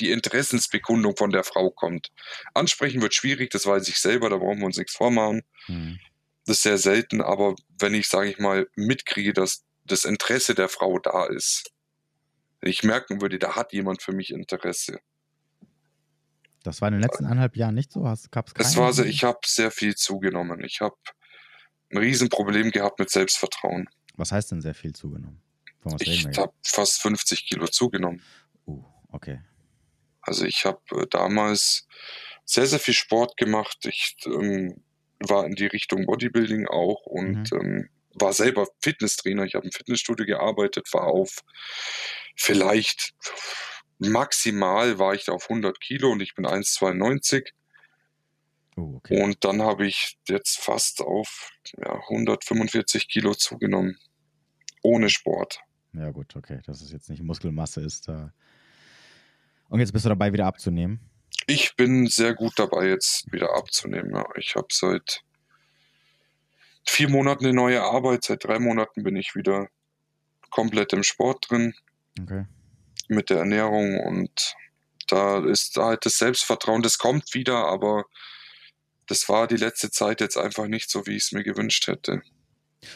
[0.00, 2.08] die Interessensbekundung von der Frau kommt.
[2.54, 5.42] Ansprechen wird schwierig, das weiß ich selber, da brauchen wir uns nichts vormachen.
[5.66, 6.00] Hm.
[6.46, 10.70] Das ist sehr selten, aber wenn ich, sage ich mal, mitkriege, dass das Interesse der
[10.70, 11.72] Frau da ist,
[12.62, 15.00] wenn ich merken würde, da hat jemand für mich Interesse,
[16.64, 18.08] das war in den letzten eineinhalb Jahren nicht so?
[18.08, 20.64] Hast, gab's es war so, ich habe sehr viel zugenommen.
[20.64, 20.96] Ich habe
[21.92, 23.88] ein Riesenproblem gehabt mit Selbstvertrauen.
[24.16, 25.40] Was heißt denn sehr viel zugenommen?
[26.00, 28.22] ich habe fast 50 Kilo zugenommen.
[28.66, 29.42] Uh, okay.
[30.22, 31.86] Also ich habe äh, damals
[32.46, 33.76] sehr, sehr viel Sport gemacht.
[33.84, 34.82] Ich ähm,
[35.18, 37.60] war in die Richtung Bodybuilding auch und mhm.
[37.60, 39.44] ähm, war selber Fitnesstrainer.
[39.44, 41.40] Ich habe im Fitnessstudio gearbeitet, war auf
[42.36, 43.12] vielleicht
[43.98, 47.50] maximal war ich da auf 100 Kilo und ich bin 1,92.
[48.76, 49.22] Oh, okay.
[49.22, 53.98] Und dann habe ich jetzt fast auf ja, 145 Kilo zugenommen.
[54.82, 55.60] Ohne Sport.
[55.92, 56.60] Ja, gut, okay.
[56.66, 58.08] Dass es jetzt nicht Muskelmasse ist.
[58.08, 58.28] Äh
[59.68, 61.00] und jetzt bist du dabei, wieder abzunehmen?
[61.46, 64.14] Ich bin sehr gut dabei, jetzt wieder abzunehmen.
[64.14, 64.26] Ja.
[64.36, 65.22] Ich habe seit
[66.84, 68.24] vier Monaten eine neue Arbeit.
[68.24, 69.68] Seit drei Monaten bin ich wieder
[70.50, 71.74] komplett im Sport drin.
[72.20, 72.44] Okay
[73.08, 74.54] mit der Ernährung und
[75.08, 78.04] da ist halt das Selbstvertrauen, das kommt wieder, aber
[79.06, 82.22] das war die letzte Zeit jetzt einfach nicht so, wie ich es mir gewünscht hätte.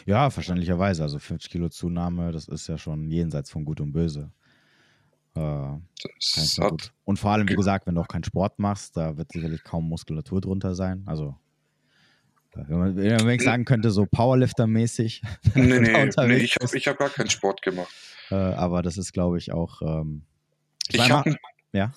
[0.07, 1.03] Ja, verständlicherweise.
[1.03, 4.31] Also 50 Kilo Zunahme, das ist ja schon jenseits von Gut und Böse.
[5.35, 5.77] Äh,
[7.05, 9.89] und vor allem, wie gesagt, wenn du auch keinen Sport machst, da wird sicherlich kaum
[9.89, 11.03] Muskulatur drunter sein.
[11.07, 11.37] Also,
[12.67, 15.23] wenn man, wenn man sagen könnte, so Powerlifter-mäßig.
[15.55, 17.93] Nee, nee, nee, ich habe hab gar keinen Sport gemacht.
[18.31, 19.83] Äh, aber das ist, glaube ich, auch.
[19.83, 20.23] Ähm,
[20.89, 21.37] ich, ich habe
[21.73, 21.93] ja?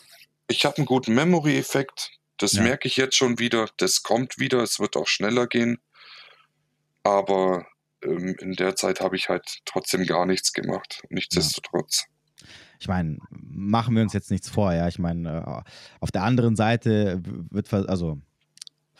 [0.49, 2.11] hab einen guten Memory-Effekt.
[2.37, 2.63] Das ja.
[2.63, 3.69] merke ich jetzt schon wieder.
[3.77, 4.63] Das kommt wieder.
[4.63, 5.79] Es wird auch schneller gehen.
[7.03, 7.65] Aber
[8.03, 11.01] ähm, in der Zeit habe ich halt trotzdem gar nichts gemacht.
[11.09, 12.05] Nichtsdestotrotz.
[12.05, 12.47] Ja.
[12.79, 14.87] Ich meine, machen wir uns jetzt nichts vor, ja.
[14.87, 15.69] Ich meine, äh,
[15.99, 17.21] auf der anderen Seite
[17.51, 18.19] wird, also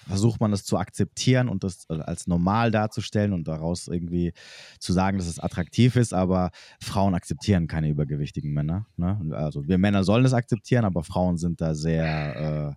[0.08, 4.34] versucht man das zu akzeptieren und das äh, als normal darzustellen und daraus irgendwie
[4.80, 6.52] zu sagen, dass es attraktiv ist, aber
[6.82, 8.88] Frauen akzeptieren keine übergewichtigen Männer.
[8.98, 9.20] Ne?
[9.32, 12.76] Also wir Männer sollen es akzeptieren, aber Frauen sind da sehr,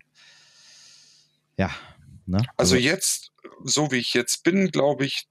[1.58, 1.70] äh, ja.
[2.26, 2.38] Ne?
[2.56, 3.32] Also, also jetzt,
[3.64, 5.26] so wie ich jetzt bin, glaube ich,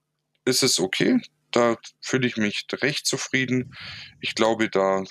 [0.46, 1.22] ist es okay.
[1.52, 3.76] Da fühle ich mich recht zufrieden.
[4.20, 5.04] Ich glaube, da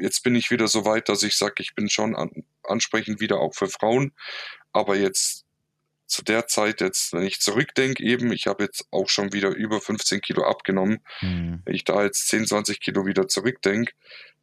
[0.00, 2.30] jetzt bin ich wieder so weit, dass ich sage, ich bin schon an,
[2.64, 4.12] ansprechend wieder auch für Frauen.
[4.72, 5.44] Aber jetzt
[6.10, 9.80] zu der Zeit jetzt, wenn ich zurückdenke, eben, ich habe jetzt auch schon wieder über
[9.80, 10.98] 15 Kilo abgenommen.
[11.20, 11.62] Mhm.
[11.64, 13.92] Wenn ich da jetzt 10, 20 Kilo wieder zurückdenke,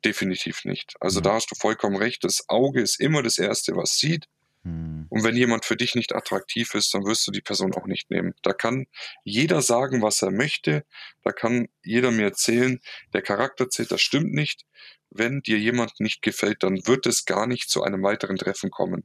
[0.06, 0.96] definitiv nicht.
[1.02, 1.24] Also mhm.
[1.24, 2.24] da hast du vollkommen recht.
[2.24, 4.28] Das Auge ist immer das Erste, was sieht.
[4.64, 5.08] Mhm.
[5.10, 8.10] Und wenn jemand für dich nicht attraktiv ist, dann wirst du die Person auch nicht
[8.12, 8.34] nehmen.
[8.44, 8.88] Da kann
[9.26, 10.86] jeder sagen, was er möchte.
[11.24, 12.80] Da kann jeder mir erzählen,
[13.14, 14.66] der Charakter zählt, das stimmt nicht.
[15.10, 19.04] Wenn dir jemand nicht gefällt, dann wird es gar nicht zu einem weiteren Treffen kommen.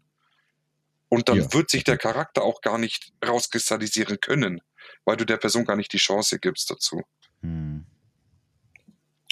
[1.12, 1.52] Und dann ja.
[1.52, 4.62] wird sich der Charakter auch gar nicht rauskristallisieren können,
[5.04, 7.02] weil du der Person gar nicht die Chance gibst dazu.
[7.42, 7.84] Hm.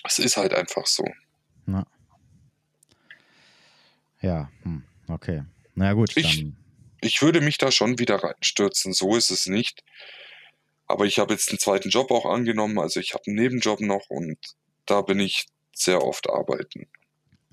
[0.05, 1.07] Es ist halt einfach so.
[1.65, 1.86] Na.
[4.20, 4.85] Ja, hm.
[5.09, 5.44] okay.
[5.74, 6.15] Na ja, gut.
[6.19, 6.44] Ich,
[7.01, 9.82] ich würde mich da schon wieder reinstürzen, so ist es nicht.
[10.86, 14.11] Aber ich habe jetzt einen zweiten Job auch angenommen, also ich habe einen Nebenjob noch
[14.11, 14.36] und
[14.85, 16.90] da bin ich sehr oft arbeiten.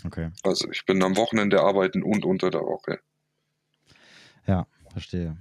[0.03, 0.31] Okay.
[0.43, 2.99] Also ich bin am Wochenende arbeiten und unter der Woche.
[4.47, 5.37] Ja, verstehe.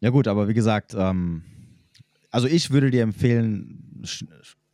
[0.00, 1.42] Ja gut, aber wie gesagt, ähm,
[2.30, 4.02] also ich würde dir empfehlen,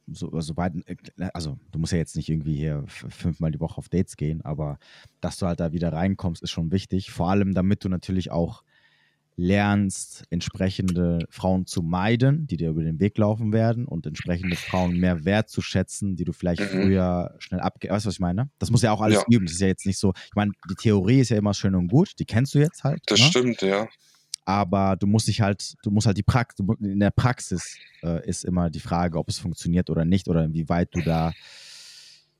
[0.06, 3.78] so, so weit, äh, also du musst ja jetzt nicht irgendwie hier fünfmal die Woche
[3.78, 4.78] auf Dates gehen, aber
[5.20, 7.10] dass du halt da wieder reinkommst, ist schon wichtig.
[7.10, 8.62] Vor allem, damit du natürlich auch
[9.38, 14.98] lernst, entsprechende Frauen zu meiden, die dir über den Weg laufen werden und entsprechende Frauen
[14.98, 16.82] mehr wertzuschätzen, die du vielleicht mhm.
[16.82, 17.88] früher schnell abge...
[17.88, 18.50] Weißt du, was ich meine?
[18.58, 19.24] Das muss ja auch alles ja.
[19.30, 19.46] üben.
[19.46, 20.12] Das ist ja jetzt nicht so...
[20.26, 22.18] Ich meine, die Theorie ist ja immer schön und gut.
[22.18, 23.00] Die kennst du jetzt halt.
[23.06, 23.26] Das ne?
[23.26, 23.86] stimmt, ja.
[24.44, 28.44] Aber du musst dich halt, du musst halt die Praxis, in der Praxis äh, ist
[28.44, 31.32] immer die Frage, ob es funktioniert oder nicht oder inwieweit du da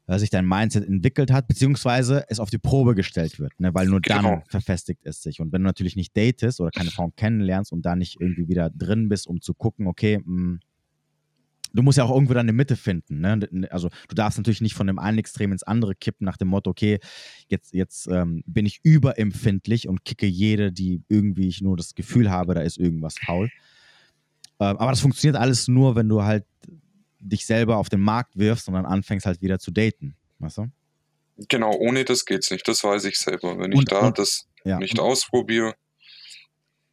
[0.09, 3.75] äh, sich dein Mindset entwickelt hat, beziehungsweise es auf die Probe gestellt wird, ne?
[3.75, 4.43] weil nur dann genau.
[4.49, 5.41] verfestigt es sich.
[5.41, 8.71] Und wenn du natürlich nicht datest oder keine Frauen kennenlernst und da nicht irgendwie wieder
[8.71, 10.61] drin bist, um zu gucken, okay, mh, hm,
[11.75, 13.21] du musst ja auch irgendwo deine Mitte finden.
[13.21, 13.69] Ne?
[13.71, 16.71] Also du darfst natürlich nicht von dem einen Extrem ins andere kippen nach dem Motto,
[16.71, 16.99] okay,
[17.49, 22.31] jetzt, jetzt ähm, bin ich überempfindlich und kicke jede, die irgendwie ich nur das Gefühl
[22.31, 23.51] habe, da ist irgendwas faul.
[24.59, 26.47] Ähm, aber das funktioniert alles nur, wenn du halt
[27.19, 30.17] dich selber auf den Markt wirfst und dann anfängst halt wieder zu daten.
[30.39, 30.67] Weißt du?
[31.49, 32.67] Genau, ohne das geht's nicht.
[32.67, 33.59] Das weiß ich selber.
[33.59, 34.79] Wenn ich und, da und, das ja.
[34.79, 35.75] nicht ausprobiere.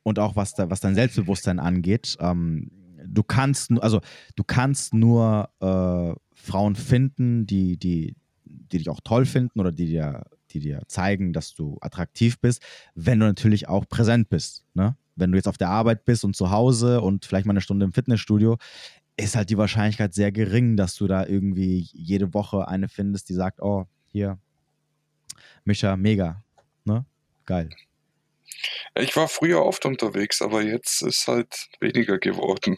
[0.04, 2.70] Und auch was, da, was dein Selbstbewusstsein angeht, ähm,
[3.08, 4.02] du kannst also
[4.36, 9.88] du kannst nur äh, Frauen finden, die, die, die dich auch toll finden oder die
[9.88, 12.62] dir, die dir zeigen, dass du attraktiv bist,
[12.94, 14.64] wenn du natürlich auch präsent bist.
[14.74, 14.96] Ne?
[15.16, 17.86] Wenn du jetzt auf der Arbeit bist und zu Hause und vielleicht mal eine Stunde
[17.86, 18.58] im Fitnessstudio,
[19.18, 23.34] ist halt die Wahrscheinlichkeit sehr gering, dass du da irgendwie jede Woche eine findest, die
[23.34, 24.38] sagt, oh, hier,
[25.64, 26.44] Mischa, mega,
[26.84, 27.06] ne?
[27.46, 27.70] Geil.
[28.96, 32.78] Ich war früher oft unterwegs, aber jetzt ist halt weniger geworden.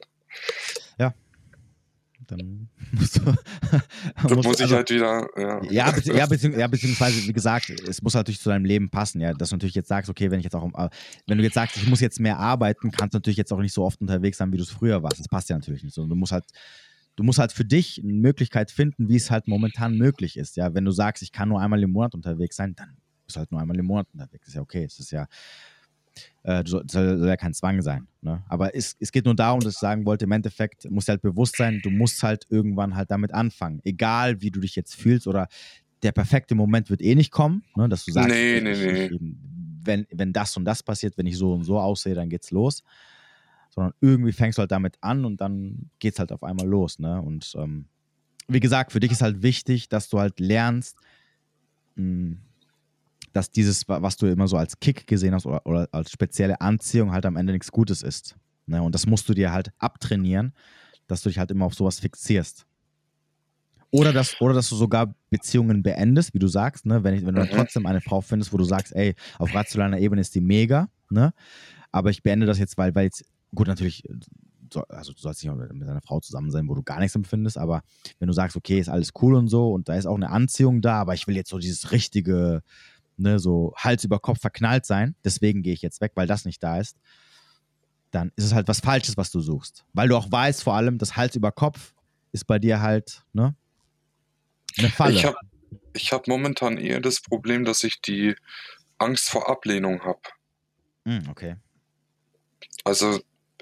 [2.38, 3.22] Dann musst du.
[3.22, 5.28] dann muss ich also, halt wieder.
[5.38, 8.90] Ja, ja, bezieh ja, bezieh ja, beziehungsweise, wie gesagt, es muss natürlich zu deinem Leben
[8.90, 9.34] passen, ja.
[9.34, 10.90] Dass du natürlich jetzt sagst, okay, wenn ich jetzt auch, äh,
[11.26, 13.74] wenn du jetzt sagst, ich muss jetzt mehr arbeiten, kannst du natürlich jetzt auch nicht
[13.74, 15.20] so oft unterwegs sein, wie du es früher warst.
[15.20, 16.06] Das passt ja natürlich nicht so.
[16.06, 16.44] Du musst halt,
[17.16, 20.58] du musst halt für dich eine Möglichkeit finden, wie es halt momentan möglich ist.
[20.58, 23.40] Ja, wenn du sagst, ich kann nur einmal im Monat unterwegs sein, dann bist du
[23.40, 24.48] halt nur einmal im Monat unterwegs.
[24.48, 24.84] Das ist ja okay.
[24.84, 25.28] Es ist ja,
[26.44, 28.08] äh, soll, soll, ja kein Zwang sein.
[28.22, 28.44] Ne?
[28.48, 31.22] Aber es, es geht nur darum, dass ich sagen wollte, im Endeffekt musst du halt
[31.22, 33.82] bewusst sein, du musst halt irgendwann halt damit anfangen.
[33.84, 35.48] Egal, wie du dich jetzt fühlst oder
[36.04, 37.90] der perfekte Moment wird eh nicht kommen, ne?
[37.90, 39.20] dass du sagst, nee, nee, nee.
[39.84, 42.84] Wenn, wenn das und das passiert, wenn ich so und so aussehe, dann geht's los.
[43.70, 47.00] Sondern irgendwie fängst du halt damit an und dann geht's halt auf einmal los.
[47.00, 47.22] Ne?
[47.22, 47.86] Und ähm,
[48.48, 50.98] wie gesagt, für dich ist halt wichtig, dass du halt lernst,
[51.96, 52.42] mh, hm,
[53.38, 57.12] dass dieses, was du immer so als Kick gesehen hast oder, oder als spezielle Anziehung
[57.12, 58.36] halt am Ende nichts Gutes ist.
[58.66, 58.82] Ne?
[58.82, 60.54] Und das musst du dir halt abtrainieren,
[61.06, 62.66] dass du dich halt immer auf sowas fixierst.
[63.92, 67.04] Oder dass, oder dass du sogar Beziehungen beendest, wie du sagst, ne?
[67.04, 67.50] wenn, ich, wenn du mhm.
[67.50, 71.32] trotzdem eine Frau findest, wo du sagst, ey, auf rationaler Ebene ist die mega, ne?
[71.92, 73.24] aber ich beende das jetzt, weil, weil jetzt,
[73.54, 74.04] gut, natürlich,
[74.90, 77.82] also du sollst nicht mit einer Frau zusammen sein, wo du gar nichts empfindest, aber
[78.20, 80.82] wenn du sagst, okay, ist alles cool und so und da ist auch eine Anziehung
[80.82, 82.64] da, aber ich will jetzt so dieses richtige,
[83.18, 86.62] ne, so Hals über Kopf verknallt sein, deswegen gehe ich jetzt weg, weil das nicht
[86.64, 86.98] da ist,
[88.12, 89.86] dann ist es halt was Falsches, was du suchst.
[89.94, 91.94] Weil du auch weißt, vor allem, das Hals über Kopf
[92.32, 93.56] ist bei dir halt, ne,
[94.78, 95.16] eine Falle.
[95.16, 95.38] Ich habe
[95.94, 98.36] ich hab momentan eher das Problem, dass ich die
[98.98, 100.22] Angst vor Ablehnung habe.
[101.06, 101.56] Mm, okay.
[102.84, 103.20] Also,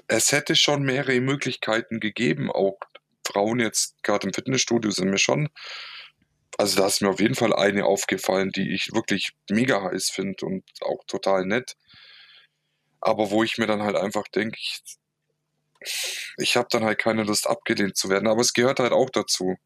[0.08, 2.78] es hätte schon mehrere Möglichkeiten gegeben, auch
[3.26, 5.48] Frauen jetzt gerade im Fitnessstudio sind mir schon
[6.58, 10.46] also da ist mir auf jeden Fall eine aufgefallen, die ich wirklich mega heiß finde
[10.46, 11.76] und auch total nett.
[13.00, 14.80] Aber wo ich mir dann halt einfach denke, ich,
[16.38, 18.26] ich habe dann halt keine Lust abgelehnt zu werden.
[18.26, 19.56] Aber es gehört halt auch dazu.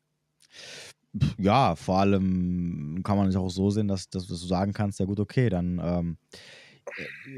[1.38, 5.06] Ja, vor allem kann man es auch so sehen, dass, dass du sagen kannst, ja
[5.06, 6.18] gut, okay, dann ähm,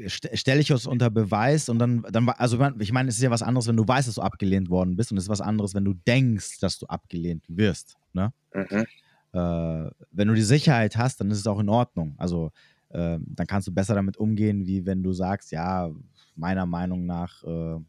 [0.07, 3.31] st stelle ich es unter Beweis und dann, dann also ich meine, es ist ja
[3.31, 5.73] was anderes, wenn du weißt, dass du abgelehnt worden bist und es ist was anderes,
[5.73, 7.97] wenn du denkst, dass du abgelehnt wirst.
[8.13, 8.31] Ne?
[8.53, 8.85] Mhm äh,
[9.33, 12.15] wenn du die Sicherheit hast, dann ist es auch in Ordnung.
[12.17, 12.51] Also
[12.89, 15.91] äh, dann kannst du besser damit umgehen, wie wenn du sagst, ja,
[16.35, 17.79] meiner Meinung nach äh,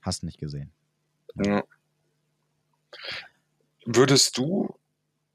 [0.00, 0.72] hast nicht gesehen.
[1.42, 1.62] Ja.
[3.84, 4.74] Würdest du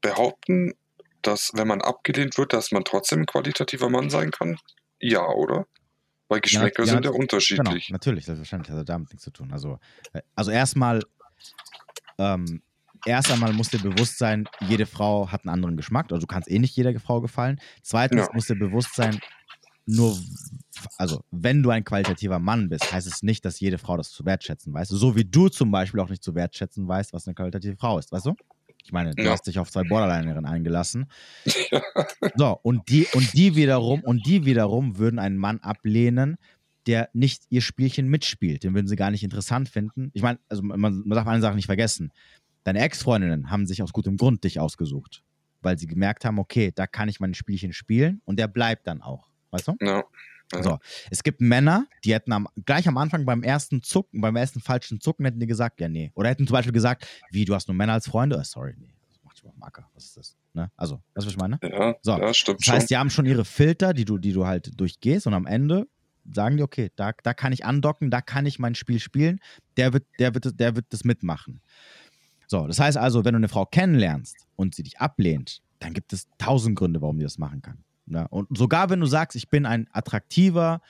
[0.00, 0.74] behaupten,
[1.22, 4.58] dass wenn man abgelehnt wird, dass man trotzdem ein qualitativer Mann sein kann?
[4.98, 5.66] Ja, oder?
[6.28, 7.86] Weil Geschmäcker ja, ja, sind ja unterschiedlich.
[7.88, 8.72] Genau, natürlich, selbstverständlich.
[8.72, 9.52] Also damit nichts zu tun.
[9.52, 9.78] Also,
[10.12, 11.02] äh, also erstmal
[12.18, 12.62] ähm,
[13.06, 16.06] erst einmal muss dir bewusst sein, jede Frau hat einen anderen Geschmack.
[16.10, 17.60] Also du kannst eh nicht jeder Frau gefallen.
[17.82, 18.28] Zweitens ja.
[18.32, 19.18] muss dir bewusst sein,
[19.86, 20.16] nur,
[20.98, 24.24] also wenn du ein qualitativer Mann bist, heißt es nicht, dass jede Frau das zu
[24.24, 24.88] wertschätzen weiß.
[24.88, 28.12] So wie du zum Beispiel auch nicht zu wertschätzen weißt, was eine qualitative Frau ist,
[28.12, 28.34] weißt du?
[28.84, 29.32] Ich meine, du ja.
[29.32, 31.06] hast dich auf zwei Borderlinerinnen eingelassen.
[31.70, 31.82] Ja.
[32.34, 36.36] So, und die, und die wiederum, und die wiederum würden einen Mann ablehnen,
[36.86, 38.64] der nicht ihr Spielchen mitspielt.
[38.64, 40.10] Den würden sie gar nicht interessant finden.
[40.14, 42.10] Ich meine, also man, man darf eine Sache nicht vergessen
[42.64, 45.22] deine Ex-Freundinnen haben sich aus gutem Grund dich ausgesucht,
[45.62, 49.02] weil sie gemerkt haben, okay, da kann ich mein Spielchen spielen und der bleibt dann
[49.02, 49.28] auch.
[49.50, 49.76] Weißt du?
[49.80, 50.04] Ja.
[50.52, 50.62] Ja.
[50.64, 50.78] So,
[51.10, 55.00] es gibt Männer, die hätten am, gleich am Anfang beim ersten Zucken, beim ersten falschen
[55.00, 56.10] Zucken, hätten die gesagt, ja, nee.
[56.14, 58.36] Oder hätten zum Beispiel gesagt, wie, du hast nur Männer als Freunde?
[58.36, 58.92] Oh, sorry, nee.
[59.22, 59.88] Mach ich mal Marker.
[59.94, 60.36] Was ist das?
[60.52, 60.68] Ne?
[60.76, 61.60] Also, weißt du, was ich meine?
[61.62, 62.74] Ja, So, ja stimmt Das schon.
[62.74, 65.86] heißt, die haben schon ihre Filter, die du, die du halt durchgehst und am Ende
[66.32, 69.38] sagen die, okay, da, da kann ich andocken, da kann ich mein Spiel spielen,
[69.76, 71.60] der wird, der wird, der wird das mitmachen.
[72.50, 76.12] So, das heißt also, wenn du eine Frau kennenlernst und sie dich ablehnt, dann gibt
[76.12, 77.84] es tausend Gründe, warum die das machen kann.
[78.06, 80.80] Ja, und sogar wenn du sagst, ich bin ein attraktiver,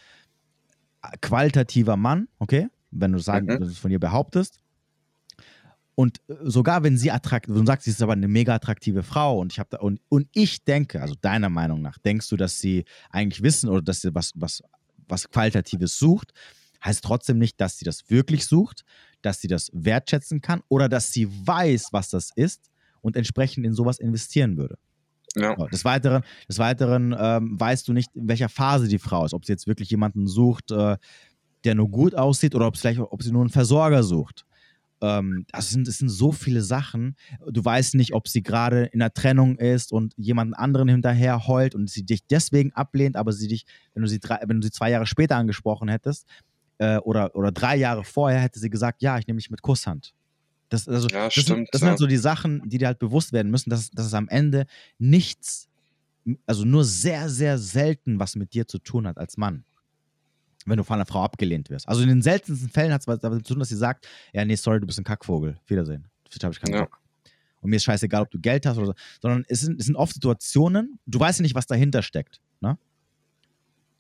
[1.21, 3.61] qualitativer Mann, okay, wenn du sagen, Mhm.
[3.61, 4.59] das von dir behauptest,
[5.97, 9.39] und äh, sogar wenn sie attraktiv, du sagst, sie ist aber eine mega attraktive Frau
[9.39, 12.87] und ich habe und, und ich denke, also deiner Meinung nach, denkst du, dass sie
[13.11, 14.63] eigentlich wissen oder dass sie was, was,
[15.09, 16.33] was Qualitatives sucht,
[16.83, 18.87] heißt trotzdem nicht, dass sie das wirklich sucht,
[19.23, 22.71] dass sie das wertschätzen kann oder dass sie weiß, was das ist
[23.01, 24.77] und entsprechend in sowas investieren würde.
[25.37, 29.33] Ja, Des Weiteren, des Weiteren ähm, weißt du nicht, in welcher Phase die Frau ist,
[29.33, 30.97] ob sie jetzt wirklich jemanden sucht, äh,
[31.65, 34.45] der nur gut aussieht oder ob, es vielleicht, ob sie nur einen Versorger sucht.
[35.03, 37.17] Ähm, das, sind, das sind so viele Sachen.
[37.49, 41.75] Du weißt nicht, ob sie gerade in einer Trennung ist und jemanden anderen hinterher heult
[41.75, 44.73] und sie dich deswegen ablehnt, aber sie dich, wenn du sie, drei, wenn du sie
[44.73, 46.27] zwei Jahre später angesprochen hättest
[46.81, 50.15] äh, oder, oder drei Jahre vorher, hätte sie gesagt, ja, ich nehme dich mit Kusshand.
[50.71, 51.91] Das, also, Ja, das, sind, stimmt, das sind ja.
[51.91, 54.67] halt so die Sachen, die dir halt bewusst werden müssen, dass, dass es am Ende
[54.99, 55.69] nichts,
[56.47, 59.65] also nur sehr, sehr selten was mit dir zu tun hat als Mann.
[60.65, 61.89] Wenn du von einer Frau abgelehnt wirst.
[61.89, 64.45] Also in den seltensten Fällen hat es was damit zu tun, dass sie sagt, ja,
[64.45, 65.59] nee, sorry, du bist ein Kackvogel.
[65.67, 66.07] Wiedersehen.
[66.39, 66.83] Da habe ich keinen Ja.
[66.83, 67.01] Bock.
[67.61, 68.95] Und mir ist scheißegal, ob du Geld hast oder so.
[69.21, 72.41] Sondern es sind, es sind oft Situationen, du weißt ja nicht, was dahinter steckt.
[72.61, 72.79] Ne?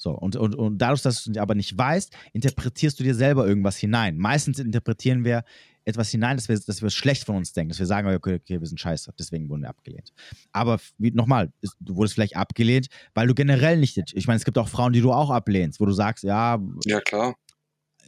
[0.01, 3.77] So, und, und, und dadurch, dass du aber nicht weißt, interpretierst du dir selber irgendwas
[3.77, 4.17] hinein.
[4.17, 5.45] Meistens interpretieren wir
[5.85, 8.37] etwas hinein, dass wir, dass wir es schlecht von uns denken, dass wir sagen, okay,
[8.37, 10.15] okay wir sind scheiße, deswegen wurden wir abgelehnt.
[10.53, 14.69] Aber nochmal, du wurdest vielleicht abgelehnt, weil du generell nicht, ich meine, es gibt auch
[14.69, 17.35] Frauen, die du auch ablehnst, wo du sagst, ja, ja klar.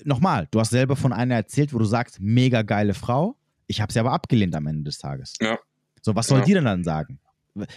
[0.02, 3.36] nochmal, du hast selber von einer erzählt, wo du sagst, mega geile Frau,
[3.66, 5.35] ich habe sie aber abgelehnt am Ende des Tages.
[5.43, 5.59] Ja.
[6.01, 6.44] So, was soll Ja.
[6.47, 7.19] die denn dann sagen?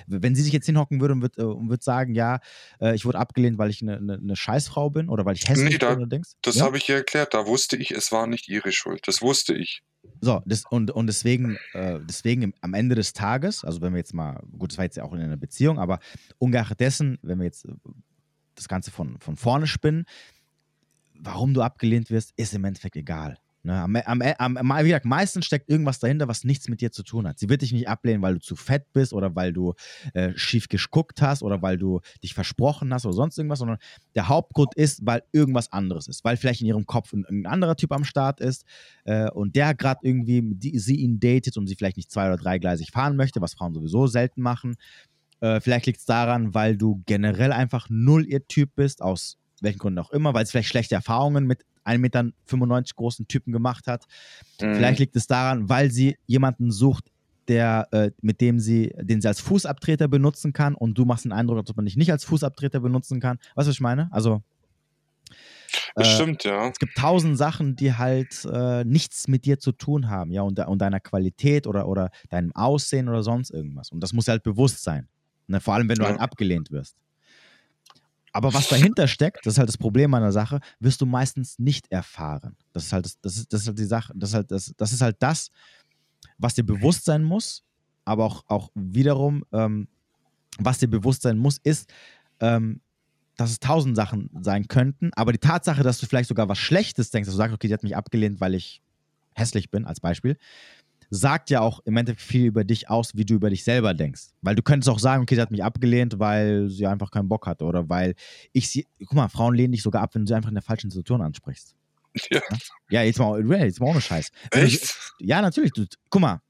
[0.07, 2.39] Wenn sie sich jetzt hinhocken würde und würde äh, und würd sagen, ja,
[2.79, 5.73] äh, ich wurde abgelehnt, weil ich eine, eine, eine Scheißfrau bin oder weil ich hässlich
[5.73, 6.37] Nee, da- bin oder Dings.
[6.41, 6.65] Das ja?
[6.65, 7.33] habe ich ihr erklärt.
[7.33, 9.07] Da wusste ich, es war nicht ihre Schuld.
[9.07, 9.81] Das wusste ich.
[10.21, 14.13] So, das, und, und deswegen, äh, deswegen am Ende des Tages, also wenn wir jetzt
[14.13, 15.99] mal, gut, das war jetzt ja auch in einer Beziehung, aber
[16.37, 17.71] ungeachtet dessen, wenn wir jetzt äh,
[18.53, 20.05] das Ganze von, von vorne spinnen,
[21.19, 23.37] warum du abgelehnt wirst, ist im Endeffekt egal.
[23.65, 23.81] Ne?
[23.81, 27.27] Am, am, am, wie gesagt, meistens steckt irgendwas dahinter, was nichts mit dir zu tun
[27.27, 27.39] hat.
[27.39, 29.73] Sie wird dich nicht ablehnen, weil du zu fett bist oder weil du
[30.13, 33.79] äh, schief gesguckt hast oder weil du dich versprochen hast oder sonst irgendwas, sondern
[34.13, 36.23] der Hauptgrund ist, weil irgendwas anderes ist.
[36.23, 38.65] Weil vielleicht in ihrem Kopf ein, ein anderer Typ am Start ist
[39.05, 42.37] äh, und der gerade irgendwie die, sie ihn datet und sie vielleicht nicht zwei- oder
[42.37, 44.75] dreigleisig fahren möchte, was Frauen sowieso selten machen.
[45.39, 49.79] Äh, vielleicht liegt es daran, weil du generell einfach null ihr Typ bist, aus welchen
[49.79, 52.25] Gründen auch immer, weil es vielleicht schlechte Erfahrungen mit 1,95 Meter
[52.95, 54.05] großen Typen gemacht hat.
[54.61, 54.75] Mhm.
[54.75, 57.05] Vielleicht liegt es daran, weil sie jemanden sucht,
[57.47, 61.31] der, äh, mit dem sie, den sie als Fußabtreter benutzen kann und du machst den
[61.31, 63.37] Eindruck, als ob man dich nicht als Fußabtreter benutzen kann.
[63.53, 64.09] Weißt du, was ich meine?
[64.11, 64.41] Also
[65.95, 66.67] Das äh, stimmt, ja.
[66.69, 70.57] es gibt tausend Sachen, die halt äh, nichts mit dir zu tun haben, ja, und,
[70.59, 73.91] und deiner Qualität oder, oder deinem Aussehen oder sonst irgendwas.
[73.91, 75.07] Und das muss halt bewusst sein.
[75.47, 75.59] Ne?
[75.61, 76.09] Vor allem, wenn du Ja.
[76.09, 76.95] halt abgelehnt wirst.
[78.35, 81.89] Aber was dahinter steckt, das ist halt das Problem meiner Sache, wirst du meistens nicht
[81.89, 82.57] erfahren.
[82.73, 84.73] Das ist halt das, das, ist, das ist halt die Sache, das ist halt das,
[84.75, 85.51] das ist halt das,
[86.37, 87.63] was dir bewusst sein muss,
[88.03, 89.87] aber auch, auch wiederum, ähm,
[90.59, 91.89] was dir bewusst sein muss, ist,
[92.41, 92.81] ähm,
[93.37, 97.11] dass es tausend Sachen sein könnten, aber die Tatsache, dass du vielleicht sogar was Schlechtes
[97.11, 98.81] denkst, dass du sagst, okay, die hat mich abgelehnt, weil ich
[99.33, 100.37] hässlich bin, als Beispiel,
[101.09, 104.27] sagt ja auch im Endeffekt viel über dich aus, wie du über dich selber denkst.
[104.41, 107.47] Weil du könntest auch sagen, okay, sie hat mich abgelehnt, weil sie einfach keinen Bock
[107.47, 108.15] hatte oder weil
[108.53, 110.63] ich sie, guck mal, Frauen lehnen dich sogar ab, wenn du sie einfach in der
[110.63, 111.75] falschen Situation ansprichst.
[112.31, 112.41] Ja.
[112.89, 114.31] Ja, jetzt mal, jetzt mal ohne Scheiß.
[114.53, 115.13] Sie- Echt?
[115.19, 115.73] ja, natürlich.
[115.73, 116.41] Du, guck mal,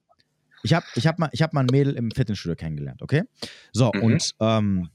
[0.62, 3.24] ich habe ich hab mal, ich hab mal ein Mädel im Fitnessstudio kennengelernt, okay?
[3.72, 4.02] So, Mhm.
[4.02, 4.90] und ähm,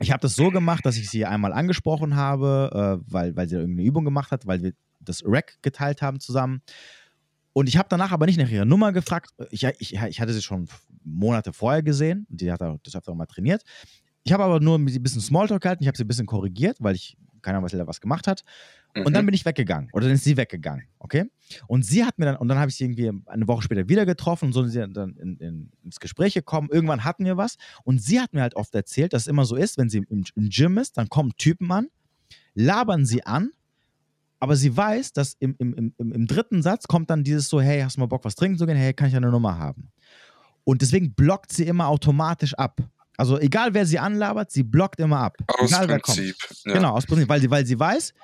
[0.00, 3.54] ich habe das so gemacht, dass ich sie einmal angesprochen habe, äh, weil, weil sie
[3.56, 6.62] da irgendeine Übung gemacht hat, weil wir das Rack geteilt haben zusammen.
[7.52, 9.30] Und ich habe danach aber nicht nach ihrer Nummer gefragt.
[9.50, 10.68] Ich, ich, ich hatte sie schon
[11.04, 13.62] Monate vorher gesehen und die hat auch, auch mal trainiert.
[14.24, 16.94] Ich habe aber nur ein bisschen Smalltalk gehalten, ich habe sie ein bisschen korrigiert, weil
[16.94, 18.42] ich keine Ahnung, was sie da was gemacht hat.
[18.94, 19.26] Und dann Mhm.
[19.26, 19.90] bin ich weggegangen.
[19.92, 20.86] Oder dann ist sie weggegangen.
[20.98, 21.30] Okay?
[21.66, 24.04] Und sie hat mir dann, und dann habe ich sie irgendwie eine Woche später wieder
[24.06, 26.68] getroffen und so sind sie dann in, in, ins Gespräch gekommen.
[26.70, 27.56] Irgendwann hatten wir was.
[27.84, 30.24] Und sie hat mir halt oft erzählt, dass es immer so ist, wenn sie im,
[30.34, 31.88] im Gym ist, dann kommen Typen an,
[32.54, 33.50] labern sie an,
[34.40, 37.80] aber sie weiß, dass im, im, im, im- dritten Satz kommt dann dieses so, hey,
[37.80, 38.76] hast du mal Bock, was trinken zu gehen?
[38.76, 39.90] Hey, kann ich eine Nummer haben?
[40.64, 42.80] Und deswegen blockt sie immer automatisch ab.
[43.16, 45.36] Also egal wer sie anlabert, sie blockt immer ab.
[45.48, 46.36] Aus egal wer Prinzip.
[46.46, 46.60] kommt.
[46.66, 46.72] Ja.
[46.74, 48.14] Genau, aus Prinzip, weil sie, weil sie weiß,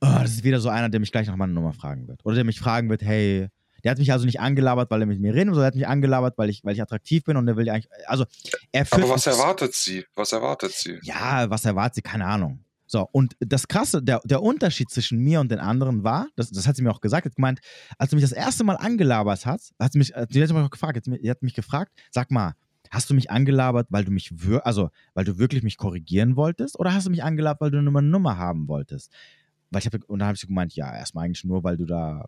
[0.00, 2.20] oh, das ist wieder so einer, der mich gleich nach meiner Nummer fragen wird.
[2.24, 3.48] Oder der mich fragen wird, hey,
[3.84, 5.74] der hat mich also nicht angelabert, weil er mit mir reden will, sondern der hat
[5.74, 8.24] mich angelabert, weil ich, weil ich attraktiv bin und der will ja eigentlich, also
[8.72, 10.04] er führt Aber was erwartet sie?
[10.14, 10.98] Was erwartet sie?
[11.02, 12.02] Ja, was erwartet sie?
[12.02, 12.60] Keine Ahnung.
[12.90, 16.66] So, und das Krasse, der, der Unterschied zwischen mir und den anderen war, das, das
[16.66, 17.60] hat sie mir auch gesagt, hat gemeint,
[17.98, 20.58] als du mich das erste Mal angelabert hast, hat sie mich, äh, die hat mich
[20.58, 22.56] auch gefragt, die hat mich gefragt, sag mal,
[22.90, 24.32] hast du mich angelabert, weil du mich,
[24.64, 28.02] also, weil du wirklich mich korrigieren wolltest, oder hast du mich angelabert, weil du eine
[28.02, 29.12] Nummer haben wolltest?
[29.70, 32.24] Weil ich hab, und dann habe ich gemeint, ja, erstmal eigentlich nur, weil du da,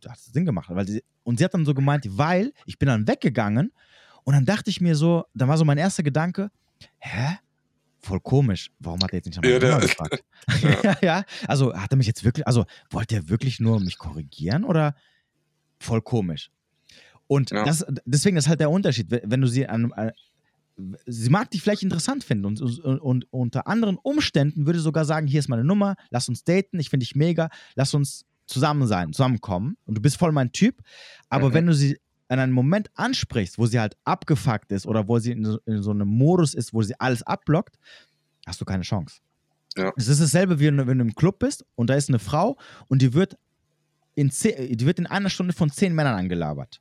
[0.00, 0.70] da hast Sinn gemacht.
[0.86, 3.72] Sie, und sie hat dann so gemeint, weil ich bin dann weggegangen
[4.24, 6.50] und dann dachte ich mir so, dann war so mein erster Gedanke,
[6.98, 7.38] hä?
[8.04, 8.70] Voll komisch.
[8.80, 10.22] Warum hat er jetzt nicht nach meiner Ja, Nummer gefragt?
[10.62, 10.96] ja.
[11.02, 14.94] ja, also hat er mich jetzt wirklich, also wollte er wirklich nur mich korrigieren oder
[15.80, 16.50] voll komisch?
[17.26, 17.64] Und Ja.
[17.64, 20.12] das, deswegen ist halt der Unterschied, wenn wenn du sie an, an
[21.06, 25.26] sie mag dich vielleicht interessant finden und, und, und unter anderen Umständen würde sogar sagen,
[25.26, 29.12] hier ist meine Nummer, lass uns daten, ich finde dich mega, lass uns zusammen sein,
[29.12, 30.82] zusammenkommen und du bist voll mein Typ,
[31.30, 31.54] aber Mhm.
[31.54, 31.98] wenn du sie
[32.28, 35.82] an einen Moment ansprichst, wo sie halt abgefuckt ist oder wo sie in so, in
[35.82, 37.78] so einem Modus ist, wo sie alles abblockt,
[38.46, 39.20] hast du keine Chance.
[39.76, 39.92] Ja.
[39.96, 42.18] Es ist dasselbe, wie wenn du wenn du im Club bist und da ist eine
[42.18, 42.56] Frau
[42.88, 43.36] und die wird
[44.14, 46.80] in, zehn, die wird in einer Stunde von zehn Männern angelabert.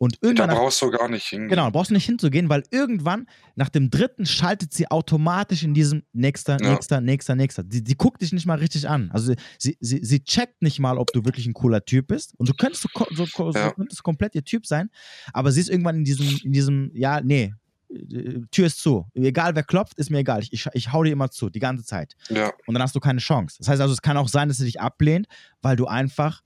[0.00, 1.48] Und Da irgendwann nach brauchst du gar nicht hingehen.
[1.48, 3.26] Genau, brauchst du nicht hinzugehen, weil irgendwann
[3.56, 6.70] nach dem dritten schaltet sie automatisch in diesem nächster, Ja.
[6.74, 7.64] nächster, nächster, nächster.
[7.64, 9.10] Die, die guckt dich nicht mal richtig an.
[9.12, 12.32] Also sie, sie, sie checkt nicht mal, ob du wirklich ein cooler Typ bist.
[12.38, 13.72] Und du könntest so, so, so, Ja.
[13.72, 14.88] könntest komplett ihr Typ sein,
[15.32, 17.52] aber sie ist irgendwann in diesem, in diesem, ja, nee,
[17.90, 19.04] äh, Tür ist zu.
[19.14, 20.42] Egal wer klopft, ist mir egal.
[20.42, 22.14] Ich, ich, ich hau dir immer zu, die ganze Zeit.
[22.28, 23.56] Ja, Und dann hast du keine Chance.
[23.58, 25.26] Das heißt also, es kann auch sein, dass sie dich ablehnt,
[25.60, 26.42] weil du einfach,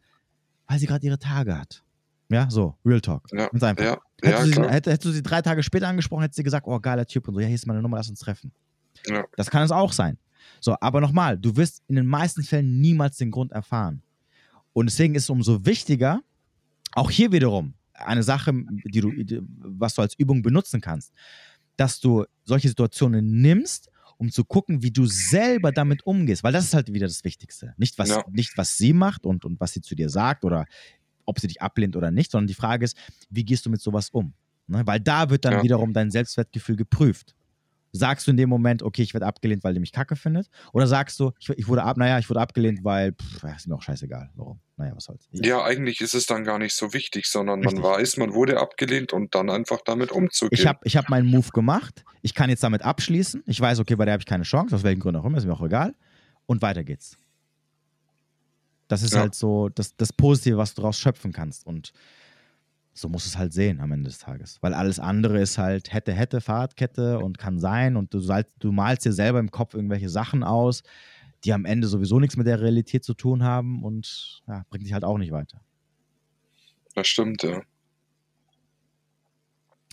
[0.69, 1.83] weil sie gerade ihre Tage hat.
[2.31, 3.29] Ja, so, Real Talk.
[3.33, 3.85] ja, Ganz einfach.
[3.85, 6.43] ja, Hättest, ja, du sie, hätte, hättest du sie drei Tage später angesprochen, hättest du
[6.45, 8.53] gesagt, oh, geiler Typ und so, ja, hier ist meine Nummer, lass uns treffen.
[9.07, 9.25] Ja.
[9.37, 10.17] Das kann es auch sein.
[10.61, 14.03] So, aber nochmal, du wirst in den meisten Fällen niemals den Grund erfahren.
[14.73, 16.21] Und deswegen ist es umso wichtiger,
[16.93, 18.53] auch hier wiederum, eine Sache,
[18.87, 21.13] die du, die, was du als Übung benutzen kannst,
[21.77, 26.43] dass du solche Situationen nimmst, um zu gucken, wie du selber damit umgehst.
[26.45, 27.75] Weil das ist halt wieder das Wichtigste.
[27.77, 28.23] Nicht, was, Ja.
[28.31, 30.65] nicht, was sie macht und, und was sie zu dir sagt oder
[31.25, 32.97] ob sie dich ablehnt oder nicht, sondern die Frage ist,
[33.31, 34.33] wie gehst du mit sowas um?
[34.67, 34.83] Ne?
[34.87, 35.63] Weil da wird dann Ja.
[35.63, 37.35] wiederum dein Selbstwertgefühl geprüft.
[37.95, 40.49] Sagst du in dem Moment, okay, ich werde abgelehnt, weil die mich kacke findet?
[40.73, 43.75] Oder sagst du, ich, ich wurde ab, naja, ich wurde abgelehnt, weil, pff, ist mir
[43.75, 44.31] auch scheißegal.
[44.35, 44.61] Warum?
[44.79, 45.29] Naja, was soll's.
[45.33, 47.83] Ja, eigentlich ist es dann gar nicht so wichtig, sondern Richtig.
[47.83, 50.59] man weiß, man wurde abgelehnt und dann einfach damit umzugehen.
[50.59, 52.03] Ich habe ich hab meinen Move gemacht.
[52.23, 53.43] Ich kann jetzt damit abschließen.
[53.45, 55.45] Ich weiß, okay, bei der habe ich keine Chance, aus welchen Gründen auch immer, ist
[55.45, 55.95] mir auch egal.
[56.47, 57.19] Und weiter geht's.
[58.93, 59.21] Das ist Ja.
[59.21, 61.67] halt so das, das Positive, was du daraus schöpfen kannst.
[61.67, 61.95] Und
[62.93, 64.59] so musst du es halt sehen am Ende des Tages.
[64.61, 67.97] Weil alles andere ist halt hätte, hätte, Fahrradkette und kann sein.
[67.97, 68.21] Und du,
[68.59, 70.83] du malst dir selber im Kopf irgendwelche Sachen aus,
[71.45, 74.93] die am Ende sowieso nichts mit der Realität zu tun haben und ja, bringt dich
[74.93, 75.63] halt auch nicht weiter.
[76.95, 77.63] das stimmt, ja.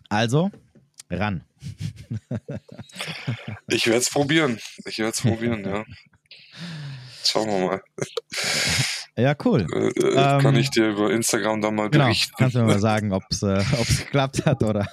[0.09, 0.51] Also,
[1.09, 1.45] ran.
[3.67, 4.59] Ich werde es probieren.
[4.85, 5.85] Ich werde es probieren, ja.
[7.25, 7.81] Schauen wir mal.
[9.17, 9.67] Ja, cool.
[9.73, 12.33] Äh, äh, kann Ähm, ich dir über Instagram dann mal Genau, berichten?
[12.37, 14.87] kannst du mir mal sagen, ob es äh, ob's geklappt hat oder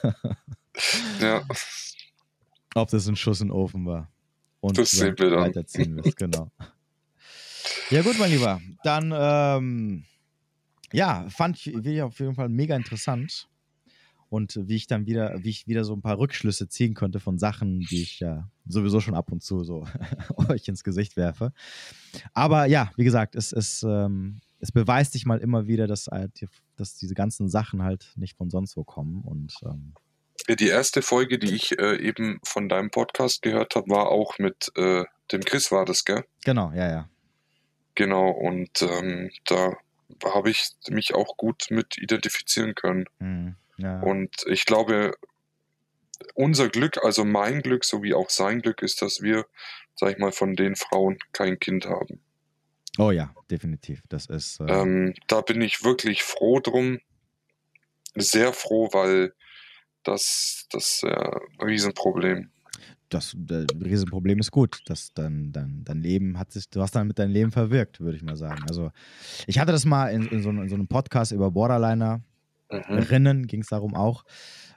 [1.21, 1.43] Ja,
[2.75, 4.11] ob das ein Schuss in den Ofen war.
[4.61, 5.43] Und Das sehen wir dann.
[5.45, 6.51] weiterziehen wirst, genau.
[7.91, 10.05] Ja gut, mein Lieber, dann ähm,
[10.93, 13.47] ja, fand ich auf jeden Fall mega interessant
[14.29, 17.39] und wie ich dann wieder, wie ich wieder so ein paar Rückschlüsse ziehen konnte von
[17.39, 19.87] Sachen, die ich ja sowieso schon ab und zu so
[20.49, 21.53] euch ins Gesicht werfe.
[22.33, 26.47] Aber ja, wie gesagt, es, es, ähm, es beweist sich mal immer wieder, dass, halt
[26.77, 29.95] dass diese ganzen Sachen halt nicht von sonst wo kommen und ähm,
[30.55, 34.71] die erste Folge, die ich äh, eben von deinem Podcast gehört habe, war auch mit
[34.77, 36.25] äh, dem Chris, war das, gell?
[36.45, 37.09] genau, ja, ja.
[37.97, 39.73] Genau, und ähm, da
[40.25, 43.07] habe ich mich auch gut mit identifizieren können.
[43.19, 43.57] Mhm.
[43.79, 44.01] Ja.
[44.01, 45.15] Und ich glaube,
[46.35, 49.47] unser Glück, also mein Glück sowie auch sein Glück, ist, dass wir,
[49.95, 52.21] sag ich mal, von den Frauen kein Kind haben.
[52.99, 54.03] Oh ja, definitiv.
[54.09, 54.61] Das ist.
[54.61, 56.99] Äh, Ähm, da bin ich wirklich froh drum.
[58.15, 59.35] Sehr froh, weil
[60.05, 62.51] das, das ein Riesenproblem.
[63.11, 64.81] das, das Riesenproblem ist gut.
[64.87, 68.17] Das, dein, dein, dein Leben hat sich, du hast dann mit deinem Leben verwirkt, würde
[68.17, 68.65] ich mal sagen.
[68.69, 68.91] Also,
[69.47, 72.23] ich hatte das mal in, in, so, in so einem Podcast über Borderliner.
[72.71, 72.99] Mhm.
[72.99, 74.25] Rinnen ging es darum auch.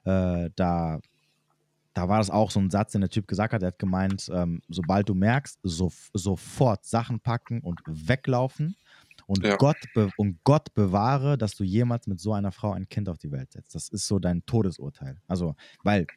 [0.05, 0.99] Äh, da,
[1.93, 3.61] da war das auch so ein Satz, den der Typ gesagt hat.
[3.63, 8.75] Er hat gemeint, ähm, sobald du merkst, so, sofort Sachen packen und weglaufen.
[9.27, 9.57] Und, Ja.
[9.57, 9.77] Gott
[10.17, 13.51] und Gott bewahre, dass du jemals mit so einer Frau ein Kind auf die Welt
[13.51, 13.75] setzt.
[13.75, 15.17] Das ist so dein Todesurteil.
[15.27, 16.07] Also, weil,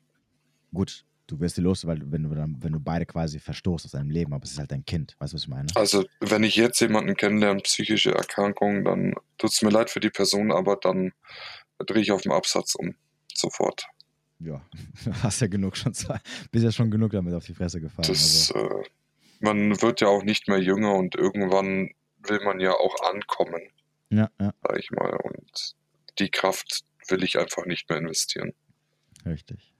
[0.72, 3.90] gut, du wirst sie los, weil wenn du dann, wenn du beide quasi verstoßt aus
[3.92, 5.66] deinem Leben, aber es ist halt dein Kind, weißt du, was ich meine?
[5.74, 10.10] Also, wenn ich jetzt jemanden kennenlerne, psychische Erkrankungen, dann tut es mir leid für die
[10.10, 11.12] Person, aber dann
[11.82, 12.94] drehe ich auf dem Absatz um.
[13.34, 13.86] Sofort.
[14.38, 14.60] Ja,
[15.22, 15.92] hast ja genug schon,
[16.50, 18.08] bist ja schon genug damit auf die Fresse gefahren.
[18.08, 18.80] Das, also.
[18.80, 18.84] äh,
[19.40, 21.90] man wird ja auch nicht mehr jünger und irgendwann
[22.24, 23.62] will man ja auch ankommen.
[24.10, 24.52] Ja, ja.
[24.62, 25.16] Sag ich mal.
[25.22, 25.74] Und
[26.18, 28.52] die Kraft will ich einfach nicht mehr investieren.
[29.24, 29.72] Richtig.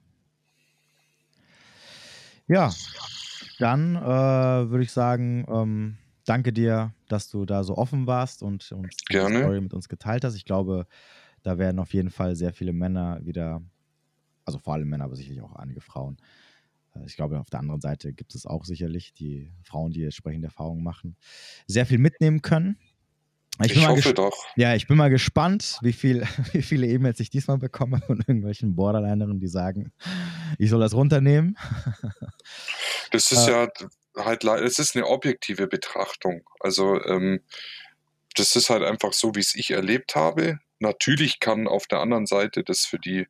[2.47, 2.73] Ja,
[3.59, 4.01] dann äh,
[4.69, 9.17] würde ich sagen, ähm, danke dir, dass du da so offen warst und, und die
[9.17, 10.35] Story mit uns geteilt hast.
[10.35, 10.87] Ich glaube,
[11.43, 13.61] da werden auf jeden Fall sehr viele Männer wieder,
[14.45, 16.17] also vor allem Männer, aber sicherlich auch einige Frauen.
[16.95, 20.47] Äh, ich glaube, auf der anderen Seite gibt es auch sicherlich die Frauen, die entsprechende
[20.47, 21.15] Erfahrungen machen,
[21.67, 22.77] sehr viel mitnehmen können.
[23.61, 24.33] Ich, ich hoffe doch.
[24.55, 28.75] Ja, ich bin mal gespannt, wie, viel, wie viele E-Mails ich diesmal bekomme von irgendwelchen
[28.75, 29.91] Borderlinern, die sagen,
[30.57, 31.57] ich soll das runternehmen.
[33.11, 33.67] Das ist äh, ja
[34.17, 36.41] halt, es ist eine objektive Betrachtung.
[36.59, 37.41] Also, ähm,
[38.35, 40.59] das ist halt einfach so, wie es ich erlebt habe.
[40.83, 43.25] Natürlich kann auf der anderen Seite das für die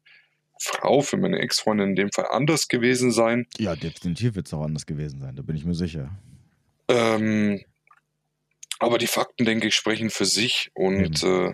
[0.59, 3.45] Frau, für meine Ex-Freundin in dem Fall anders gewesen sein.
[3.57, 6.09] Ja, definitiv wird es auch anders gewesen sein, da bin ich mir sicher.
[6.87, 7.63] Ähm,
[8.79, 11.29] aber die Fakten, denke ich, sprechen für sich und mhm.
[11.29, 11.53] äh,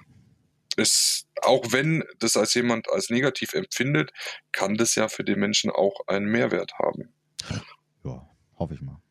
[0.77, 4.11] es, auch wenn das als jemand als negativ empfindet,
[4.53, 7.13] kann das ja für den Menschen auch einen Mehrwert haben.
[8.05, 9.01] Ja, hoffe ich mal.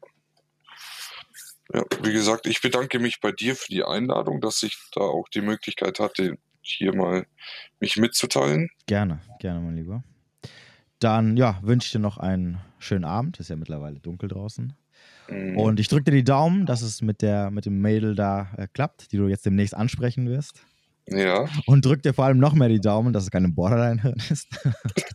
[1.74, 5.28] Ja, wie gesagt, ich bedanke mich bei dir für die Einladung, dass ich da auch
[5.28, 6.38] die Möglichkeit hatte,
[6.70, 7.26] hier mal
[7.80, 8.68] mich mitzuteilen.
[8.86, 10.04] Gerne, gerne, mein Lieber.
[10.98, 13.38] Dann ja, wünsche ich dir noch einen schönen Abend.
[13.38, 14.74] Ist ja mittlerweile dunkel draußen.
[15.28, 15.56] Mhm.
[15.56, 18.66] Und ich drücke dir die Daumen, dass es mit, der, mit dem Mädel da äh,
[18.72, 20.60] klappt, die du jetzt demnächst ansprechen wirst.
[21.10, 21.48] Ja.
[21.66, 24.46] Und drück dir vor allem noch mehr die Daumen, dass es keine Borderline ist.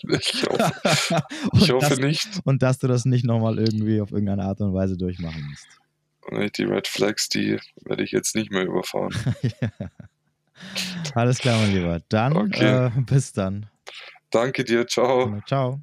[0.07, 1.23] ich hoffe,
[1.53, 2.27] ich hoffe dass, nicht.
[2.45, 5.67] Und dass du das nicht nochmal irgendwie auf irgendeine Art und Weise durchmachen musst.
[6.57, 9.13] Die Red Flags, die werde ich jetzt nicht mehr überfahren.
[9.61, 9.69] ja.
[11.15, 11.99] Alles klar, mein Lieber.
[12.09, 12.87] Dann okay.
[12.87, 13.67] äh, bis dann.
[14.31, 15.39] Danke dir, ciao.
[15.45, 15.81] Ciao.